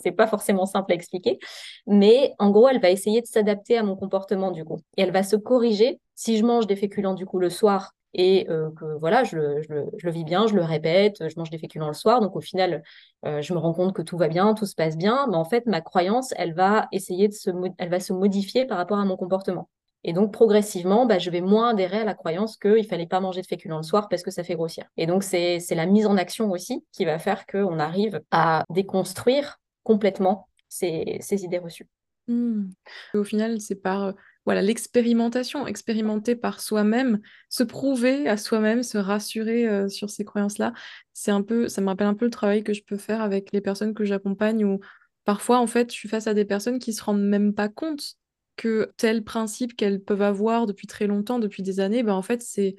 c'est 0.00 0.12
pas 0.12 0.26
forcément 0.26 0.66
simple 0.66 0.92
à 0.92 0.94
expliquer, 0.94 1.38
mais 1.86 2.34
en 2.38 2.50
gros, 2.50 2.68
elle 2.68 2.80
va 2.80 2.90
essayer 2.90 3.20
de 3.20 3.26
s'adapter 3.26 3.78
à 3.78 3.82
mon 3.82 3.96
comportement 3.96 4.50
du 4.50 4.64
coup, 4.64 4.78
et 4.96 5.02
elle 5.02 5.12
va 5.12 5.22
se 5.22 5.36
corriger 5.36 6.00
si 6.14 6.38
je 6.38 6.44
mange 6.44 6.66
des 6.66 6.76
féculents 6.76 7.14
du 7.14 7.26
coup 7.26 7.38
le 7.38 7.50
soir 7.50 7.92
et 8.14 8.46
que 8.46 8.98
voilà, 8.98 9.24
je 9.24 9.36
le, 9.36 9.62
je, 9.62 9.72
le, 9.72 10.10
vis 10.10 10.24
bien, 10.24 10.46
je 10.46 10.54
le 10.54 10.62
répète, 10.62 11.28
je 11.28 11.34
mange 11.38 11.50
des 11.50 11.58
féculents 11.58 11.88
le 11.88 11.94
soir, 11.94 12.20
donc 12.20 12.36
au 12.36 12.40
final, 12.40 12.82
je 13.24 13.52
me 13.52 13.58
rends 13.58 13.72
compte 13.72 13.94
que 13.94 14.02
tout 14.02 14.18
va 14.18 14.28
bien, 14.28 14.54
tout 14.54 14.66
se 14.66 14.74
passe 14.74 14.96
bien, 14.96 15.26
mais 15.30 15.36
en 15.36 15.44
fait, 15.44 15.66
ma 15.66 15.80
croyance, 15.80 16.34
elle 16.36 16.54
va 16.54 16.88
essayer 16.92 17.28
de 17.28 17.32
se, 17.32 17.50
elle 17.78 17.88
va 17.88 18.00
se 18.00 18.12
modifier 18.12 18.66
par 18.66 18.76
rapport 18.76 18.98
à 18.98 19.04
mon 19.04 19.16
comportement. 19.16 19.68
Et 20.04 20.12
donc, 20.12 20.32
progressivement, 20.32 21.06
bah, 21.06 21.18
je 21.18 21.30
vais 21.30 21.40
moins 21.40 21.70
adhérer 21.70 21.98
à 21.98 22.04
la 22.04 22.14
croyance 22.14 22.56
qu'il 22.56 22.72
ne 22.72 22.82
fallait 22.82 23.06
pas 23.06 23.20
manger 23.20 23.40
de 23.40 23.46
féculents 23.46 23.76
le 23.76 23.82
soir 23.84 24.08
parce 24.08 24.22
que 24.22 24.30
ça 24.30 24.42
fait 24.42 24.54
grossir. 24.54 24.84
Et 24.96 25.06
donc, 25.06 25.22
c'est 25.22 25.60
la 25.70 25.86
mise 25.86 26.06
en 26.06 26.16
action 26.16 26.50
aussi 26.50 26.84
qui 26.92 27.04
va 27.04 27.18
faire 27.18 27.46
qu'on 27.46 27.78
arrive 27.78 28.20
à 28.30 28.64
déconstruire 28.70 29.58
complètement 29.84 30.48
ces, 30.68 31.18
ces 31.20 31.44
idées 31.44 31.58
reçues. 31.58 31.88
Mmh. 32.26 32.70
Au 33.14 33.24
final, 33.24 33.60
c'est 33.60 33.76
par 33.76 34.14
voilà 34.44 34.62
l'expérimentation, 34.62 35.66
expérimenter 35.66 36.34
par 36.34 36.60
soi-même, 36.60 37.20
se 37.48 37.62
prouver 37.62 38.28
à 38.28 38.36
soi-même, 38.36 38.82
se 38.82 38.98
rassurer 38.98 39.88
sur 39.88 40.10
ces 40.10 40.24
croyances-là. 40.24 40.72
C'est 41.12 41.30
un 41.30 41.42
peu, 41.42 41.68
ça 41.68 41.80
me 41.80 41.86
rappelle 41.86 42.08
un 42.08 42.14
peu 42.14 42.24
le 42.24 42.30
travail 42.30 42.64
que 42.64 42.72
je 42.72 42.82
peux 42.82 42.96
faire 42.96 43.20
avec 43.20 43.52
les 43.52 43.60
personnes 43.60 43.94
que 43.94 44.04
j'accompagne 44.04 44.64
où 44.64 44.80
parfois 45.24 45.58
en 45.58 45.66
fait 45.66 45.90
je 45.92 45.96
suis 45.96 46.08
face 46.08 46.26
à 46.26 46.34
des 46.34 46.44
personnes 46.44 46.78
qui 46.78 46.92
se 46.92 47.02
rendent 47.04 47.22
même 47.22 47.54
pas 47.54 47.68
compte 47.68 48.14
que 48.56 48.92
tel 48.96 49.24
principe 49.24 49.76
qu'elles 49.76 50.02
peuvent 50.02 50.22
avoir 50.22 50.66
depuis 50.66 50.86
très 50.86 51.06
longtemps, 51.06 51.38
depuis 51.38 51.62
des 51.62 51.80
années, 51.80 52.02
ben 52.02 52.14
en 52.14 52.22
fait 52.22 52.42
c'est 52.42 52.76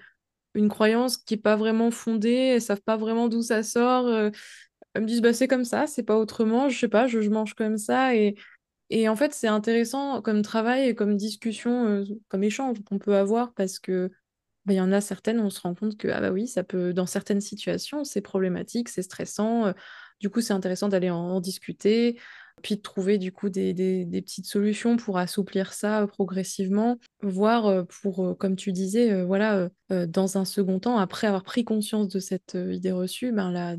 une 0.56 0.70
croyance 0.70 1.18
qui 1.18 1.36
est 1.36 1.38
pas 1.38 1.56
vraiment 1.56 1.92
fondée, 1.92 2.32
elles 2.56 2.62
savent 2.62 2.82
pas 2.82 2.98
vraiment 2.98 3.28
d'où 3.28 3.42
ça 3.42 3.64
sort. 3.64 4.08
elles 4.94 5.02
me 5.02 5.08
disent 5.08 5.22
bah 5.22 5.34
c'est 5.34 5.48
comme 5.48 5.66
ça, 5.66 5.88
c'est 5.88 6.04
pas 6.04 6.18
autrement, 6.18 6.70
je 6.70 6.80
sais 6.80 6.88
pas, 6.88 7.08
je, 7.08 7.22
je 7.22 7.30
mange 7.30 7.54
comme 7.56 7.78
ça 7.78 8.16
et 8.16 8.36
et 8.96 9.10
en 9.10 9.16
fait, 9.16 9.34
c'est 9.34 9.48
intéressant 9.48 10.22
comme 10.22 10.44
travail 10.44 10.90
et 10.90 10.94
comme 10.94 11.18
discussion, 11.18 12.04
comme 12.28 12.44
échange 12.44 12.78
qu'on 12.84 13.00
peut 13.00 13.16
avoir 13.16 13.52
parce 13.56 13.80
que 13.80 14.12
bah, 14.66 14.74
il 14.74 14.76
y 14.76 14.82
en 14.82 14.92
a 14.92 15.02
certaines, 15.02 15.40
on 15.40 15.50
se 15.50 15.60
rend 15.62 15.74
compte 15.74 15.98
que 15.98 16.10
ah 16.10 16.22
bah 16.22 16.30
oui, 16.30 16.48
ça 16.48 16.64
peut, 16.64 16.94
dans 16.94 17.08
certaines 17.08 17.42
situations, 17.42 18.04
c'est 18.04 18.22
problématique, 18.22 18.90
c'est 18.90 19.02
stressant. 19.02 19.74
Du 20.20 20.30
coup, 20.30 20.42
c'est 20.42 20.54
intéressant 20.54 20.90
d'aller 20.90 21.10
en, 21.10 21.42
discuter, 21.42 22.20
puis 22.62 22.76
de 22.76 22.82
trouver 22.82 23.18
du 23.18 23.32
coup 23.32 23.50
des, 23.50 23.74
petites 24.24 24.46
solutions 24.46 24.96
pour 24.96 25.18
assouplir 25.18 25.74
ça 25.74 26.06
progressivement, 26.06 27.00
voire 27.24 27.88
pour, 27.88 28.38
comme 28.38 28.56
tu 28.56 28.72
disais, 28.74 29.24
voilà, 29.24 29.70
dans 29.90 30.38
un 30.38 30.46
second 30.46 30.80
temps, 30.80 31.00
après 31.00 31.26
avoir 31.26 31.42
pris 31.42 31.64
conscience 31.66 32.10
de 32.10 32.20
cette 32.20 32.54
idée 32.54 32.92
reçue, 32.92 33.32
ben 33.32 33.52
la 33.52 33.76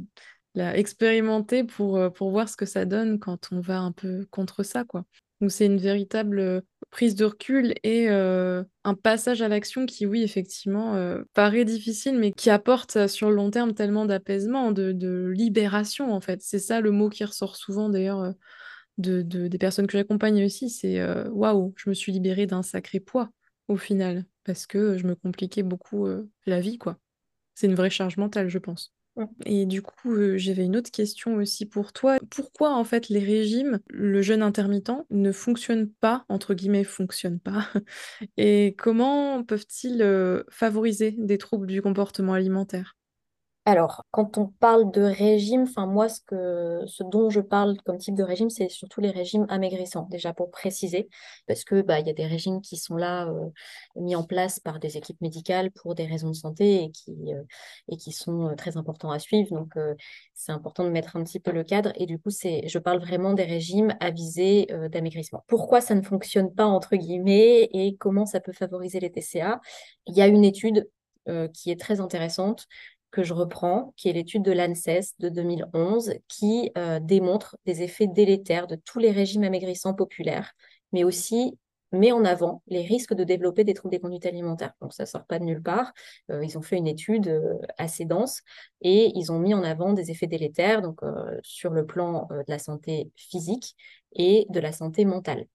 la 0.54 0.76
expérimenter 0.76 1.64
pour, 1.64 1.96
euh, 1.96 2.10
pour 2.10 2.30
voir 2.30 2.48
ce 2.48 2.56
que 2.56 2.66
ça 2.66 2.84
donne 2.84 3.18
quand 3.18 3.48
on 3.52 3.60
va 3.60 3.80
un 3.80 3.92
peu 3.92 4.26
contre 4.30 4.62
ça, 4.62 4.84
quoi. 4.84 5.04
Donc 5.40 5.50
c'est 5.50 5.66
une 5.66 5.78
véritable 5.78 6.38
euh, 6.38 6.60
prise 6.90 7.16
de 7.16 7.24
recul 7.24 7.74
et 7.82 8.08
euh, 8.08 8.62
un 8.84 8.94
passage 8.94 9.42
à 9.42 9.48
l'action 9.48 9.84
qui, 9.84 10.06
oui, 10.06 10.22
effectivement, 10.22 10.96
paraît 11.34 11.64
difficile, 11.64 12.16
mais 12.18 12.32
qui 12.32 12.50
apporte 12.50 13.08
sur 13.08 13.30
le 13.30 13.36
long 13.36 13.50
terme 13.50 13.74
tellement 13.74 14.06
d'apaisement, 14.06 14.70
de, 14.70 15.32
libération, 15.34 16.12
en 16.12 16.20
fait. 16.20 16.40
C'est 16.40 16.60
ça 16.60 16.80
le 16.80 16.92
mot 16.92 17.08
qui 17.08 17.24
ressort 17.24 17.56
souvent, 17.56 17.88
d'ailleurs, 17.88 18.32
de, 18.98 19.22
de, 19.22 19.48
des 19.48 19.58
personnes 19.58 19.88
que 19.88 19.98
j'accompagne 19.98 20.44
aussi, 20.44 20.70
c'est 20.70 21.02
waouh, 21.30 21.74
je 21.76 21.88
me 21.88 21.94
suis 21.94 22.12
libérée 22.12 22.46
d'un 22.46 22.62
sacré 22.62 23.00
poids, 23.00 23.30
au 23.66 23.76
final, 23.76 24.24
parce 24.44 24.66
que 24.66 24.96
je 24.96 25.06
me 25.06 25.16
compliquais 25.16 25.64
beaucoup 25.64 26.06
la 26.46 26.60
vie, 26.60 26.78
quoi. 26.78 26.98
C'est 27.54 27.66
une 27.66 27.74
vraie 27.74 27.90
charge 27.90 28.18
mentale, 28.18 28.48
je 28.48 28.58
pense. 28.58 28.94
Et 29.46 29.64
du 29.66 29.80
coup, 29.80 30.12
euh, 30.14 30.36
j'avais 30.38 30.64
une 30.64 30.76
autre 30.76 30.90
question 30.90 31.36
aussi 31.36 31.66
pour 31.66 31.92
toi. 31.92 32.18
Pourquoi 32.30 32.74
en 32.74 32.82
fait 32.84 33.08
les 33.08 33.20
régimes, 33.20 33.78
le 33.88 34.22
jeûne 34.22 34.42
intermittent, 34.42 34.90
ne 35.10 35.30
fonctionnent 35.30 35.88
pas, 35.90 36.24
entre 36.28 36.54
guillemets, 36.54 36.82
fonctionnent 36.84 37.38
pas 37.40 37.68
Et 38.36 38.74
comment 38.78 39.44
peuvent-ils 39.44 40.02
euh, 40.02 40.44
favoriser 40.50 41.12
des 41.18 41.38
troubles 41.38 41.68
du 41.68 41.82
comportement 41.82 42.34
alimentaire? 42.34 42.96
Alors, 43.66 44.04
quand 44.10 44.36
on 44.36 44.48
parle 44.48 44.90
de 44.90 45.00
régime, 45.00 45.62
enfin 45.62 45.86
moi, 45.86 46.10
ce, 46.10 47.02
dont 47.02 47.30
je 47.30 47.40
parle 47.40 47.78
comme 47.86 47.96
type 47.96 48.14
de 48.14 48.22
régime, 48.22 48.50
c'est 48.50 48.68
surtout 48.68 49.00
les 49.00 49.10
régimes 49.10 49.46
amaigrissants, 49.48 50.06
déjà 50.10 50.34
pour 50.34 50.50
préciser, 50.50 51.08
parce 51.46 51.64
que 51.64 51.80
bah, 51.80 51.98
y 52.00 52.10
a 52.10 52.12
des 52.12 52.26
régimes 52.26 52.60
qui 52.60 52.76
sont 52.76 52.96
là, 52.96 53.26
euh, 53.26 53.48
mis 53.96 54.16
en 54.16 54.22
place 54.24 54.60
par 54.60 54.80
des 54.80 54.98
équipes 54.98 55.18
médicales 55.22 55.70
pour 55.70 55.94
des 55.94 56.04
raisons 56.04 56.28
de 56.28 56.34
santé 56.34 56.84
et 56.84 56.90
qui, 56.90 57.32
euh, 57.32 58.12
sont 58.12 58.50
euh, 58.50 58.54
très 58.54 58.76
importants 58.76 59.10
à 59.10 59.18
suivre. 59.18 59.48
Donc, 59.56 59.72
c'est 60.34 60.52
important 60.52 60.84
de 60.84 60.90
mettre 60.90 61.16
un 61.16 61.24
petit 61.24 61.40
peu 61.40 61.50
le 61.50 61.64
cadre. 61.64 61.92
Et 61.96 62.04
du 62.04 62.18
coup, 62.18 62.30
je 62.30 62.78
parle 62.78 63.00
vraiment 63.00 63.32
des 63.32 63.44
régimes 63.44 63.94
à 64.00 64.10
visée 64.10 64.66
d'amaigrissement. 64.90 65.42
Pourquoi 65.48 65.80
ça 65.80 65.94
ne 65.94 66.02
fonctionne 66.02 66.54
pas, 66.54 66.66
entre 66.66 66.96
guillemets, 66.96 67.70
et 67.72 67.96
comment 67.96 68.26
ça 68.26 68.40
peut 68.40 68.52
favoriser 68.52 69.00
les 69.00 69.10
TCA 69.10 69.60
Il 70.06 70.14
y 70.14 70.20
a 70.22 70.26
une 70.26 70.44
étude 70.44 70.88
qui 71.54 71.70
est 71.70 71.80
très 71.80 72.00
intéressante 72.00 72.66
que 73.14 73.22
je 73.22 73.32
reprends, 73.32 73.94
qui 73.96 74.08
est 74.08 74.12
l'étude 74.12 74.42
de 74.42 74.50
l'ANSES 74.50 75.14
de 75.20 75.28
2011, 75.28 76.14
qui 76.26 76.72
euh, 76.76 76.98
démontre 76.98 77.56
des 77.64 77.82
effets 77.82 78.08
délétères 78.08 78.66
de 78.66 78.74
tous 78.74 78.98
les 78.98 79.12
régimes 79.12 79.44
amaigrissants 79.44 79.94
populaires, 79.94 80.52
mais 80.92 81.04
aussi 81.04 81.56
met 81.92 82.10
en 82.10 82.24
avant 82.24 82.64
les 82.66 82.82
risques 82.82 83.14
de 83.14 83.22
développer 83.22 83.62
des 83.62 83.72
troubles 83.72 83.92
des 83.92 84.00
conduites 84.00 84.26
alimentaires. 84.26 84.72
Donc 84.80 84.92
ça 84.92 85.06
sort 85.06 85.26
pas 85.26 85.38
de 85.38 85.44
nulle 85.44 85.62
part. 85.62 85.92
Euh, 86.32 86.44
ils 86.44 86.58
ont 86.58 86.62
fait 86.62 86.76
une 86.76 86.88
étude 86.88 87.28
euh, 87.28 87.54
assez 87.78 88.04
dense 88.04 88.42
et 88.80 89.12
ils 89.14 89.30
ont 89.30 89.38
mis 89.38 89.54
en 89.54 89.62
avant 89.62 89.92
des 89.92 90.10
effets 90.10 90.26
délétères 90.26 90.82
donc 90.82 90.98
sur 91.44 91.70
le 91.70 91.86
plan 91.86 92.26
de 92.32 92.44
la 92.48 92.58
santé 92.58 93.12
physique 93.14 93.76
et 94.16 94.46
de 94.50 94.58
la 94.58 94.72
santé 94.72 95.04
mentale. 95.04 95.46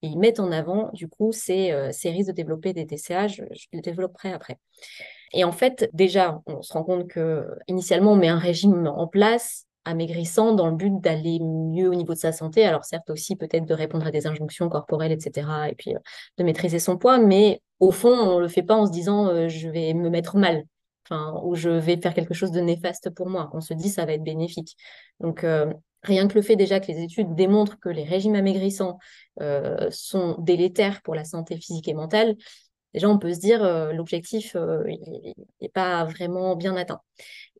Ils 0.00 0.18
mettent 0.18 0.40
en 0.40 0.50
avant 0.50 0.90
du 0.94 1.08
coup 1.08 1.30
ces, 1.32 1.72
risques 2.04 2.28
de 2.28 2.32
développer 2.32 2.72
des 2.72 2.86
TCA. 2.86 3.28
Je, 3.28 3.42
je 3.52 3.80
développerai 3.80 4.32
après. 4.32 4.58
Et 5.32 5.44
en 5.44 5.52
fait, 5.52 5.88
déjà, 5.92 6.40
on 6.46 6.62
se 6.62 6.72
rend 6.72 6.84
compte 6.84 7.08
que 7.08 7.46
initialement, 7.68 8.12
on 8.12 8.16
met 8.16 8.28
un 8.28 8.38
régime 8.38 8.86
en 8.86 9.06
place 9.06 9.66
amaigrissant 9.86 10.52
dans 10.52 10.68
le 10.68 10.76
but 10.76 11.00
d'aller 11.00 11.38
mieux 11.40 11.88
au 11.88 11.94
niveau 11.94 12.12
de 12.12 12.18
sa 12.18 12.32
santé. 12.32 12.64
Alors 12.64 12.84
certes 12.84 13.08
aussi 13.08 13.36
peut-être 13.36 13.64
de 13.64 13.74
répondre 13.74 14.06
à 14.06 14.10
des 14.10 14.26
injonctions 14.26 14.68
corporelles, 14.68 15.12
etc. 15.12 15.48
Et 15.70 15.74
puis 15.74 15.94
euh, 15.94 15.98
de 16.38 16.44
maîtriser 16.44 16.78
son 16.78 16.98
poids, 16.98 17.18
mais 17.18 17.62
au 17.80 17.92
fond, 17.92 18.10
on 18.10 18.36
ne 18.36 18.42
le 18.42 18.48
fait 18.48 18.62
pas 18.62 18.74
en 18.74 18.86
se 18.86 18.92
disant 18.92 19.28
euh, 19.28 19.48
je 19.48 19.68
vais 19.68 19.94
me 19.94 20.10
mettre 20.10 20.36
mal. 20.36 20.64
Enfin, 21.08 21.40
ou 21.44 21.54
je 21.54 21.70
vais 21.70 21.96
faire 21.98 22.14
quelque 22.14 22.34
chose 22.34 22.50
de 22.50 22.60
néfaste 22.60 23.10
pour 23.10 23.28
moi. 23.28 23.48
On 23.52 23.60
se 23.60 23.74
dit 23.74 23.88
ça 23.88 24.04
va 24.04 24.12
être 24.12 24.24
bénéfique. 24.24 24.76
Donc 25.20 25.44
euh, 25.44 25.72
rien 26.02 26.26
que 26.26 26.34
le 26.34 26.42
fait 26.42 26.56
déjà 26.56 26.80
que 26.80 26.88
les 26.88 27.00
études 27.00 27.36
démontrent 27.36 27.78
que 27.78 27.88
les 27.88 28.04
régimes 28.04 28.34
amaigrissants 28.34 28.98
sont 29.90 30.36
délétères 30.38 31.02
pour 31.02 31.14
la 31.14 31.24
santé 31.24 31.56
physique 31.58 31.88
et 31.88 31.94
mentale, 31.94 32.36
déjà, 32.96 33.08
on 33.08 33.18
peut 33.18 33.32
se 33.32 33.40
dire 33.40 33.62
euh, 33.62 33.92
l'objectif 33.92 34.56
n'est 35.60 35.68
pas 35.68 36.04
vraiment 36.04 36.56
bien 36.56 36.76
atteint. 36.76 37.00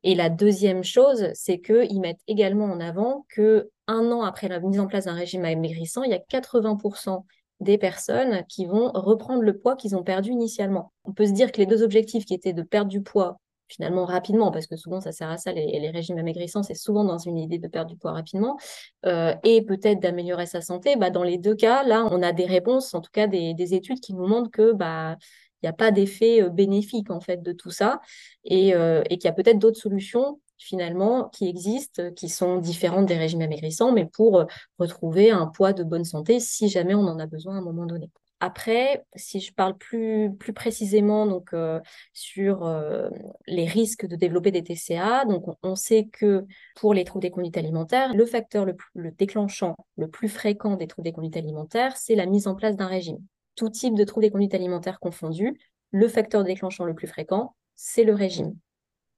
Et 0.03 0.15
la 0.15 0.31
deuxième 0.31 0.85
chose, 0.85 1.29
c'est 1.35 1.61
qu'ils 1.61 2.01
mettent 2.01 2.21
également 2.27 2.67
en 2.67 2.81
avant 2.81 3.25
que 3.29 3.71
un 3.87 4.11
an 4.11 4.23
après 4.23 4.49
la 4.49 4.61
mise 4.61 4.81
en 4.81 4.87
place 4.87 5.05
d'un 5.07 5.15
régime 5.15 5.45
amaigrissant, 5.45 6.03
il 6.03 6.11
y 6.11 6.15
a 6.15 6.19
80% 6.19 7.25
des 7.61 7.79
personnes 7.79 8.45
qui 8.49 8.67
vont 8.67 8.91
reprendre 8.93 9.43
le 9.43 9.57
poids 9.59 9.77
qu'ils 9.77 9.97
ont 9.97 10.03
perdu 10.03 10.31
initialement. 10.31 10.93
On 11.05 11.13
peut 11.13 11.27
se 11.27 11.33
dire 11.33 11.53
que 11.53 11.59
les 11.59 11.67
deux 11.67 11.83
objectifs 11.83 12.25
qui 12.25 12.35
étaient 12.35 12.53
de 12.53 12.63
perdre 12.63 12.91
du 12.91 13.03
poids 13.03 13.39
finalement 13.69 14.05
rapidement, 14.05 14.51
parce 14.51 14.67
que 14.67 14.77
souvent 14.77 15.01
ça 15.01 15.13
sert 15.13 15.31
à 15.31 15.37
ça, 15.39 15.53
les, 15.53 15.91
régimes 15.91 16.19
amaigrissants, 16.19 16.63
c'est 16.63 16.75
souvent 16.75 17.05
dans 17.05 17.19
une 17.19 17.39
idée 17.39 17.59
de 17.59 17.69
perdre 17.69 17.91
du 17.91 17.97
poids 17.97 18.13
rapidement, 18.13 18.57
euh, 19.05 19.35
et 19.45 19.63
peut-être 19.63 20.01
d'améliorer 20.01 20.47
sa 20.47 20.61
santé, 20.61 20.97
bah, 20.97 21.11
dans 21.11 21.23
les 21.23 21.39
deux 21.39 21.55
cas, 21.55 21.83
là, 21.85 22.07
on 22.11 22.23
a 22.23 22.33
des 22.33 22.47
réponses, 22.47 22.95
en 22.95 23.01
tout 23.01 23.11
cas 23.13 23.27
des, 23.27 23.75
études 23.75 24.01
qui 24.01 24.15
nous 24.15 24.27
montrent 24.27 24.51
que 24.51 24.73
bah, 24.73 25.17
il 25.63 25.67
n'y 25.67 25.69
a 25.69 25.73
pas 25.73 25.91
d'effet 25.91 26.43
euh, 26.43 26.49
bénéfique 26.49 27.11
en 27.11 27.21
fait 27.21 27.43
de 27.43 27.53
tout 27.53 27.71
ça, 27.71 28.01
et, 28.45 28.75
euh, 28.75 29.03
et 29.11 29.19
qu'il 29.19 29.27
y 29.27 29.31
a 29.31 29.33
peut-être 29.33 29.59
d'autres 29.59 29.81
solutions 29.81 30.41
finalement 30.59 31.29
qui 31.31 31.49
existent, 31.49 32.11
qui 32.13 32.29
sont 32.29 32.59
différentes 32.59 33.07
des 33.07 33.19
régimes 33.19 33.43
amaigrissants, 33.43 33.93
mais 33.93 34.07
pour 34.07 34.45
retrouver 34.79 35.31
un 35.31 35.47
poids 35.47 35.73
de 35.75 35.85
bonne 35.85 36.05
santé 36.05 36.41
si 36.41 36.69
jamais 36.69 36.95
on 36.95 37.07
en 37.07 37.19
a 37.19 37.27
besoin 37.27 37.57
à 37.57 37.59
un 37.59 37.63
moment 37.63 37.85
donné. 37.85 38.11
Après, 38.41 39.07
si 39.15 39.41
je 39.41 39.53
parle 39.55 39.79
plus, 39.79 40.31
plus 40.39 40.53
précisément 40.53 41.27
donc, 41.27 41.55
euh, 41.55 41.81
sur 42.13 42.67
euh, 42.67 43.09
les 43.47 43.65
risques 43.65 44.07
de 44.07 44.15
développer 44.15 44.51
des 44.51 44.63
TCA, 44.63 45.25
donc 45.25 45.45
on, 45.63 45.75
sait 45.75 46.09
que 46.13 46.45
pour 46.75 46.93
les 46.93 47.05
troubles 47.05 47.23
des 47.23 47.31
conduites 47.31 47.57
alimentaires, 47.57 48.15
le 48.15 48.27
facteur 48.27 48.67
le, 48.67 48.77
le 48.95 49.11
déclenchant 49.11 49.75
le 49.97 50.09
plus 50.09 50.29
fréquent 50.29 50.77
des 50.77 50.87
troubles 50.87 51.07
des 51.07 51.13
conduites 51.13 51.39
alimentaires, 51.39 51.97
c'est 51.97 52.15
la 52.15 52.27
mise 52.27 52.47
en 52.47 52.55
place 52.55 52.77
d'un 52.77 52.87
régime. 52.87 53.19
Tout 53.55 53.71
type 53.71 53.95
de 53.95 54.05
troubles 54.05 54.27
des 54.27 54.31
conduites 54.31 54.55
alimentaires 54.55 55.01
confondus, 55.01 55.59
le 55.91 56.07
facteur 56.07 56.45
déclenchant 56.45 56.85
le 56.85 56.95
plus 56.95 57.07
fréquent, 57.07 57.55
c'est 57.75 58.05
le 58.05 58.15
régime. 58.15 58.55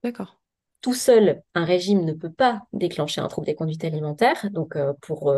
D'accord. 0.04 0.40
Tout 0.80 0.94
seul, 0.94 1.42
un 1.56 1.64
régime 1.64 2.04
ne 2.04 2.12
peut 2.12 2.30
pas 2.30 2.62
déclencher 2.72 3.20
un 3.20 3.26
trouble 3.26 3.48
des 3.48 3.56
conduites 3.56 3.82
alimentaires. 3.82 4.48
Donc, 4.52 4.76
euh, 4.76 4.92
pour 5.02 5.34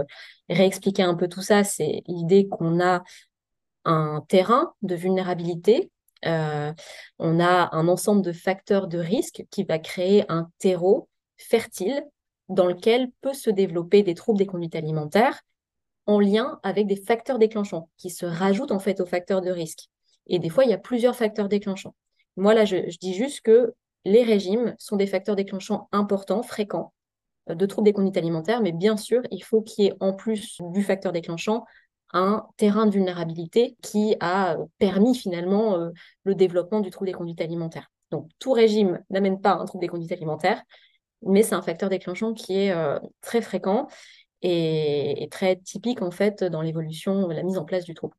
réexpliquer 0.51 1.03
un 1.03 1.14
peu 1.14 1.29
tout 1.29 1.40
ça, 1.40 1.64
c'est 1.64 2.03
l'idée 2.07 2.47
qu'on 2.47 2.79
a 2.79 3.03
un 3.85 4.25
terrain 4.29 4.75
de 4.83 4.95
vulnérabilité. 4.95 5.90
Euh, 6.27 6.73
on 7.19 7.40
a 7.40 7.75
un 7.75 7.88
ensemble 7.88 8.23
de 8.23 8.33
facteurs 8.33 8.88
de 8.88 8.99
risque 8.99 9.45
qui 9.51 9.64
va 9.64 9.79
créer 9.79 10.25
un 10.29 10.51
terreau 10.59 11.09
fertile 11.38 12.05
dans 12.49 12.66
lequel 12.66 13.11
peut 13.21 13.33
se 13.33 13.49
développer 13.49 14.03
des 14.03 14.14
troubles 14.14 14.38
des 14.38 14.47
conduites 14.47 14.77
alimentaires 14.77 15.40
en 16.07 16.19
lien 16.19 16.59
avec 16.62 16.87
des 16.87 16.97
facteurs 16.97 17.38
déclenchants 17.38 17.88
qui 17.97 18.11
se 18.11 18.27
rajoutent 18.27 18.73
en 18.73 18.81
fait 18.81 19.01
aux 19.01 19.07
facteurs 19.07 19.40
de 19.40 19.51
risque. 19.51 19.88
Et 20.27 20.38
des 20.38 20.49
fois, 20.49 20.64
il 20.64 20.71
y 20.71 20.75
a 20.75 20.79
plusieurs 20.79 21.16
facteurs 21.16 21.49
déclenchants. 21.49 21.95
Moi, 22.37 22.55
là, 22.55 22.64
je, 22.64 22.77
dis 22.99 23.14
juste 23.14 23.43
que 23.43 23.73
les 24.05 24.23
régimes 24.23 24.75
sont 24.79 24.97
des 24.97 25.07
facteurs 25.07 25.37
déclenchants 25.37 25.88
importants, 25.93 26.43
fréquents, 26.43 26.93
euh, 27.49 27.55
de 27.55 27.66
troubles 27.66 27.87
des 27.87 27.93
conduites 27.93 28.16
alimentaires, 28.16 28.61
mais 28.61 28.73
bien 28.73 28.97
sûr, 28.97 29.23
il 29.31 29.43
faut 29.45 29.62
qu'il 29.62 29.85
y 29.85 29.88
ait 29.88 29.95
en 30.01 30.12
plus 30.12 30.59
du 30.61 30.83
facteur 30.83 31.12
déclenchant 31.12 31.64
un 32.12 32.46
terrain 32.57 32.87
de 32.87 32.92
vulnérabilité 32.92 33.77
qui 33.83 34.16
a 34.20 34.57
permis 34.79 35.14
finalement 35.14 35.79
euh, 35.79 35.90
le 36.25 36.35
développement 36.35 36.81
du 36.81 36.90
trouble 36.90 37.07
des 37.07 37.16
conduites 37.16 37.40
alimentaires. 37.40 37.90
Donc 38.11 38.29
tout 38.38 38.53
régime 38.53 39.01
n'amène 39.11 39.40
pas 39.40 39.55
un 39.55 39.64
trouble 39.64 39.83
des 39.83 39.88
conduites 39.88 40.12
alimentaires, 40.12 40.62
mais 41.23 41.42
c'est 41.42 41.55
un 41.55 41.62
facteur 41.62 41.88
déclenchant 41.88 42.35
qui 42.35 42.59
est 42.59 42.73
euh, 42.73 42.99
très 43.20 43.42
fréquent 43.42 43.88
et, 44.42 45.29
très 45.31 45.57
typique 45.57 46.03
en 46.03 46.11
fait 46.11 46.42
dans 46.42 46.62
l'évolution, 46.62 47.29
la 47.29 47.42
mise 47.42 47.59
en 47.59 47.64
place 47.64 47.85
du 47.85 47.94
trouble. 47.94 48.14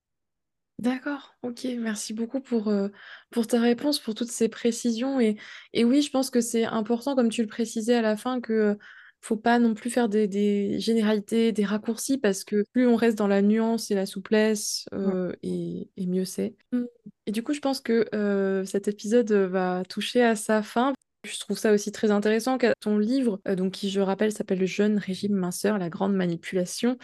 D'accord, 0.80 1.36
ok, 1.44 1.68
merci 1.78 2.14
beaucoup 2.14 2.42
pour, 2.42 2.70
euh, 2.70 2.90
pour 3.30 3.46
ta 3.46 3.60
réponse, 3.60 4.00
pour 4.00 4.16
toutes 4.16 4.32
ces 4.32 4.50
précisions. 4.50 5.20
Et, 5.20 5.38
et 5.74 5.84
oui, 5.84 6.02
je 6.02 6.10
pense 6.10 6.32
que 6.32 6.42
c'est 6.42 6.64
important, 6.64 7.16
comme 7.16 7.30
tu 7.30 7.44
le 7.44 7.48
précisais 7.48 7.94
à 7.94 8.02
la 8.02 8.18
fin, 8.18 8.42
que 8.42 8.80
faut 9.22 9.38
pas 9.38 9.60
non 9.60 9.76
plus 9.76 9.92
faire 9.92 10.10
des, 10.10 10.80
généralités, 10.80 11.52
des 11.52 11.64
raccourcis, 11.64 12.18
parce 12.18 12.44
que 12.44 12.66
plus 12.74 12.88
on 12.88 12.96
reste 12.96 13.18
dans 13.18 13.28
la 13.28 13.42
nuance 13.42 13.92
et 13.92 13.96
la 13.96 14.08
souplesse, 14.08 14.86
euh, 14.94 15.32
et, 15.44 15.88
mieux 15.98 16.26
c'est. 16.26 16.56
Mmh. 16.72 16.84
Et 17.28 17.32
du 17.32 17.44
coup, 17.44 17.54
je 17.54 17.60
pense 17.60 17.80
que 17.80 18.08
euh, 18.16 18.66
cet 18.66 18.88
épisode 18.88 19.32
va 19.32 19.84
toucher 19.88 20.24
à 20.24 20.36
sa 20.36 20.64
fin. 20.64 20.94
Je 21.24 21.40
trouve 21.40 21.60
ça 21.60 21.72
aussi 21.72 21.92
très 21.92 22.10
intéressant 22.10 22.58
que 22.58 22.74
ton 22.80 22.98
livre, 22.98 23.40
euh, 23.48 23.56
donc 23.56 23.74
qui 23.74 23.92
je 23.92 24.02
rappelle 24.02 24.32
s'appelle 24.32 24.60
Le 24.60 24.66
jeune 24.66 24.98
régime 24.98 25.36
minceur, 25.36 25.78
la 25.78 25.90
grande 25.90 26.16
manipulation, 26.16 26.98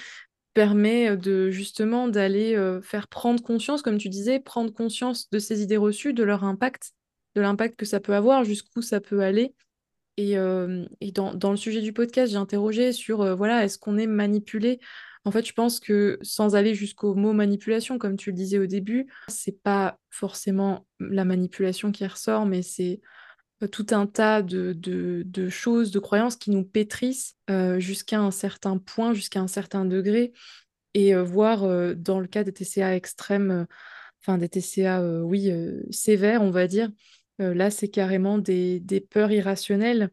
permet 0.56 1.16
de 1.16 1.52
justement 1.52 2.08
d'aller 2.08 2.60
faire 2.82 3.08
prendre 3.08 3.44
conscience, 3.44 3.84
comme 3.84 4.00
tu 4.00 4.10
disais, 4.10 4.40
prendre 4.40 4.74
conscience 4.74 5.30
de 5.30 5.38
ces 5.38 5.62
idées 5.62 5.78
reçues, 5.78 6.14
de 6.14 6.24
leur 6.24 6.44
impact, 6.44 6.94
de 7.36 7.42
l'impact 7.42 7.76
que 7.76 7.86
ça 7.86 8.00
peut 8.00 8.16
avoir, 8.16 8.44
jusqu'où 8.44 8.82
ça 8.82 9.00
peut 9.00 9.22
aller, 9.22 9.54
et, 10.18 10.36
dans, 11.12 11.52
le 11.52 11.58
sujet 11.58 11.82
du 11.82 11.94
podcast, 11.94 12.32
j'ai 12.32 12.38
interrogé 12.38 12.92
sur, 12.92 13.36
voilà, 13.36 13.64
est-ce 13.64 13.78
qu'on 13.78 13.98
est 13.98 14.08
manipulé? 14.08 14.80
En 15.26 15.32
fait, 15.32 15.46
je 15.46 15.54
pense 15.54 15.80
que 15.80 16.18
sans 16.22 16.56
aller 16.56 16.74
jusqu'au 16.74 17.14
mot 17.14 17.34
manipulation, 17.34 17.98
comme 17.98 18.16
tu 18.16 18.32
le 18.32 18.36
disais 18.36 18.58
au 18.58 18.66
début, 18.66 19.08
c'est 19.28 19.62
pas 19.62 20.00
forcément 20.10 20.88
la 21.00 21.26
manipulation 21.26 21.92
qui 21.92 22.08
ressort, 22.08 22.46
mais 22.46 22.62
c'est 22.62 23.02
tout 23.72 23.88
un 23.92 24.08
tas 24.08 24.42
de, 24.42 25.50
choses, 25.50 25.92
de 25.92 26.00
croyances 26.00 26.36
qui 26.36 26.50
nous 26.50 26.64
pétrissent 26.64 27.36
jusqu'à 27.78 28.20
un 28.20 28.32
certain 28.32 28.78
point, 28.78 29.14
jusqu'à 29.14 29.42
un 29.42 29.48
certain 29.48 29.86
degré, 29.86 30.34
et 30.94 31.14
voir 31.14 31.62
dans 31.96 32.20
le 32.20 32.28
cas 32.28 32.44
des 32.44 32.54
TCA 32.54 32.96
extrêmes, 32.96 33.68
enfin 34.22 34.38
des 34.38 34.50
TCA, 34.50 35.24
oui, 35.24 35.52
sévères, 35.92 36.42
on 36.42 36.52
va 36.52 36.68
dire, 36.68 36.90
euh, 37.42 37.54
là, 37.54 37.70
c'est 37.70 37.88
carrément 37.88 38.38
des, 38.38 38.82
peurs 39.10 39.32
irrationnelles 39.32 40.10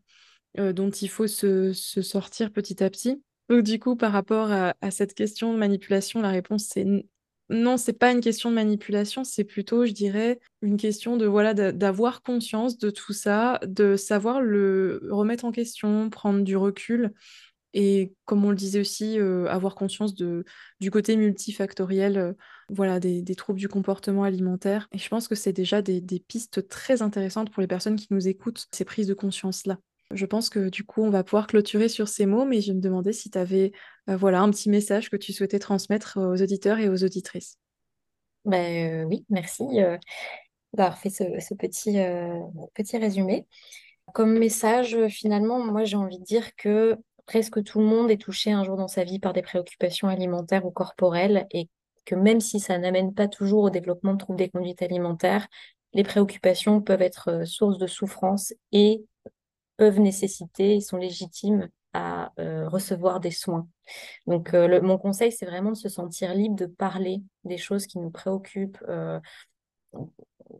euh, 0.58 0.72
dont 0.72 0.90
il 0.90 1.08
faut 1.08 1.26
se, 1.26 1.72
sortir 1.72 2.52
petit 2.52 2.82
à 2.82 2.90
petit. 2.90 3.22
Donc, 3.48 3.62
du 3.62 3.78
coup, 3.78 3.96
par 3.96 4.12
rapport 4.12 4.50
à, 4.50 4.74
cette 4.90 5.14
question 5.14 5.52
de 5.52 5.58
manipulation, 5.58 6.20
la 6.22 6.30
réponse 6.30 6.64
c'est 6.64 6.86
non, 7.50 7.76
c'est 7.76 7.92
pas 7.92 8.10
une 8.10 8.22
question 8.22 8.48
de 8.48 8.54
manipulation, 8.54 9.22
c'est 9.22 9.44
plutôt, 9.44 9.84
je 9.84 9.92
dirais, 9.92 10.40
une 10.62 10.78
question 10.78 11.18
de 11.18 11.26
voilà 11.26 11.52
d'avoir 11.52 12.22
conscience 12.22 12.78
de 12.78 12.88
tout 12.88 13.12
ça, 13.12 13.60
de 13.66 13.96
savoir 13.96 14.40
le 14.40 15.02
remettre 15.10 15.44
en 15.44 15.52
question, 15.52 16.08
prendre 16.08 16.42
du 16.42 16.56
recul 16.56 17.12
et 17.74 18.14
comme 18.24 18.44
on 18.44 18.50
le 18.50 18.56
disait 18.56 18.78
aussi, 18.78 19.18
euh, 19.18 19.46
avoir 19.48 19.74
conscience 19.74 20.14
de, 20.14 20.44
du 20.80 20.92
côté 20.92 21.16
multifactoriel 21.16 22.16
euh, 22.16 22.32
voilà, 22.68 23.00
des, 23.00 23.24
troubles 23.34 23.58
du 23.58 23.68
comportement 23.68 24.22
alimentaire. 24.22 24.88
Et 24.92 24.98
je 24.98 25.08
pense 25.08 25.26
que 25.26 25.34
c'est 25.34 25.52
déjà 25.52 25.82
des, 25.82 26.00
pistes 26.26 26.68
très 26.68 27.02
intéressantes 27.02 27.50
pour 27.50 27.60
les 27.60 27.66
personnes 27.66 27.96
qui 27.96 28.06
nous 28.10 28.28
écoutent, 28.28 28.66
ces 28.70 28.84
prises 28.84 29.08
de 29.08 29.14
conscience-là. 29.14 29.78
Je 30.12 30.24
pense 30.24 30.50
que 30.50 30.68
du 30.68 30.84
coup, 30.84 31.02
on 31.02 31.10
va 31.10 31.24
pouvoir 31.24 31.48
clôturer 31.48 31.88
sur 31.88 32.06
ces 32.06 32.26
mots, 32.26 32.44
mais 32.44 32.60
je 32.60 32.72
me 32.72 32.80
demandais 32.80 33.12
si 33.12 33.28
tu 33.28 33.38
avais 33.38 33.72
euh, 34.08 34.16
voilà, 34.16 34.40
un 34.40 34.50
petit 34.50 34.70
message 34.70 35.10
que 35.10 35.16
tu 35.16 35.32
souhaitais 35.32 35.58
transmettre 35.58 36.18
aux 36.18 36.40
auditeurs 36.40 36.78
et 36.78 36.88
aux 36.88 37.02
auditrices. 37.02 37.58
Ben, 38.44 39.04
oui, 39.06 39.24
merci 39.30 39.64
d'avoir 40.74 40.98
fait 40.98 41.10
ce, 41.10 41.24
ce 41.40 41.54
petit, 41.54 41.96
petit 42.74 42.98
résumé. 42.98 43.46
Comme 44.12 44.38
message, 44.38 44.96
finalement, 45.08 45.58
moi 45.58 45.84
j'ai 45.84 45.96
envie 45.96 46.18
de 46.18 46.24
dire 46.24 46.54
que 46.56 46.98
presque 47.26 47.62
tout 47.64 47.80
le 47.80 47.86
monde 47.86 48.10
est 48.10 48.20
touché 48.20 48.52
un 48.52 48.64
jour 48.64 48.76
dans 48.76 48.88
sa 48.88 49.04
vie 49.04 49.18
par 49.18 49.32
des 49.32 49.42
préoccupations 49.42 50.08
alimentaires 50.08 50.66
ou 50.66 50.70
corporelles 50.70 51.46
et 51.50 51.68
que 52.04 52.14
même 52.14 52.40
si 52.40 52.60
ça 52.60 52.78
n'amène 52.78 53.14
pas 53.14 53.28
toujours 53.28 53.64
au 53.64 53.70
développement 53.70 54.12
de 54.12 54.18
troubles 54.18 54.38
des 54.38 54.50
conduites 54.50 54.82
alimentaires, 54.82 55.46
les 55.94 56.02
préoccupations 56.02 56.82
peuvent 56.82 57.02
être 57.02 57.30
euh, 57.30 57.44
source 57.44 57.78
de 57.78 57.86
souffrance 57.86 58.52
et 58.72 59.04
peuvent 59.76 60.00
nécessiter, 60.00 60.80
sont 60.80 60.96
légitimes 60.96 61.68
à 61.92 62.32
euh, 62.40 62.68
recevoir 62.68 63.20
des 63.20 63.30
soins. 63.30 63.68
Donc, 64.26 64.52
euh, 64.52 64.80
mon 64.82 64.98
conseil, 64.98 65.32
c'est 65.32 65.46
vraiment 65.46 65.70
de 65.70 65.76
se 65.76 65.88
sentir 65.88 66.34
libre 66.34 66.56
de 66.56 66.66
parler 66.66 67.22
des 67.44 67.56
choses 67.56 67.86
qui 67.86 67.98
nous 67.98 68.10
préoccupent, 68.10 68.82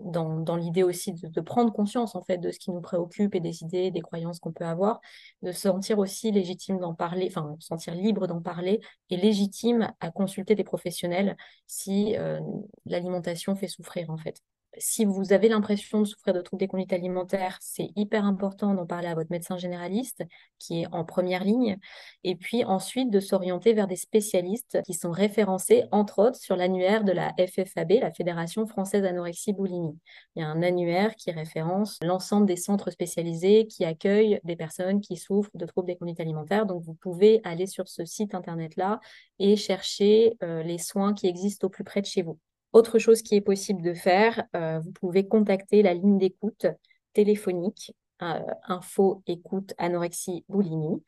dans, 0.01 0.57
l'idée 0.57 0.83
aussi 0.83 1.13
de, 1.13 1.41
prendre 1.41 1.73
conscience 1.73 2.15
en 2.15 2.23
fait 2.23 2.39
de 2.39 2.51
ce 2.51 2.59
qui 2.59 2.71
nous 2.71 2.81
préoccupe 2.81 3.35
et 3.35 3.41
des 3.41 3.63
idées, 3.63 3.91
des 3.91 4.01
croyances 4.01 4.41
qu'on 4.41 4.53
peut 4.53 4.65
avoir, 4.65 5.01
de 5.43 5.53
se 5.53 5.63
sentir 5.63 5.99
aussi 5.99 6.31
légitime 6.33 6.79
d'en 6.79 6.95
parler, 6.95 7.27
enfin 7.29 7.57
se 7.61 7.67
sentir 7.67 7.95
libre 7.95 8.27
d'en 8.27 8.41
parler 8.41 8.81
et 9.11 9.17
légitime 9.17 9.93
à 10.01 10.11
consulter 10.11 10.55
des 10.55 10.65
professionnels 10.65 11.37
si 11.67 12.17
euh, 12.17 12.41
l'alimentation 12.87 13.55
fait 13.55 13.69
souffrir 13.69 14.11
en 14.11 14.17
fait 14.17 14.41
si 14.79 15.05
vous 15.05 15.33
avez 15.33 15.49
l'impression 15.49 16.01
de 16.01 16.05
souffrir 16.05 16.35
de 16.35 16.41
troubles 16.41 16.61
des 16.61 16.69
conduites 16.69 16.93
alimentaires, 16.93 17.59
c'est 17.61 17.91
hyper 17.97 18.25
important 18.25 18.75
d'en 18.75 18.87
parler 18.87 19.09
à 19.09 19.15
votre 19.15 19.31
médecin 19.31 19.57
généraliste 19.57 20.25
qui 20.59 20.83
est 20.83 20.87
en 20.93 21.05
première 21.05 21.45
ligne. 21.45 21.79
Et 22.25 22.37
puis 22.37 22.65
ensuite 22.65 23.11
de 23.11 23.21
s'orienter 23.21 23.73
vers 23.73 23.87
des 23.87 23.97
spécialistes 23.97 24.81
qui 24.87 24.95
sont 24.95 25.11
référencés, 25.11 25.85
entre 25.93 26.21
autres, 26.21 26.37
sur 26.37 26.57
l'annuaire 26.57 27.05
de 27.05 27.13
la 27.13 27.35
FFAB, 27.39 27.93
la 28.01 28.13
Fédération 28.13 28.67
française 28.67 29.05
anorexie 29.05 29.53
boulimie. 29.53 29.99
Il 30.37 30.41
y 30.41 30.45
a 30.45 30.49
un 30.49 30.63
annuaire 30.63 31.15
qui 31.17 31.31
référence 31.31 31.99
l'ensemble 32.03 32.47
des 32.47 32.57
centres 32.57 32.91
spécialisés 32.91 33.67
qui 33.67 33.85
accueillent 33.85 34.41
des 34.45 34.57
personnes 34.57 35.01
qui 35.01 35.17
souffrent 35.17 35.51
de 35.55 35.67
troubles 35.67 35.89
des 35.89 35.97
conduites 35.97 36.21
alimentaires. 36.21 36.67
Donc 36.67 36.83
vous 36.83 36.95
pouvez 36.95 37.41
aller 37.45 37.67
sur 37.67 37.89
ce 37.89 38.05
site 38.05 38.35
internet-là 38.35 39.01
et 39.39 39.57
chercher 39.57 40.37
euh, 40.43 40.63
les 40.63 40.79
soins 40.79 41.15
qui 41.15 41.27
existent 41.27 41.67
au 41.67 41.71
plus 41.71 41.85
près 41.85 42.01
de 42.01 42.07
chez 42.07 42.23
vous. 42.23 42.39
Autre 42.75 42.99
chose 42.99 43.23
qui 43.23 43.37
est 43.37 43.41
possible 43.41 43.83
de 43.83 43.95
faire, 43.95 44.45
euh, 44.57 44.81
vous 44.81 44.91
pouvez 44.91 45.29
contacter 45.29 45.81
la 45.81 45.95
ligne 45.95 46.19
d'écoute 46.19 46.67
téléphonique 47.13 47.95
info, 48.21 49.23
écoute, 49.27 49.75
anorexie, 49.77 50.47
boulimie, 50.49 51.03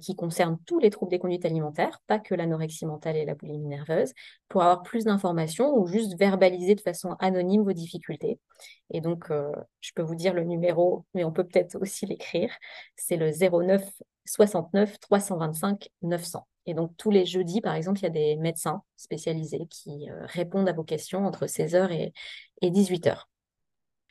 qui 0.00 0.14
concerne 0.14 0.56
tous 0.66 0.78
les 0.78 0.90
troubles 0.90 1.10
des 1.10 1.18
conduites 1.18 1.44
alimentaires, 1.44 2.00
pas 2.06 2.20
que 2.20 2.32
l'anorexie 2.32 2.86
mentale 2.86 3.16
et 3.16 3.24
la 3.24 3.34
boulimie 3.34 3.66
nerveuse, 3.66 4.12
pour 4.48 4.62
avoir 4.62 4.82
plus 4.82 5.04
d'informations 5.04 5.76
ou 5.76 5.88
juste 5.88 6.16
verbaliser 6.16 6.76
de 6.76 6.80
façon 6.80 7.16
anonyme 7.18 7.64
vos 7.64 7.72
difficultés. 7.72 8.38
Et 8.90 9.00
donc, 9.00 9.32
je 9.80 9.90
peux 9.96 10.02
vous 10.02 10.14
dire 10.14 10.32
le 10.32 10.44
numéro, 10.44 11.04
mais 11.14 11.24
on 11.24 11.32
peut 11.32 11.44
peut-être 11.44 11.76
aussi 11.80 12.06
l'écrire. 12.06 12.54
C'est 12.94 13.16
le 13.16 13.32
09 13.32 13.82
69 14.26 15.00
325 15.00 15.88
900. 16.02 16.46
Et 16.66 16.74
donc, 16.74 16.96
tous 16.96 17.10
les 17.10 17.26
jeudis, 17.26 17.60
par 17.60 17.74
exemple, 17.74 18.00
il 18.00 18.04
y 18.04 18.06
a 18.06 18.10
des 18.10 18.36
médecins 18.36 18.82
spécialisés 18.96 19.66
qui 19.70 20.08
répondent 20.22 20.68
à 20.68 20.72
vos 20.72 20.84
questions 20.84 21.26
entre 21.26 21.46
16h 21.46 21.92
et, 21.92 22.12
et 22.62 22.70
18h 22.70 23.24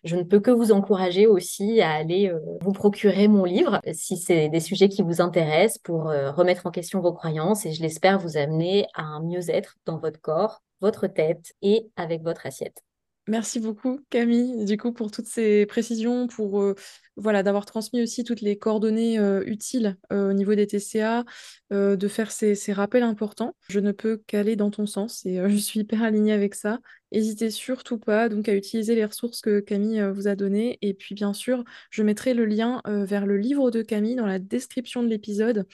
je 0.03 0.15
ne 0.15 0.23
peux 0.23 0.39
que 0.39 0.51
vous 0.51 0.71
encourager 0.71 1.27
aussi 1.27 1.81
à 1.81 1.91
aller 1.91 2.29
euh, 2.29 2.39
vous 2.61 2.73
procurer 2.73 3.27
mon 3.27 3.45
livre 3.45 3.79
si 3.93 4.17
c'est 4.17 4.49
des 4.49 4.59
sujets 4.59 4.89
qui 4.89 5.01
vous 5.01 5.21
intéressent 5.21 5.77
pour 5.79 6.09
euh, 6.09 6.31
remettre 6.31 6.65
en 6.65 6.71
question 6.71 6.99
vos 6.99 7.13
croyances 7.13 7.65
et 7.65 7.73
je 7.73 7.81
l'espère 7.81 8.19
vous 8.19 8.37
amener 8.37 8.85
à 8.95 9.03
un 9.03 9.21
mieux-être 9.21 9.77
dans 9.85 9.97
votre 9.97 10.19
corps, 10.19 10.61
votre 10.81 11.07
tête 11.07 11.53
et 11.61 11.87
avec 11.95 12.21
votre 12.21 12.45
assiette. 12.45 12.83
Merci 13.29 13.61
beaucoup 13.61 14.01
Camille, 14.09 14.65
du 14.65 14.77
coup 14.77 14.91
pour 14.91 15.09
toutes 15.09 15.27
ces 15.27 15.65
précisions, 15.65 16.27
pour 16.27 16.73
voilà 17.15 17.41
d'avoir 17.41 17.65
transmis 17.65 18.03
aussi 18.03 18.25
toutes 18.25 18.41
les 18.41 18.57
coordonnées 18.57 19.17
utiles 19.45 19.97
au 20.11 20.33
niveau 20.33 20.55
des 20.55 20.67
TCA, 20.67 21.23
de 21.71 22.07
faire 22.09 22.31
ces, 22.31 22.53
ces, 22.53 22.73
rappels 22.73 23.03
importants. 23.03 23.55
Je 23.69 23.79
ne 23.79 23.93
peux 23.93 24.17
qu'aller 24.27 24.57
dans 24.57 24.71
ton 24.71 24.85
sens 24.85 25.25
et 25.25 25.39
je 25.49 25.55
suis 25.55 25.79
hyper 25.79 26.03
alignée 26.03 26.33
avec 26.33 26.53
ça. 26.53 26.79
N'hésitez 27.13 27.49
surtout 27.49 27.97
pas 27.97 28.27
donc 28.27 28.49
à 28.49 28.55
utiliser 28.55 28.93
les 28.93 29.05
ressources 29.05 29.39
que 29.39 29.61
Camille 29.61 30.03
vous 30.13 30.27
a 30.27 30.35
données 30.35 30.77
et 30.81 30.93
puis 30.93 31.15
bien 31.15 31.31
sûr 31.31 31.63
je 31.91 32.03
mettrai 32.03 32.33
le 32.33 32.43
lien 32.43 32.81
vers 32.85 33.25
le 33.25 33.37
livre 33.37 33.71
de 33.71 33.81
Camille 33.83 34.15
dans 34.15 34.25
la 34.25 34.39
description 34.39 35.01
de 35.01 35.07
l'épisode. 35.07 35.65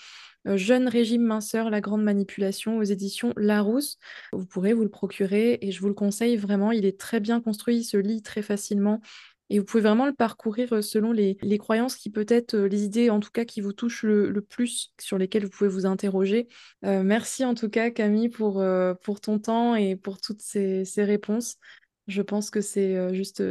Euh, 0.49 0.57
Jeune 0.57 0.87
régime 0.87 1.23
minceur, 1.23 1.69
la 1.69 1.81
grande 1.81 2.03
manipulation 2.03 2.77
aux 2.77 2.83
éditions 2.83 3.33
Larousse. 3.37 3.97
Vous 4.33 4.45
pourrez 4.45 4.73
vous 4.73 4.83
le 4.83 4.89
procurer 4.89 5.59
et 5.61 5.71
je 5.71 5.79
vous 5.79 5.87
le 5.87 5.93
conseille 5.93 6.37
vraiment. 6.37 6.71
Il 6.71 6.85
est 6.85 6.99
très 6.99 7.19
bien 7.19 7.39
construit, 7.41 7.77
il 7.77 7.83
se 7.83 7.97
lit 7.97 8.21
très 8.21 8.41
facilement. 8.41 9.01
Et 9.51 9.57
vous 9.57 9.65
pouvez 9.65 9.81
vraiment 9.81 10.05
le 10.05 10.13
parcourir 10.13 10.73
euh, 10.73 10.81
selon 10.81 11.11
les, 11.11 11.35
croyances 11.57 11.95
qui 11.95 12.09
peut-être, 12.09 12.53
euh, 12.55 12.67
les 12.67 12.83
idées 12.83 13.09
en 13.09 13.19
tout 13.19 13.31
cas 13.31 13.45
qui 13.45 13.61
vous 13.61 13.73
touchent 13.73 14.03
le, 14.03 14.41
plus, 14.41 14.93
sur 14.99 15.17
lesquelles 15.17 15.43
vous 15.43 15.49
pouvez 15.49 15.69
vous 15.69 15.85
interroger. 15.85 16.47
merci 16.83 17.45
en 17.45 17.55
tout 17.55 17.69
cas 17.69 17.89
Camille 17.91 18.29
pour, 18.29 18.63
ton 19.21 19.39
temps 19.39 19.75
et 19.75 19.95
pour 19.95 20.19
toutes 20.21 20.41
ces 20.41 21.03
réponses. 21.03 21.55
Je 22.07 22.21
pense 22.21 22.49
que 22.49 22.61
c'est 22.61 23.13
juste 23.13 23.43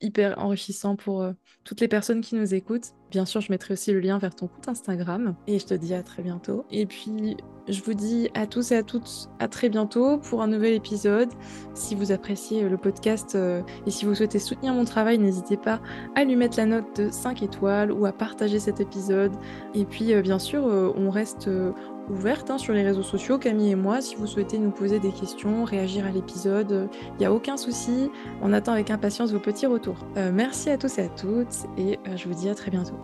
hyper 0.00 0.38
enrichissant 0.38 0.96
pour 0.96 1.22
euh, 1.22 1.32
toutes 1.64 1.80
les 1.80 1.88
personnes 1.88 2.20
qui 2.20 2.34
nous 2.34 2.54
écoutent. 2.54 2.94
Bien 3.10 3.24
sûr, 3.24 3.40
je 3.40 3.50
mettrai 3.50 3.74
aussi 3.74 3.92
le 3.92 4.00
lien 4.00 4.18
vers 4.18 4.34
ton 4.34 4.48
compte 4.48 4.68
Instagram 4.68 5.34
et 5.46 5.58
je 5.58 5.66
te 5.66 5.74
dis 5.74 5.94
à 5.94 6.02
très 6.02 6.22
bientôt. 6.22 6.64
Et 6.70 6.86
puis, 6.86 7.36
je 7.68 7.82
vous 7.82 7.94
dis 7.94 8.28
à 8.34 8.46
tous 8.46 8.72
et 8.72 8.76
à 8.76 8.82
toutes 8.82 9.28
à 9.38 9.48
très 9.48 9.68
bientôt 9.68 10.18
pour 10.18 10.42
un 10.42 10.46
nouvel 10.46 10.74
épisode. 10.74 11.30
Si 11.74 11.94
vous 11.94 12.12
appréciez 12.12 12.64
euh, 12.64 12.68
le 12.68 12.76
podcast 12.76 13.34
euh, 13.34 13.62
et 13.86 13.90
si 13.90 14.04
vous 14.04 14.14
souhaitez 14.14 14.38
soutenir 14.38 14.74
mon 14.74 14.84
travail, 14.84 15.18
n'hésitez 15.18 15.56
pas 15.56 15.80
à 16.14 16.24
lui 16.24 16.36
mettre 16.36 16.58
la 16.58 16.66
note 16.66 17.00
de 17.00 17.10
5 17.10 17.42
étoiles 17.42 17.92
ou 17.92 18.06
à 18.06 18.12
partager 18.12 18.58
cet 18.58 18.80
épisode. 18.80 19.32
Et 19.74 19.84
puis, 19.84 20.14
bien 20.22 20.38
sûr, 20.38 20.64
on 20.64 21.10
reste 21.10 21.48
ouverte 22.10 22.50
hein, 22.50 22.58
sur 22.58 22.74
les 22.74 22.82
réseaux 22.82 23.02
sociaux, 23.02 23.38
Camille 23.38 23.70
et 23.70 23.76
moi. 23.76 24.00
Si 24.00 24.16
vous 24.16 24.26
souhaitez 24.26 24.58
nous 24.58 24.70
poser 24.70 24.98
des 24.98 25.12
questions, 25.12 25.64
réagir 25.64 26.06
à 26.06 26.10
l'épisode, 26.10 26.88
il 27.14 27.18
n'y 27.18 27.26
a 27.26 27.32
aucun 27.32 27.56
souci. 27.56 28.10
On 28.42 28.52
attend 28.52 28.72
avec 28.72 28.90
impatience 28.90 29.32
vos 29.32 29.40
petits 29.40 29.66
retours. 29.66 30.06
Euh, 30.16 30.30
merci 30.32 30.70
à 30.70 30.78
tous 30.78 30.98
et 30.98 31.02
à 31.02 31.08
toutes 31.08 31.66
et 31.76 31.98
euh, 32.06 32.16
je 32.16 32.28
vous 32.28 32.34
dis 32.34 32.48
à 32.48 32.54
très 32.54 32.70
bientôt. 32.70 32.96